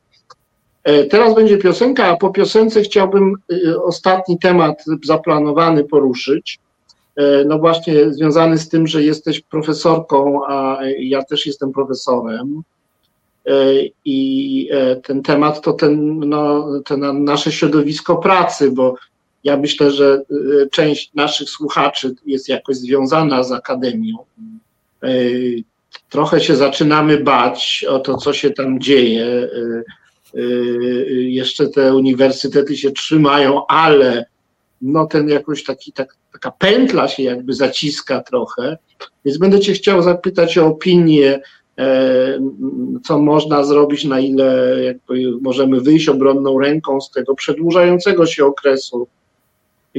[0.85, 6.59] E, teraz będzie piosenka, a po piosence chciałbym e, ostatni temat zaplanowany poruszyć.
[7.17, 12.63] E, no właśnie związany z tym, że jesteś profesorką, a ja też jestem profesorem.
[14.05, 14.71] I
[15.03, 18.95] ten temat to ten, no, ten nasze środowisko pracy, bo
[19.45, 20.23] ja myślę, że
[20.73, 24.17] część naszych słuchaczy jest jakoś związana z akademią.
[26.11, 29.49] Trochę się zaczynamy bać o to, co się tam dzieje
[31.11, 34.27] jeszcze te uniwersytety się trzymają, ale
[34.83, 38.79] no ten jakoś taki, tak, taka pętla się jakby zaciska trochę.
[39.25, 41.41] Więc będę Cię chciał zapytać o opinię,
[41.79, 42.39] e,
[43.05, 44.75] co można zrobić, na ile
[45.41, 49.09] możemy wyjść obronną ręką z tego przedłużającego się okresu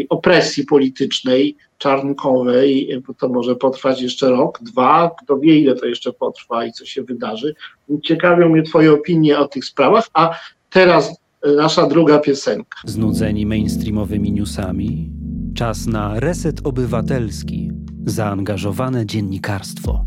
[0.09, 6.13] opresji politycznej, czarnkowej, bo to może potrwać jeszcze rok, dwa, kto wie ile to jeszcze
[6.13, 7.55] potrwa i co się wydarzy.
[8.03, 10.35] Ciekawią mnie Twoje opinie o tych sprawach, a
[10.69, 11.15] teraz
[11.55, 12.79] nasza druga piosenka.
[12.85, 15.09] Znudzeni mainstreamowymi newsami,
[15.55, 17.71] czas na reset obywatelski,
[18.05, 20.05] zaangażowane dziennikarstwo.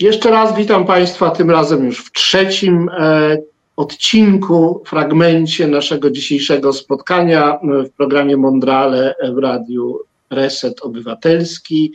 [0.00, 3.38] Jeszcze raz witam Państwa, tym razem już w trzecim e,
[3.76, 9.98] odcinku, fragmencie naszego dzisiejszego spotkania w programie Mondrale w radiu
[10.30, 11.92] Reset Obywatelski,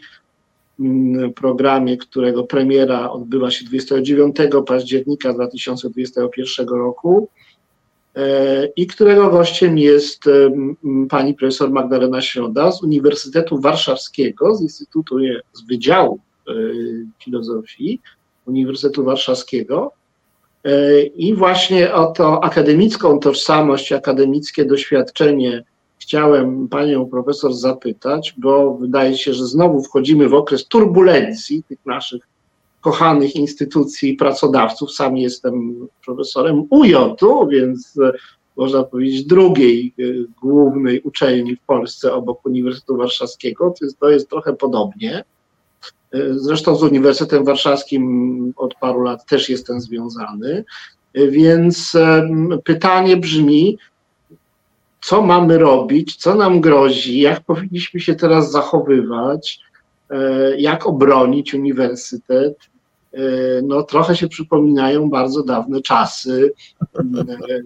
[1.36, 4.36] programie, którego premiera odbywa się 29
[4.68, 7.45] października 2021 roku e,
[8.76, 10.24] i którego gościem jest
[11.10, 15.18] pani profesor Magdalena Środa z Uniwersytetu Warszawskiego, z Instytutu,
[15.54, 16.54] z Wydziału e,
[17.24, 18.00] Filozofii
[18.46, 19.92] Uniwersytetu Warszawskiego,
[20.66, 25.64] E, I właśnie o to akademicką tożsamość, akademickie doświadczenie
[25.98, 32.28] chciałem panią profesor zapytać, bo wydaje się, że znowu wchodzimy w okres turbulencji tych naszych
[32.86, 34.92] kochanych instytucji i pracodawców.
[34.92, 38.12] Sam jestem profesorem UJ-u, więc e,
[38.58, 40.04] można powiedzieć drugiej e,
[40.42, 43.74] głównej uczelni w Polsce obok Uniwersytetu Warszawskiego.
[43.82, 45.24] Jest, to jest trochę podobnie.
[46.32, 50.64] Zresztą z Uniwersytetem Warszawskim od paru lat też jestem związany.
[51.16, 51.98] Więc
[52.64, 53.78] pytanie brzmi,
[55.02, 59.60] co mamy robić, co nam grozi, jak powinniśmy się teraz zachowywać,
[60.10, 62.58] e, jak obronić uniwersytet.
[63.16, 67.06] E, no, trochę się przypominają bardzo dawne czasy, e,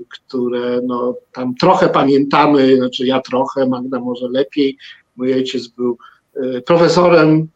[0.10, 4.78] które no, tam trochę pamiętamy, znaczy ja trochę, Magda może lepiej.
[5.16, 5.98] Mój ojciec był
[6.66, 7.48] profesorem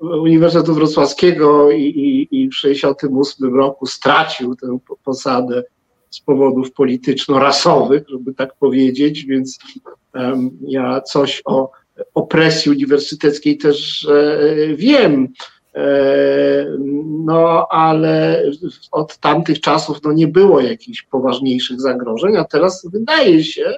[0.00, 5.62] Uniwersytetu Wrocławskiego i, i, i w 1968 roku stracił tę posadę
[6.10, 9.58] z powodów polityczno-rasowych, żeby tak powiedzieć, więc
[10.14, 11.70] um, ja coś o
[12.14, 14.38] opresji uniwersyteckiej też e,
[14.74, 15.28] wiem.
[15.74, 16.66] E,
[17.24, 18.42] no, ale
[18.92, 23.74] od tamtych czasów no, nie było jakichś poważniejszych zagrożeń, a teraz wydaje się,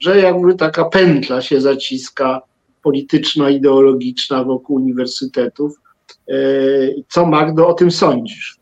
[0.00, 2.42] że jakby taka pętla się zaciska
[2.82, 5.80] polityczna, ideologiczna wokół uniwersytetów.
[6.28, 6.34] E,
[7.08, 8.58] co Magdo o tym sądzisz?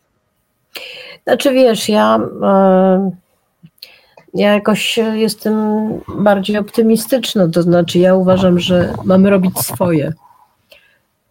[1.25, 3.11] Znaczy wiesz, ja, e,
[4.35, 5.55] ja jakoś jestem
[6.19, 10.13] bardziej optymistyczna, to znaczy ja uważam, że mamy robić swoje.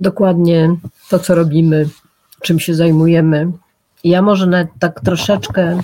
[0.02, 0.76] Dokładnie
[1.10, 1.90] to, co robimy,
[2.42, 3.52] czym się zajmujemy.
[4.04, 5.82] ja może nawet tak troszeczkę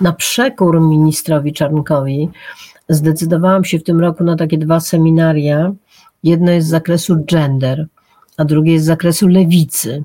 [0.00, 2.28] na przekór ministrowi Czarnkowi
[2.88, 5.72] zdecydowałam się w tym roku na takie dwa seminaria.
[6.22, 7.86] Jedno jest z zakresu gender,
[8.36, 10.04] a drugie jest z zakresu lewicy.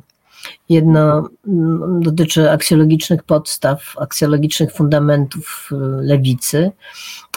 [0.70, 6.72] Jedno mm, dotyczy aksjologicznych podstaw, aksjologicznych fundamentów y, lewicy,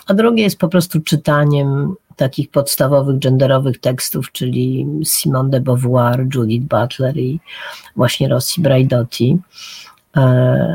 [0.07, 6.67] a drugie jest po prostu czytaniem takich podstawowych genderowych tekstów, czyli Simone de Beauvoir, Judith
[6.67, 7.41] Butler i
[7.97, 9.39] właśnie Rossi Braidotti.
[10.17, 10.21] E,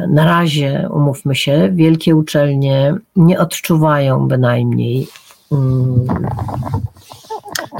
[0.09, 5.07] na razie, umówmy się, wielkie uczelnie nie odczuwają bynajmniej
[5.51, 6.07] mm,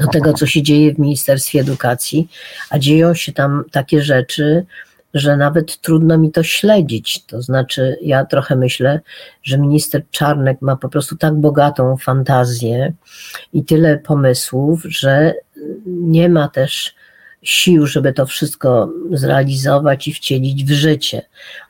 [0.00, 2.28] do tego, co się dzieje w Ministerstwie Edukacji,
[2.70, 4.66] a dzieją się tam takie rzeczy,
[5.14, 7.24] że nawet trudno mi to śledzić.
[7.24, 9.00] To znaczy, ja trochę myślę,
[9.42, 12.92] że minister Czarnek ma po prostu tak bogatą fantazję
[13.52, 15.34] i tyle pomysłów, że
[15.86, 16.94] nie ma też
[17.42, 21.22] sił, żeby to wszystko zrealizować i wcielić w życie.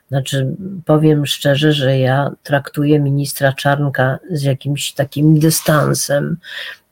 [0.08, 6.36] Znaczy, powiem szczerze, że ja traktuję ministra Czarnka z jakimś takim dystansem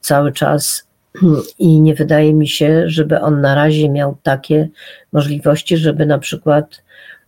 [0.01, 0.85] cały czas
[1.59, 4.68] i nie wydaje mi się, żeby on na razie miał takie
[5.12, 6.82] możliwości, żeby na przykład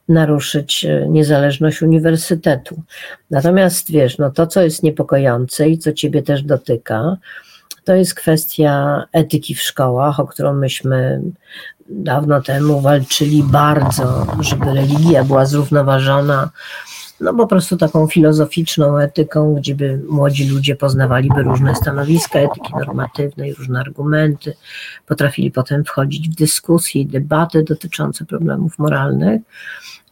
[0.09, 2.83] naruszyć e, niezależność uniwersytetu.
[3.31, 7.17] Natomiast wiesz, no to, co jest niepokojące i co ciebie też dotyka,
[7.85, 11.21] to jest kwestia etyki w szkołach, o którą myśmy
[11.89, 16.51] dawno temu walczyli bardzo, żeby religia była zrównoważona,
[17.21, 23.55] no po prostu taką filozoficzną etyką, gdzie by młodzi ludzie poznawaliby różne stanowiska etyki normatywnej,
[23.55, 24.55] różne argumenty,
[25.07, 29.41] potrafili potem wchodzić w dyskusje i debaty dotyczące problemów moralnych.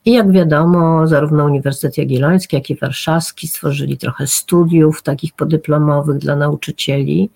[0.04, 6.36] I jak wiadomo, zarówno Uniwersytet Jagielloński, jak i Warszawski stworzyli trochę studiów takich podyplomowych dla
[6.36, 7.30] nauczycieli.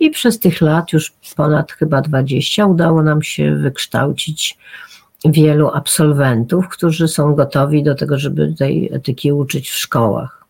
[0.00, 4.58] I przez tych lat, już ponad chyba 20, udało nam się wykształcić
[5.24, 10.44] wielu absolwentów, którzy są gotowi do tego, żeby tej etyki uczyć w szkołach.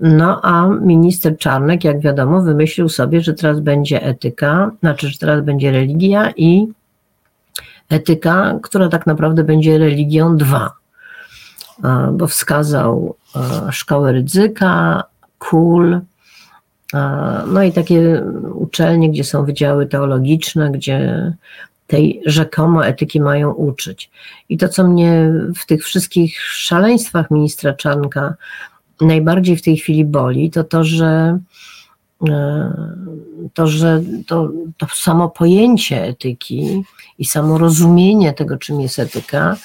[0.00, 5.44] No a minister Czarnek, jak wiadomo, wymyślił sobie, że teraz będzie etyka, znaczy, że teraz
[5.44, 6.68] będzie religia i
[7.88, 10.72] etyka, która tak naprawdę będzie religią dwa,
[12.12, 13.14] bo wskazał
[13.70, 15.02] szkołę ryzyka,
[15.38, 16.00] kul,
[17.46, 18.24] no i takie
[18.54, 21.32] uczelnie, gdzie są wydziały teologiczne, gdzie
[21.88, 24.10] tej rzekomo etyki mają uczyć.
[24.48, 28.34] I to, co mnie w tych wszystkich szaleństwach ministra Czanka
[29.00, 31.38] najbardziej w tej chwili boli, to to, że
[32.28, 32.72] e,
[33.54, 36.82] to, że to, to samo pojęcie etyki
[37.18, 39.56] i samo rozumienie tego, czym jest etyka,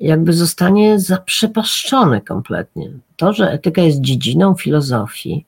[0.00, 2.90] jakby zostanie zaprzepaszczone kompletnie.
[3.16, 5.46] To, że etyka jest dziedziną filozofii,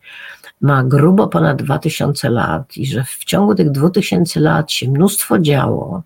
[0.60, 6.02] ma grubo ponad 2000 lat i że w ciągu tych 2000 lat się mnóstwo działo,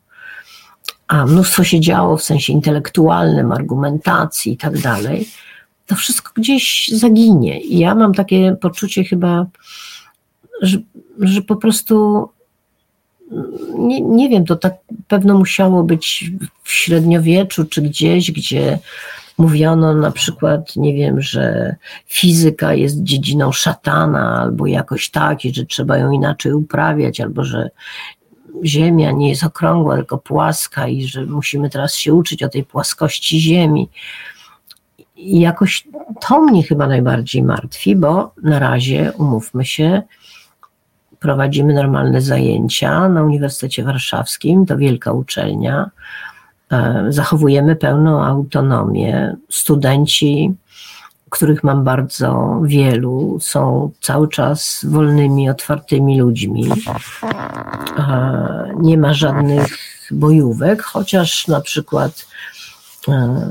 [1.08, 5.28] a mnóstwo się działo w sensie intelektualnym, argumentacji i tak dalej,
[5.86, 7.60] to wszystko gdzieś zaginie.
[7.60, 9.46] I ja mam takie poczucie chyba,
[10.62, 10.78] że,
[11.18, 12.28] że po prostu
[13.78, 14.74] nie, nie wiem, to tak
[15.08, 16.30] pewno musiało być
[16.62, 18.78] w średniowieczu czy gdzieś, gdzie
[19.40, 21.76] mówiono na przykład, nie wiem, że
[22.06, 27.70] fizyka jest dziedziną szatana albo jakoś tak i że trzeba ją inaczej uprawiać, albo że
[28.64, 33.40] Ziemia nie jest okrągła, tylko płaska i że musimy teraz się uczyć o tej płaskości
[33.40, 33.88] Ziemi.
[35.16, 35.88] I jakoś
[36.28, 40.02] to mnie chyba najbardziej martwi, bo na razie, umówmy się,
[41.18, 45.90] prowadzimy normalne zajęcia na Uniwersytecie Warszawskim, to wielka uczelnia,
[47.08, 49.36] zachowujemy pełną autonomię.
[49.50, 50.54] Studenci,
[51.30, 56.68] których mam bardzo wielu, są cały czas wolnymi, otwartymi ludźmi.
[57.98, 59.78] E, nie ma żadnych
[60.10, 62.26] bojówek, chociaż na przykład
[63.08, 63.46] e,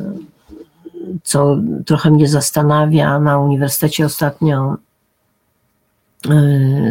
[1.24, 4.78] co trochę mnie zastanawia, na uniwersytecie ostatnio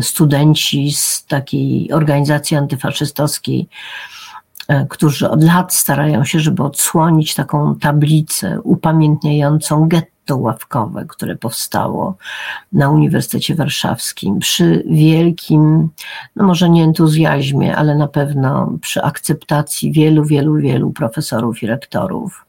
[0.00, 4.17] studenci z takiej organizacji antyfaszystowskiej E,
[4.88, 12.16] którzy od lat starają się, żeby odsłonić taką tablicę upamiętniającą getto ławkowe, które powstało
[12.72, 15.88] na Uniwersytecie Warszawskim przy wielkim,
[16.36, 22.46] no może nie entuzjazmie, ale na pewno przy akceptacji wielu, wielu, wielu profesorów i rektorów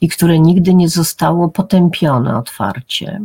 [0.00, 3.20] i które nigdy nie zostało potępione otwarcie.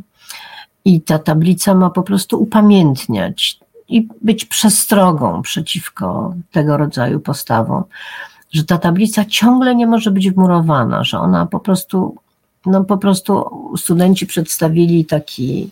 [0.85, 3.59] I ta tablica ma po prostu upamiętniać
[3.89, 7.83] i być przestrogą przeciwko tego rodzaju postawom,
[8.53, 12.15] że ta tablica ciągle nie może być wmurowana, że ona po prostu,
[12.65, 13.45] no po prostu
[13.77, 15.69] studenci przedstawili taki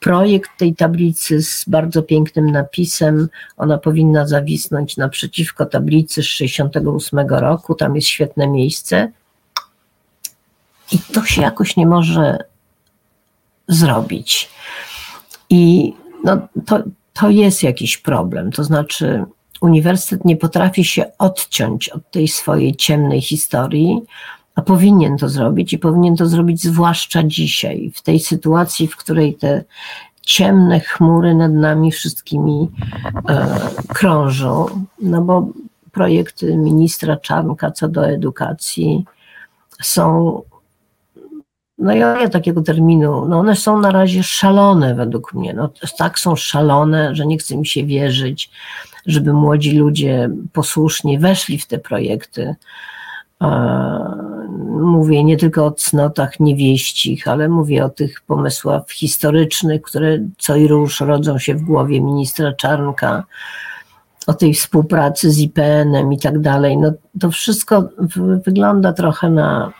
[0.00, 3.28] projekt tej tablicy z bardzo pięknym napisem.
[3.56, 9.12] Ona powinna zawisnąć naprzeciwko tablicy z 68 roku, tam jest świetne miejsce.
[10.92, 12.38] I to się jakoś nie może
[13.68, 14.50] zrobić.
[15.50, 15.92] I
[16.24, 16.82] no, to,
[17.12, 18.52] to jest jakiś problem.
[18.52, 19.24] To znaczy,
[19.60, 24.00] uniwersytet nie potrafi się odciąć od tej swojej ciemnej historii,
[24.54, 29.34] a powinien to zrobić i powinien to zrobić zwłaszcza dzisiaj, w tej sytuacji, w której
[29.34, 29.64] te
[30.22, 32.68] ciemne chmury nad nami wszystkimi
[33.28, 33.58] e,
[33.88, 34.66] krążą,
[35.02, 35.48] no bo
[35.92, 39.04] projekty ministra Czarnka co do edukacji
[39.82, 40.42] są
[41.82, 46.36] no ja takiego terminu, no one są na razie szalone według mnie, no tak są
[46.36, 48.50] szalone, że nie chce mi się wierzyć,
[49.06, 52.54] żeby młodzi ludzie posłusznie weszli w te projekty.
[54.70, 60.68] Mówię nie tylko o cnotach niewieścich, ale mówię o tych pomysłach historycznych, które co i
[60.68, 63.24] róż rodzą się w głowie ministra Czarnka,
[64.26, 66.78] o tej współpracy z IPN-em i tak dalej.
[66.78, 67.88] No, to wszystko
[68.44, 69.72] wygląda trochę na,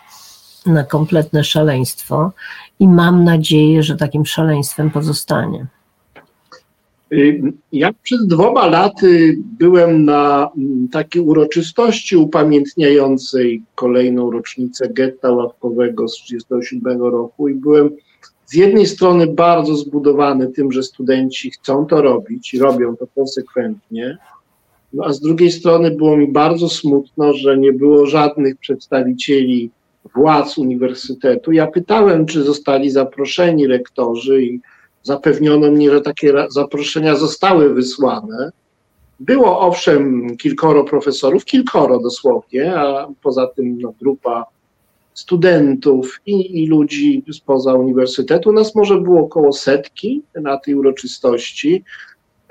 [0.66, 2.32] na kompletne szaleństwo
[2.80, 5.66] i mam nadzieję, że takim szaleństwem pozostanie.
[7.12, 16.08] Y, ja przed dwoma laty byłem na mm, takiej uroczystości upamiętniającej kolejną rocznicę getta łapkowego
[16.08, 17.90] z 1937 roku i byłem
[18.46, 24.18] z jednej strony bardzo zbudowany tym, że studenci chcą to robić i robią to konsekwentnie,
[24.92, 29.70] no a z drugiej strony było mi bardzo smutno, że nie było żadnych przedstawicieli
[30.14, 31.52] władz uniwersytetu.
[31.52, 34.60] Ja pytałem, czy zostali zaproszeni rektorzy i
[35.02, 38.52] zapewniono mnie, że takie zaproszenia zostały wysłane.
[39.20, 44.46] Było owszem kilkoro profesorów, kilkoro dosłownie, a poza tym no, grupa
[45.14, 48.52] studentów i, i ludzi spoza uniwersytetu.
[48.52, 51.84] Nas może było około setki na tej uroczystości.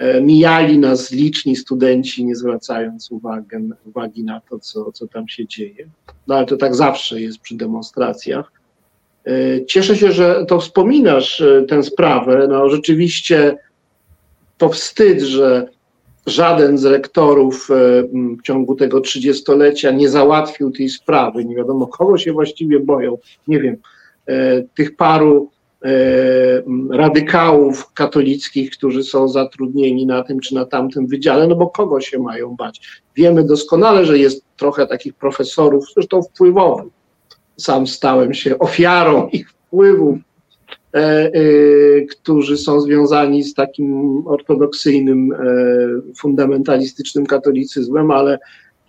[0.01, 3.55] E, mijali nas liczni studenci, nie zwracając uwagi,
[3.85, 5.87] uwagi na to, co, co tam się dzieje.
[6.27, 8.51] No ale to tak zawsze jest przy demonstracjach.
[9.25, 12.47] E, cieszę się, że to wspominasz e, tę sprawę.
[12.49, 13.57] No, rzeczywiście
[14.57, 15.67] to wstyd, że
[16.25, 17.69] żaden z rektorów
[18.39, 21.45] w ciągu tego trzydziestolecia nie załatwił tej sprawy.
[21.45, 23.17] Nie wiadomo, kogo się właściwie boją.
[23.47, 23.77] Nie wiem,
[24.75, 25.51] tych paru
[26.91, 32.19] radykałów katolickich, którzy są zatrudnieni na tym czy na tamtym wydziale, no bo kogo się
[32.19, 33.01] mają bać?
[33.15, 36.93] Wiemy doskonale, że jest trochę takich profesorów, zresztą wpływowych,
[37.57, 40.17] sam stałem się ofiarą ich wpływów,
[40.93, 41.31] e, e,
[42.01, 45.37] którzy są związani z takim ortodoksyjnym, e,
[46.17, 48.39] fundamentalistycznym katolicyzmem, ale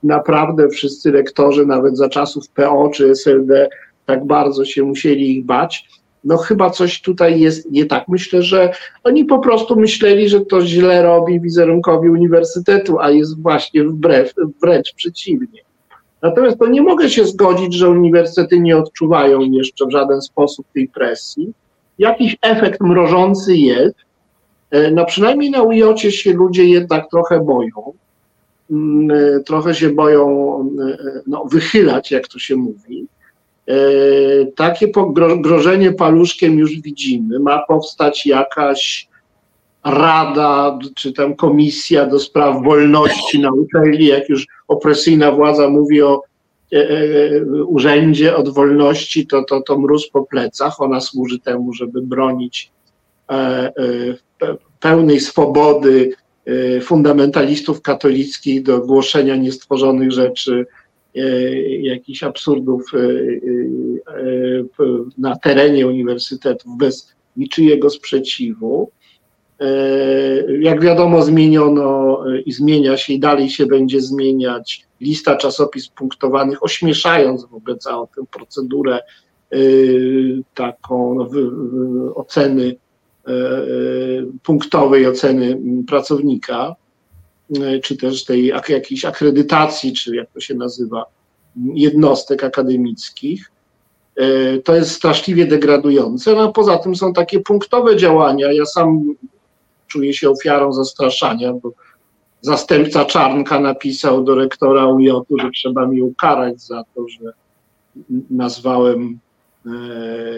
[0.03, 3.69] naprawdę wszyscy lektorzy, nawet za czasów PO czy SLD,
[4.07, 6.02] tak bardzo się musieli ich bać.
[6.25, 8.09] No chyba coś tutaj jest nie tak.
[8.09, 8.73] Myślę, że
[9.05, 14.33] oni po prostu myśleli, że to źle robi wizerunkowi uniwersytetu, a jest właśnie wbrew,
[14.63, 15.63] wręcz przeciwnie.
[16.23, 20.89] Natomiast to nie mogę się zgodzić, że uniwersytety nie odczuwają jeszcze w żaden sposób tej
[20.89, 21.53] presji.
[21.99, 23.97] Jakiś efekt mrożący jest.
[24.71, 27.93] E, no przynajmniej na UJ się ludzie jednak trochę boją.
[28.71, 33.07] Mm, e, trochę się boją e, no, wychylać, jak to się mówi.
[34.57, 34.89] Takie
[35.41, 37.39] grożenie paluszkiem już widzimy.
[37.39, 39.09] Ma powstać jakaś
[39.85, 46.23] rada, czy tam komisja do spraw wolności na uczelni, jak już opresyjna władza mówi o
[46.73, 50.81] e, e, urzędzie od wolności, to, to, to mróz po plecach.
[50.81, 52.71] Ona służy temu, żeby bronić
[53.31, 53.73] e, e,
[54.81, 56.13] pełnej swobody
[56.47, 60.82] e, fundamentalistów katolickich do głoszenia niestworzonych rzeczy, e,
[61.81, 62.93] jakichś absurdów
[65.19, 68.91] na terenie uniwersytetów bez niczyjego sprzeciwu.
[69.61, 75.95] E, jak wiadomo, zmieniono e, i zmienia się i dalej się będzie zmieniać lista czasopism
[75.95, 79.01] punktowanych, ośmieszając w ogóle całą tę procedurę
[79.53, 79.57] e,
[80.55, 81.29] taką no,
[82.15, 82.77] oceny
[84.43, 85.59] punktowej oceny
[85.89, 86.77] pracownika,
[87.83, 91.05] czy też tej jakiejś akredytacji, czy jak to się nazywa,
[91.75, 93.51] jednostek akademickich.
[94.65, 98.53] To jest straszliwie degradujące, no a poza tym są takie punktowe działania.
[98.53, 99.15] Ja sam
[99.87, 101.73] czuję się ofiarą zastraszania, bo
[102.41, 105.09] zastępca Czarnka napisał do rektora UJ,
[105.41, 107.33] że trzeba mi ukarać za to, że
[108.31, 109.19] nazwałem
[109.67, 109.71] e,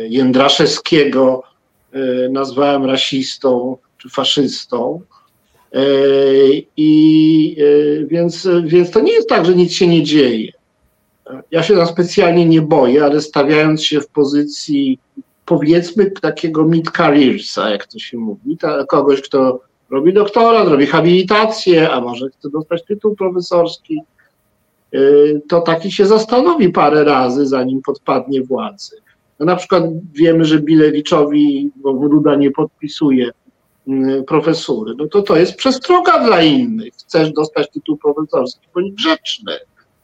[0.09, 1.43] Jędraszewskiego,
[1.93, 5.01] e, nazwałem rasistą czy faszystą.
[5.75, 5.85] E,
[6.77, 7.57] I
[8.07, 10.53] więc, więc to nie jest tak, że nic się nie dzieje.
[11.51, 14.99] Ja się tam specjalnie nie boję, ale stawiając się w pozycji
[15.47, 19.61] powiedzmy takiego mid-careersa, jak to się mówi, ta, kogoś, kto
[19.91, 24.01] robi doktorat, robi habilitację, a może chce dostać tytuł profesorski,
[24.95, 28.97] y, to taki się zastanowi parę razy, zanim podpadnie władzy.
[29.41, 33.31] No na przykład wiemy, że Bilewiczowi, bo Ruda nie podpisuje
[34.27, 36.95] profesury, no to to jest przestroga dla innych.
[36.95, 39.53] Chcesz dostać tytuł profesorski, bądź grzeczny.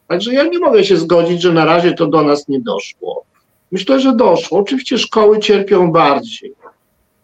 [0.09, 3.25] Także ja nie mogę się zgodzić, że na razie to do nas nie doszło.
[3.73, 4.59] Myślę, że doszło.
[4.59, 6.55] Oczywiście szkoły cierpią bardziej.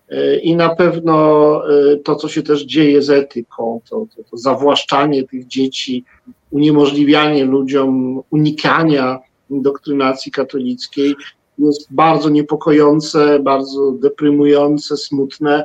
[0.09, 4.37] E, I na pewno e, to, co się też dzieje z etyką, to, to, to
[4.37, 6.05] zawłaszczanie tych dzieci,
[6.51, 9.19] uniemożliwianie ludziom unikania
[9.51, 11.15] indoktrynacji katolickiej,
[11.59, 15.65] jest bardzo niepokojące, bardzo deprymujące, smutne,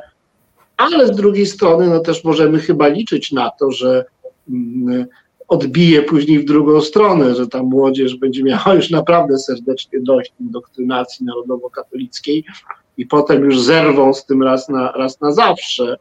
[0.76, 4.04] ale z drugiej strony no też możemy chyba liczyć na to, że
[4.50, 5.06] mm,
[5.48, 11.26] odbije później w drugą stronę, że ta młodzież będzie miała już naprawdę serdecznie dość indoktrynacji
[11.26, 12.44] narodowo-katolickiej
[12.96, 15.96] i potem już zerwą z tym raz na, raz na zawsze.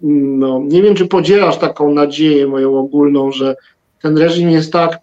[0.00, 3.56] No, nie wiem, czy podzielasz taką nadzieję moją ogólną, że
[4.02, 4.98] ten reżim jest tak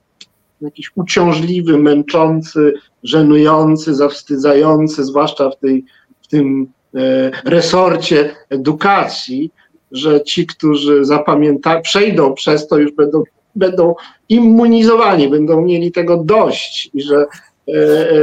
[0.61, 2.73] jakiś uciążliwy, męczący,
[3.03, 5.85] żenujący, zawstydzający, zwłaszcza w, tej,
[6.21, 6.67] w tym
[7.45, 9.51] resorcie edukacji,
[9.91, 13.23] że ci, którzy zapamiętają, przejdą przez to, już będą,
[13.55, 13.95] będą
[14.29, 18.15] immunizowani, będą mieli tego dość i że e, e,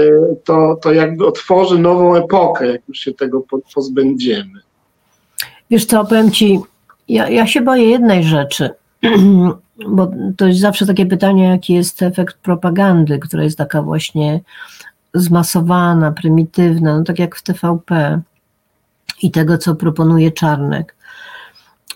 [0.44, 3.44] to, to jakby otworzy nową epokę, jak już się tego
[3.74, 4.60] pozbędziemy.
[5.70, 6.60] Wiesz co, powiem Ci,
[7.08, 8.70] ja, ja się boję jednej rzeczy,
[9.88, 14.40] bo to jest zawsze takie pytanie, jaki jest efekt propagandy, która jest taka właśnie
[15.14, 18.20] zmasowana, prymitywna, no tak jak w TVP
[19.22, 20.94] i tego, co proponuje Czarnek.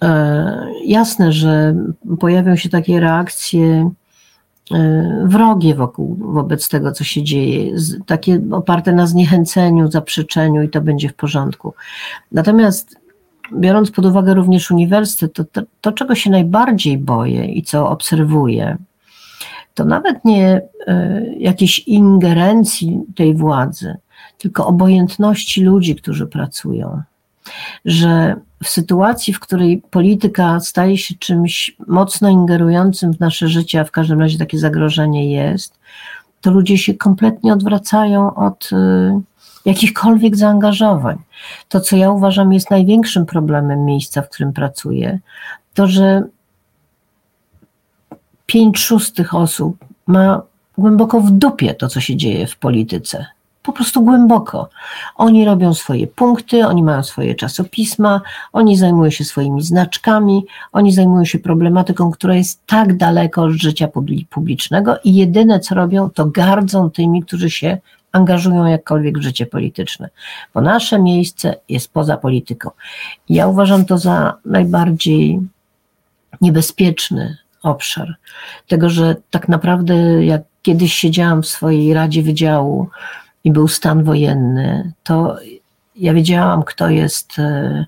[0.03, 1.75] E, jasne, że
[2.21, 3.91] pojawią się takie reakcje
[4.75, 7.77] e, wrogie wokół, wobec tego, co się dzieje,
[8.07, 11.75] takie oparte na zniechęceniu, zaprzeczeniu i to będzie w porządku.
[12.33, 12.97] Natomiast
[13.53, 18.77] biorąc pod uwagę również uniwersytet, to, to, to, czego się najbardziej boję i co obserwuję,
[19.75, 23.97] to nawet nie y, jakiejś ingerencji tej władzy,
[24.39, 27.03] tylko obojętności ludzi, którzy pracują.
[27.85, 33.85] Że w sytuacji, w której polityka staje się czymś mocno ingerującym w nasze życie, a
[33.85, 35.79] w każdym razie takie zagrożenie jest,
[36.41, 38.71] to ludzie się kompletnie odwracają od.
[38.73, 39.37] Y,
[39.67, 41.19] jakichkolwiek zaangażowań.
[41.69, 45.19] To, co ja uważam jest największym problemem miejsca, w którym pracuję,
[45.75, 46.23] to, że
[48.47, 50.43] pięć szóstych osób ma
[50.79, 53.27] głęboko w dupie to, co się dzieje w polityce.
[53.67, 54.69] Po prostu głęboko.
[55.17, 58.21] Oni robią swoje punkty, oni mają swoje czasopisma,
[58.53, 63.89] oni zajmują się swoimi znaczkami, oni zajmują się problematyką, która jest tak daleko od życia
[64.31, 67.79] publicznego i jedyne co robią, to gardzą tymi, którzy się
[68.13, 70.09] angażują jakkolwiek w życie polityczne,
[70.55, 72.71] bo nasze miejsce jest poza polityką.
[73.29, 75.41] Ja uważam to za najbardziej
[76.41, 78.15] niebezpieczny obszar
[78.69, 82.89] tego, że tak naprawdę jak kiedyś siedziałam w swojej Radzie Wydziału
[83.47, 85.37] i był stan wojenny, to
[85.97, 87.87] ja wiedziałam, kto jest e,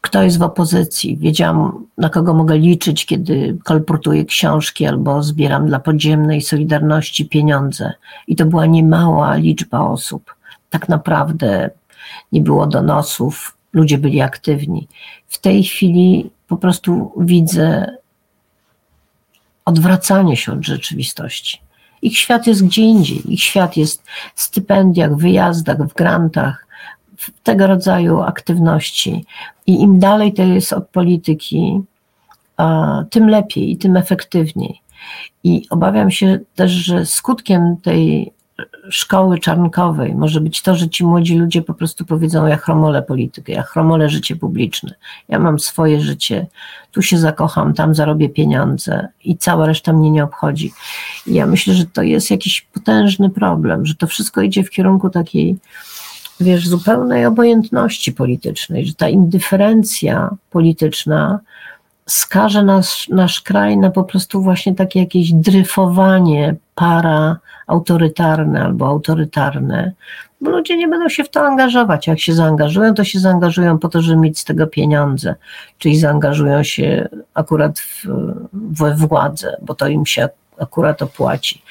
[0.00, 1.16] kto jest w opozycji.
[1.16, 7.92] Wiedziałam, na kogo mogę liczyć, kiedy kolportuję książki albo zbieram dla podziemnej Solidarności pieniądze.
[8.26, 10.34] I to była niemała liczba osób.
[10.70, 11.70] Tak naprawdę
[12.32, 14.88] nie było donosów, ludzie byli aktywni.
[15.28, 17.96] W tej chwili po prostu widzę
[19.64, 21.65] odwracanie się od rzeczywistości.
[22.02, 23.34] Ich świat jest gdzie indziej.
[23.34, 24.02] Ich świat jest
[24.34, 26.66] w stypendiach, wyjazdach, w grantach,
[27.42, 29.24] tego rodzaju aktywności.
[29.66, 31.80] I im dalej to jest od polityki,
[33.10, 34.80] tym lepiej i tym efektywniej.
[35.44, 38.32] I obawiam się też, że skutkiem tej
[38.90, 43.52] szkoły czarnkowej może być to, że ci młodzi ludzie po prostu powiedzą: Ja chromolę politykę,
[43.52, 44.94] ja chromolę życie publiczne,
[45.28, 46.46] ja mam swoje życie,
[46.92, 50.72] tu się zakocham, tam zarobię pieniądze i cała reszta mnie nie obchodzi.
[51.26, 55.10] I ja myślę, że to jest jakiś potężny problem, że to wszystko idzie w kierunku
[55.10, 55.56] takiej
[56.40, 61.40] wiesz, zupełnej obojętności politycznej, że ta indyferencja polityczna
[62.06, 69.92] skaże nasz, nasz kraj na po prostu właśnie takie jakieś dryfowanie para autorytarne albo autorytarne,
[70.40, 72.06] bo ludzie nie będą się w to angażować.
[72.06, 75.34] Jak się zaangażują, to się zaangażują po to, żeby mieć z tego pieniądze,
[75.78, 78.06] czyli zaangażują się akurat w,
[78.52, 80.28] we władzę, bo to im się
[80.58, 81.62] akurat opłaci.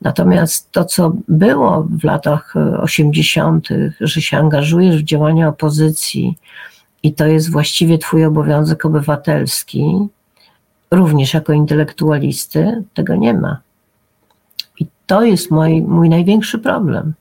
[0.00, 6.38] Natomiast to, co było w latach 80., e, że się angażujesz w działania opozycji
[7.02, 10.08] i to jest właściwie Twój obowiązek obywatelski,
[10.90, 13.60] również jako intelektualisty, tego nie ma.
[15.06, 17.12] To jest mój, mój największy problem.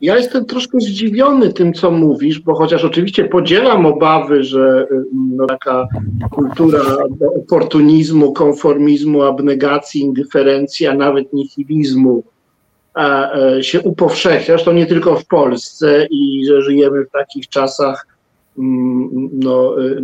[0.00, 5.46] Ja jestem troszkę zdziwiony tym, co mówisz, bo chociaż oczywiście podzielam obawy, że y, no,
[5.46, 5.88] taka
[6.30, 6.80] kultura
[7.36, 12.22] oportunizmu, konformizmu, abnegacji, indyferencji, a nawet nihilizmu
[12.94, 17.48] a, a, e, się upowszechnia, zresztą nie tylko w Polsce i że żyjemy w takich
[17.48, 18.06] czasach
[18.58, 20.02] mm, no, y,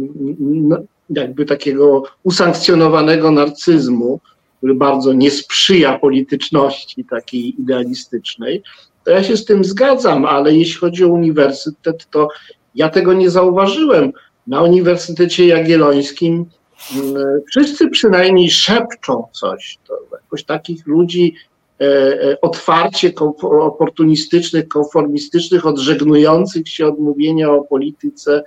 [1.11, 4.21] jakby takiego usankcjonowanego narcyzmu,
[4.65, 8.63] który bardzo nie sprzyja polityczności takiej idealistycznej
[9.05, 12.29] to ja się z tym zgadzam, ale jeśli chodzi o uniwersytet, to
[12.75, 14.13] ja tego nie zauważyłem.
[14.47, 16.47] Na Uniwersytecie Jagiellońskim
[16.97, 17.15] mm,
[17.49, 19.79] wszyscy przynajmniej szepczą coś.
[19.89, 21.35] To jakoś takich ludzi
[22.43, 23.13] otwarcie
[23.43, 28.43] oportunistycznych, konformistycznych, odżegnujących się od mówienia o polityce.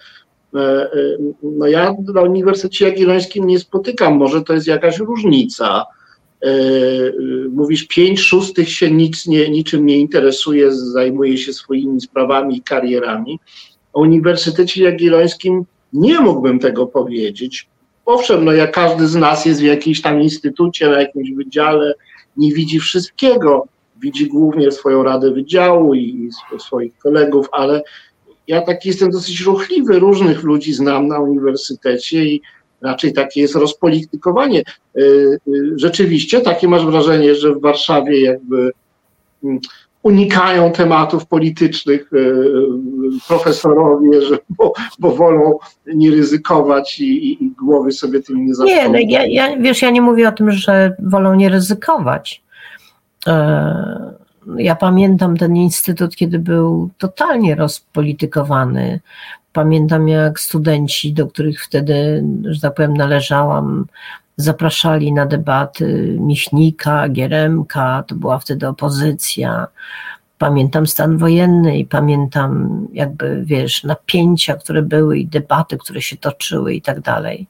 [1.44, 5.86] No ja na Uniwersytecie Jagiellońskim nie spotykam, może to jest jakaś różnica.
[7.52, 13.40] Mówisz, pięć szóstych się nic nie, niczym nie interesuje, zajmuje się swoimi sprawami i karierami.
[13.94, 17.70] O Uniwersytecie Jagiellońskim nie mógłbym tego powiedzieć.
[18.06, 21.94] Owszem, no jak każdy z nas jest w jakimś tam instytucie, na jakimś wydziale,
[22.38, 23.68] nie widzi wszystkiego.
[24.02, 27.84] Widzi głównie swoją radę wydziału i swoich kolegów, ale
[28.48, 32.42] ja taki jestem dosyć ruchliwy, różnych ludzi znam na uniwersytecie i
[32.82, 34.64] raczej takie jest rozpolitykowanie.
[34.98, 35.02] Y,
[35.48, 38.72] y, rzeczywiście takie masz wrażenie, że w Warszawie jakby
[39.44, 39.60] mm,
[40.04, 42.18] unikają tematów politycznych e,
[43.28, 48.84] profesorowie, że, bo, bo wolą nie ryzykować i, i, głowy sobie tym nie zapełniać.
[48.84, 52.44] Nie, no ja, ja, wiesz, ja nie mówię o tym, że wolą nie ryzykować.
[53.28, 54.18] E,
[54.58, 59.00] ja pamiętam ten instytut, kiedy był totalnie rozpolitykowany.
[59.54, 63.86] Pamiętam, jak studenci, do których wtedy, że tak powiem, należałam,
[64.38, 69.68] zapraszali na debaty Michnika, Gieremka, to była wtedy opozycja.
[70.38, 76.74] Pamiętam stan wojenny i pamiętam jakby, wiesz, napięcia, które były i debaty, które się toczyły
[76.74, 77.48] i tak dalej.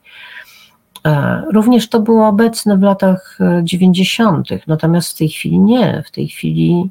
[1.07, 6.03] E, również to było obecne w latach 90., natomiast w tej chwili nie.
[6.07, 6.89] W tej chwili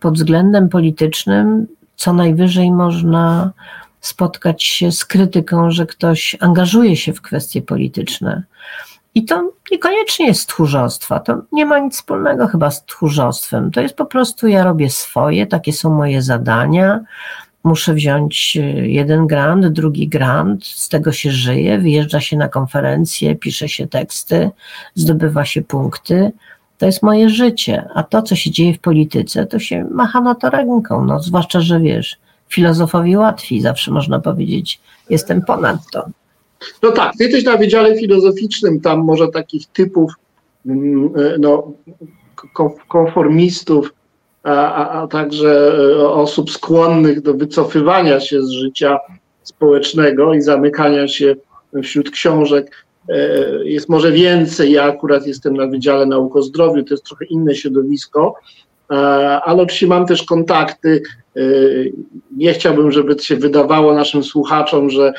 [0.00, 1.66] pod względem politycznym
[1.96, 3.52] co najwyżej można
[4.00, 8.42] spotkać się z krytyką, że ktoś angażuje się w kwestie polityczne.
[9.14, 13.70] I to niekoniecznie jest tchórzostwa, to nie ma nic wspólnego chyba z tchórzostwem.
[13.70, 17.00] To jest po prostu ja robię swoje, takie są moje zadania.
[17.64, 23.36] Muszę wziąć e, jeden grant, drugi grant, z tego się żyje, wyjeżdża się na konferencje,
[23.36, 24.50] pisze się teksty,
[24.94, 26.32] zdobywa się punkty.
[26.78, 30.34] To jest moje życie, a to, co się dzieje w polityce, to się macha na
[30.34, 32.16] to ręką, no, zwłaszcza, że wiesz,
[32.48, 34.80] filozofowi łatwiej, zawsze można powiedzieć,
[35.10, 36.06] jestem ponad to.
[36.82, 40.12] No tak, ty jesteś na Wydziale Filozoficznym, tam może takich typów
[40.66, 41.72] mm, e, no,
[42.88, 43.92] konformistów,
[44.44, 48.98] a, a także e, osób skłonnych do wycofywania się z życia
[49.42, 51.36] społecznego i zamykania się
[51.82, 54.72] wśród książek e, jest może więcej.
[54.72, 58.34] Ja akurat jestem na Wydziale Nauk o Zdrowiu, to jest trochę inne środowisko,
[59.44, 61.02] ale oczywiście mam też kontakty.
[62.36, 65.12] Nie chciałbym, żeby się wydawało naszym słuchaczom, że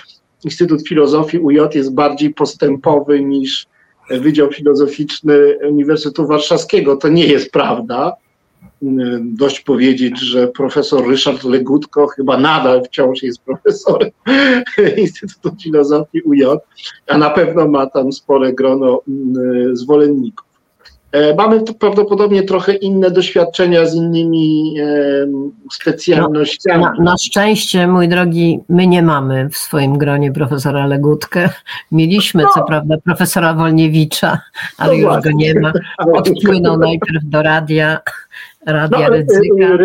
[0.43, 3.67] Instytut Filozofii UJ jest bardziej postępowy niż
[4.09, 6.97] Wydział Filozoficzny Uniwersytetu Warszawskiego.
[6.97, 8.15] To nie jest prawda.
[9.21, 14.09] Dość powiedzieć, że profesor Ryszard Legutko chyba nadal wciąż jest profesorem
[14.97, 16.43] Instytutu Filozofii UJ,
[17.07, 20.45] a na pewno ma tam spore grono mm, zwolenników.
[21.15, 24.75] E, mamy prawdopodobnie trochę inne doświadczenia z innymi
[25.71, 26.83] specjalnościami.
[26.83, 31.49] No, na, na, szczęście, mój drogi, my nie mamy w swoim gronie profesora Legutkę.
[31.91, 32.49] Mieliśmy, no.
[32.53, 34.41] co prawda, profesora Wolniewicza,
[34.77, 35.31] ale no już właśnie.
[35.31, 35.73] go nie ma.
[36.13, 37.99] Odpłynął najpierw do radia.
[38.65, 39.77] Radia no, Rydzyka.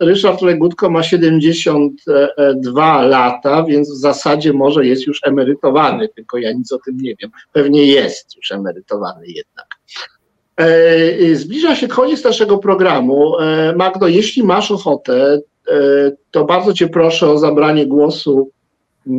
[0.00, 6.72] Ryszard, Legutko ma 72 lata, więc w zasadzie może jest już emerytowany, tylko ja nic
[6.72, 7.30] o tym nie wiem.
[7.52, 9.66] Pewnie jest już emerytowany jednak.
[10.56, 13.38] E, zbliża się koniec naszego programu.
[13.38, 18.50] E, Magdo, jeśli masz ochotę, e, to bardzo Cię proszę o zabranie głosu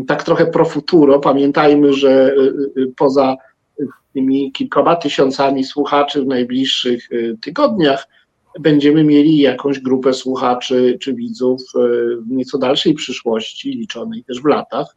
[0.07, 1.19] tak trochę pro futuro.
[1.19, 2.35] Pamiętajmy, że
[2.97, 3.35] poza
[4.13, 7.09] tymi kilkoma tysiącami słuchaczy w najbliższych
[7.41, 8.07] tygodniach
[8.59, 11.61] będziemy mieli jakąś grupę słuchaczy czy widzów
[12.27, 14.95] w nieco dalszej przyszłości, liczonej też w latach.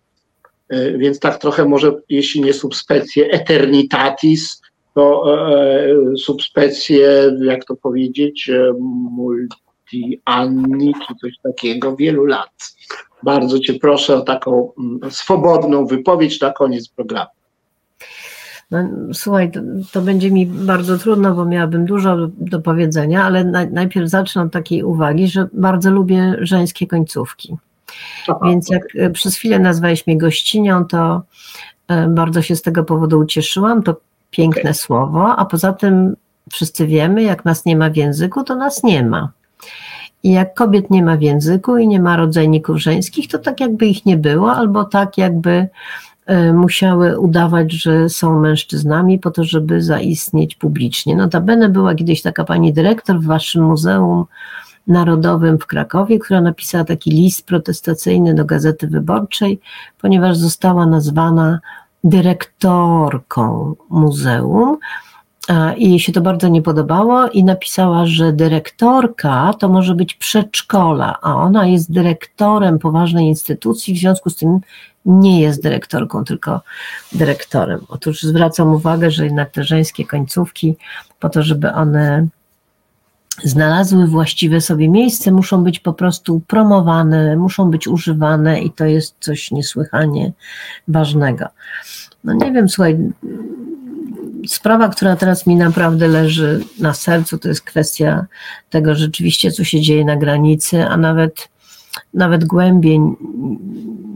[0.98, 4.60] Więc tak trochę może, jeśli nie subspecie eternitatis,
[4.96, 5.40] to e,
[6.12, 8.72] e, subspecje, jak to powiedzieć, e,
[9.10, 12.74] multianni czy coś takiego, wielu lat.
[13.22, 17.30] Bardzo Cię proszę o taką mm, swobodną wypowiedź na koniec programu.
[18.70, 18.78] No,
[19.12, 19.60] słuchaj, to,
[19.92, 24.52] to, będzie mi bardzo trudno, bo miałabym dużo do powiedzenia, ale na, najpierw zacznę od
[24.52, 27.56] takiej uwagi, że bardzo lubię żeńskie końcówki.
[28.28, 29.10] Aha, Więc jak okay.
[29.10, 31.22] przez chwilę nazwałeś mnie gościnią, to
[32.08, 33.82] bardzo się z tego powodu ucieszyłam.
[33.82, 34.74] To piękne okay.
[34.74, 36.16] słowo, a poza tym
[36.52, 39.32] wszyscy wiemy, jak nas nie ma w języku, to nas nie ma.
[40.22, 43.86] I jak kobiet nie ma w języku i nie ma rodzajników żeńskich, to tak jakby
[43.86, 45.68] ich nie było, albo tak jakby e,
[46.54, 51.16] musiały udawać, że są mężczyznami po to, żeby zaistnieć publicznie.
[51.16, 54.24] Notabene była kiedyś taka pani dyrektor w waszym Muzeum
[54.86, 59.60] Narodowym w Krakowie, która napisała taki list protestacyjny do Gazety Wyborczej,
[60.00, 61.60] ponieważ została nazwana
[62.04, 64.78] dyrektorką muzeum
[65.76, 71.18] i jej się to bardzo nie podobało i napisała, że dyrektorka to może być przedszkola,
[71.22, 74.60] a ona jest dyrektorem poważnej instytucji, w związku z tym
[75.06, 76.60] nie jest dyrektorką, tylko
[77.12, 77.80] dyrektorem.
[77.88, 80.76] Otóż zwracam uwagę, że jednak te żeńskie końcówki,
[81.20, 82.26] po to, żeby one
[83.44, 89.16] znalazły właściwe sobie miejsce, muszą być po prostu promowane, muszą być używane i to jest
[89.20, 90.32] coś niesłychanie
[90.88, 91.46] ważnego.
[92.24, 92.98] No nie wiem, słuchaj,
[94.48, 98.26] sprawa, która teraz mi naprawdę leży na sercu, to jest kwestia
[98.70, 101.48] tego rzeczywiście, co się dzieje na granicy, a nawet,
[102.14, 103.00] nawet głębiej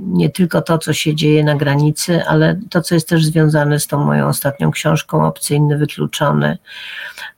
[0.07, 3.87] nie tylko to, co się dzieje na granicy, ale to, co jest też związane z
[3.87, 6.59] tą moją ostatnią książką Obcy Inny Wykluczony,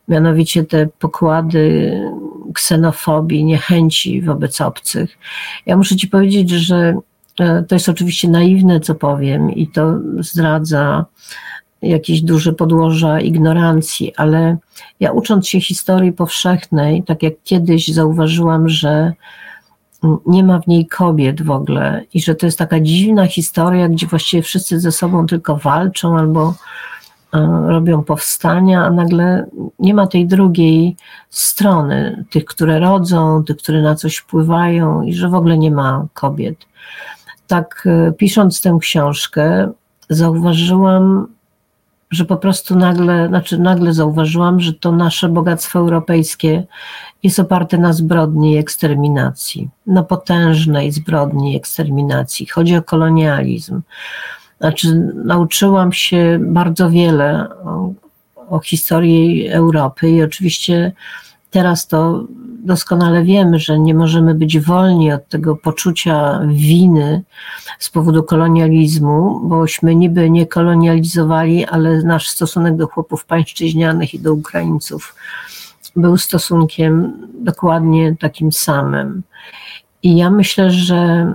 [0.09, 1.93] mianowicie te pokłady
[2.55, 5.19] ksenofobii, niechęci wobec obcych.
[5.67, 6.95] Ja muszę Ci powiedzieć, że
[7.41, 11.05] e, to jest oczywiście naiwne, co powiem, i to zdradza
[11.83, 14.57] jakieś duże podłoża ignorancji, ale
[15.01, 19.13] ja ucząc się historii powszechnej, tak jak kiedyś zauważyłam, że
[20.27, 24.07] nie ma w niej kobiet w ogóle i że to jest taka dziwna historia, gdzie
[24.07, 26.55] właściwie wszyscy ze sobą tylko walczą albo
[27.35, 29.47] e, robią powstania, a nagle
[29.79, 30.97] nie ma tej drugiej
[31.31, 36.07] strony, tych, które rodzą, tych, które na coś wpływają i że w ogóle nie ma
[36.15, 36.57] kobiet.
[37.47, 39.73] Tak e, pisząc tę książkę,
[40.09, 41.27] zauważyłam
[42.13, 46.65] że po prostu nagle, znaczy nagle zauważyłam, że to nasze bogactwo europejskie
[47.23, 52.47] jest oparte na zbrodni i eksterminacji, na potężnej zbrodni i eksterminacji.
[52.47, 53.83] Chodzi o kolonializm.
[54.61, 57.93] Znaczy, nauczyłam się bardzo wiele o,
[58.49, 60.93] o historii Europy i oczywiście
[61.53, 62.25] teraz to
[62.65, 67.23] doskonale wiemy, że nie możemy być wolni od tego poczucia winy
[67.79, 74.35] z powodu kolonializmu, bośmy niby nie kolonializowali, ale nasz stosunek do chłopów pańszczyźnianych i do
[74.35, 75.15] Ukraińców
[75.97, 79.23] był stosunkiem dokładnie takim samym.
[80.03, 81.33] I ja myślę, że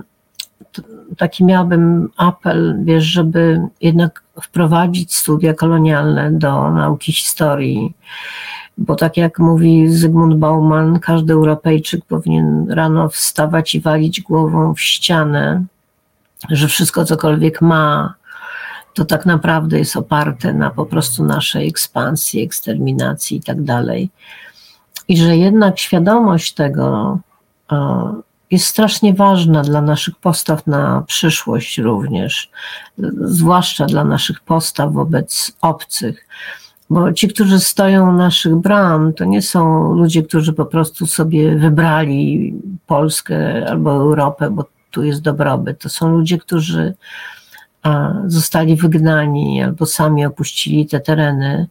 [1.16, 7.94] taki miałbym apel, wiesz, żeby jednak wprowadzić studia kolonialne do nauki historii
[8.78, 14.80] bo tak jak mówi Zygmunt Bauman, każdy Europejczyk powinien rano wstawać i walić głową w
[14.80, 15.64] ścianę,
[16.50, 18.14] że wszystko cokolwiek ma,
[18.94, 24.10] to tak naprawdę jest oparte na po prostu naszej ekspansji, eksterminacji i tak dalej.
[25.08, 27.18] I że jednak świadomość tego
[28.50, 32.50] jest strasznie ważna dla naszych postaw na przyszłość również,
[33.20, 36.26] zwłaszcza dla naszych postaw wobec obcych.
[36.90, 41.56] Bo ci, którzy stoją u naszych bram, to nie są ludzie, którzy po prostu sobie
[41.56, 42.54] wybrali
[42.86, 45.78] Polskę albo Europę, bo tu jest dobrobyt.
[45.78, 46.94] To są ludzie, którzy
[48.26, 51.66] zostali wygnani albo sami opuścili te tereny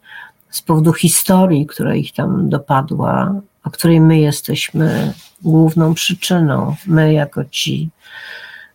[0.49, 6.75] z powodu historii, która ich tam dopadła, o której my jesteśmy główną przyczyną.
[6.87, 7.89] My, jako ci,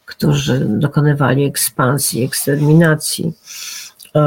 [0.04, 3.32] którzy dokonywali ekspansji, eksterminacji.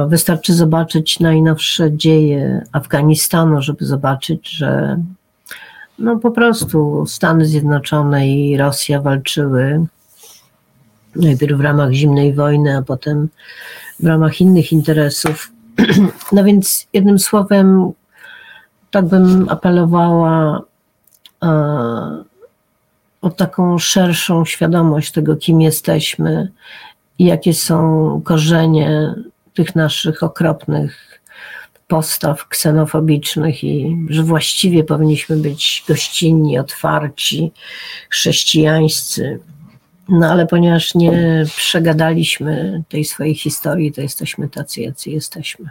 [0.08, 5.00] Wystarczy zobaczyć najnowsze dzieje Afganistanu, żeby zobaczyć, że
[6.00, 9.86] no po prostu Stany Zjednoczone i Rosja walczyły
[11.16, 13.30] najpierw w ramach zimnej wojny, a potem
[14.00, 15.52] w ramach innych interesów.
[16.32, 17.92] No więc jednym słowem,
[18.92, 20.62] tak bym apelowała
[21.44, 22.24] e,
[23.22, 26.52] o taką szerszą świadomość tego, kim jesteśmy
[27.20, 29.16] i jakie są korzenie
[29.56, 31.22] tych naszych okropnych
[31.88, 37.52] postaw ksenofobicznych i że właściwie powinniśmy być gościnni, otwarci,
[38.10, 39.40] chrześcijańscy.
[40.10, 45.70] No ale ponieważ nie przegadaliśmy tej swojej historii, to jesteśmy tacy, jacy jesteśmy.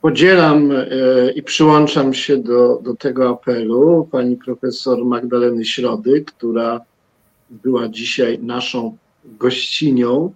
[0.00, 0.84] Podzielam e,
[1.32, 6.80] i przyłączam się do, do tego apelu pani profesor Magdaleny Środy, która
[7.50, 10.32] była dzisiaj naszą gościnią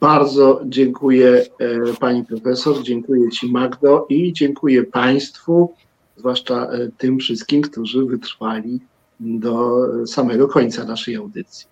[0.00, 1.68] bardzo dziękuję e,
[2.00, 5.74] pani profesor, dziękuję ci Magdo i dziękuję państwu,
[6.16, 8.80] zwłaszcza e, tym wszystkim, którzy wytrwali
[9.20, 11.66] do samego końca naszej audycji.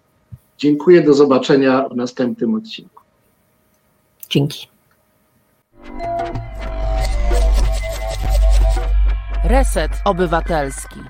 [0.58, 3.02] Dziękuję, do zobaczenia w następnym odcinku.
[4.30, 4.68] Dzięki.
[9.44, 11.00] Reset Obywatelski.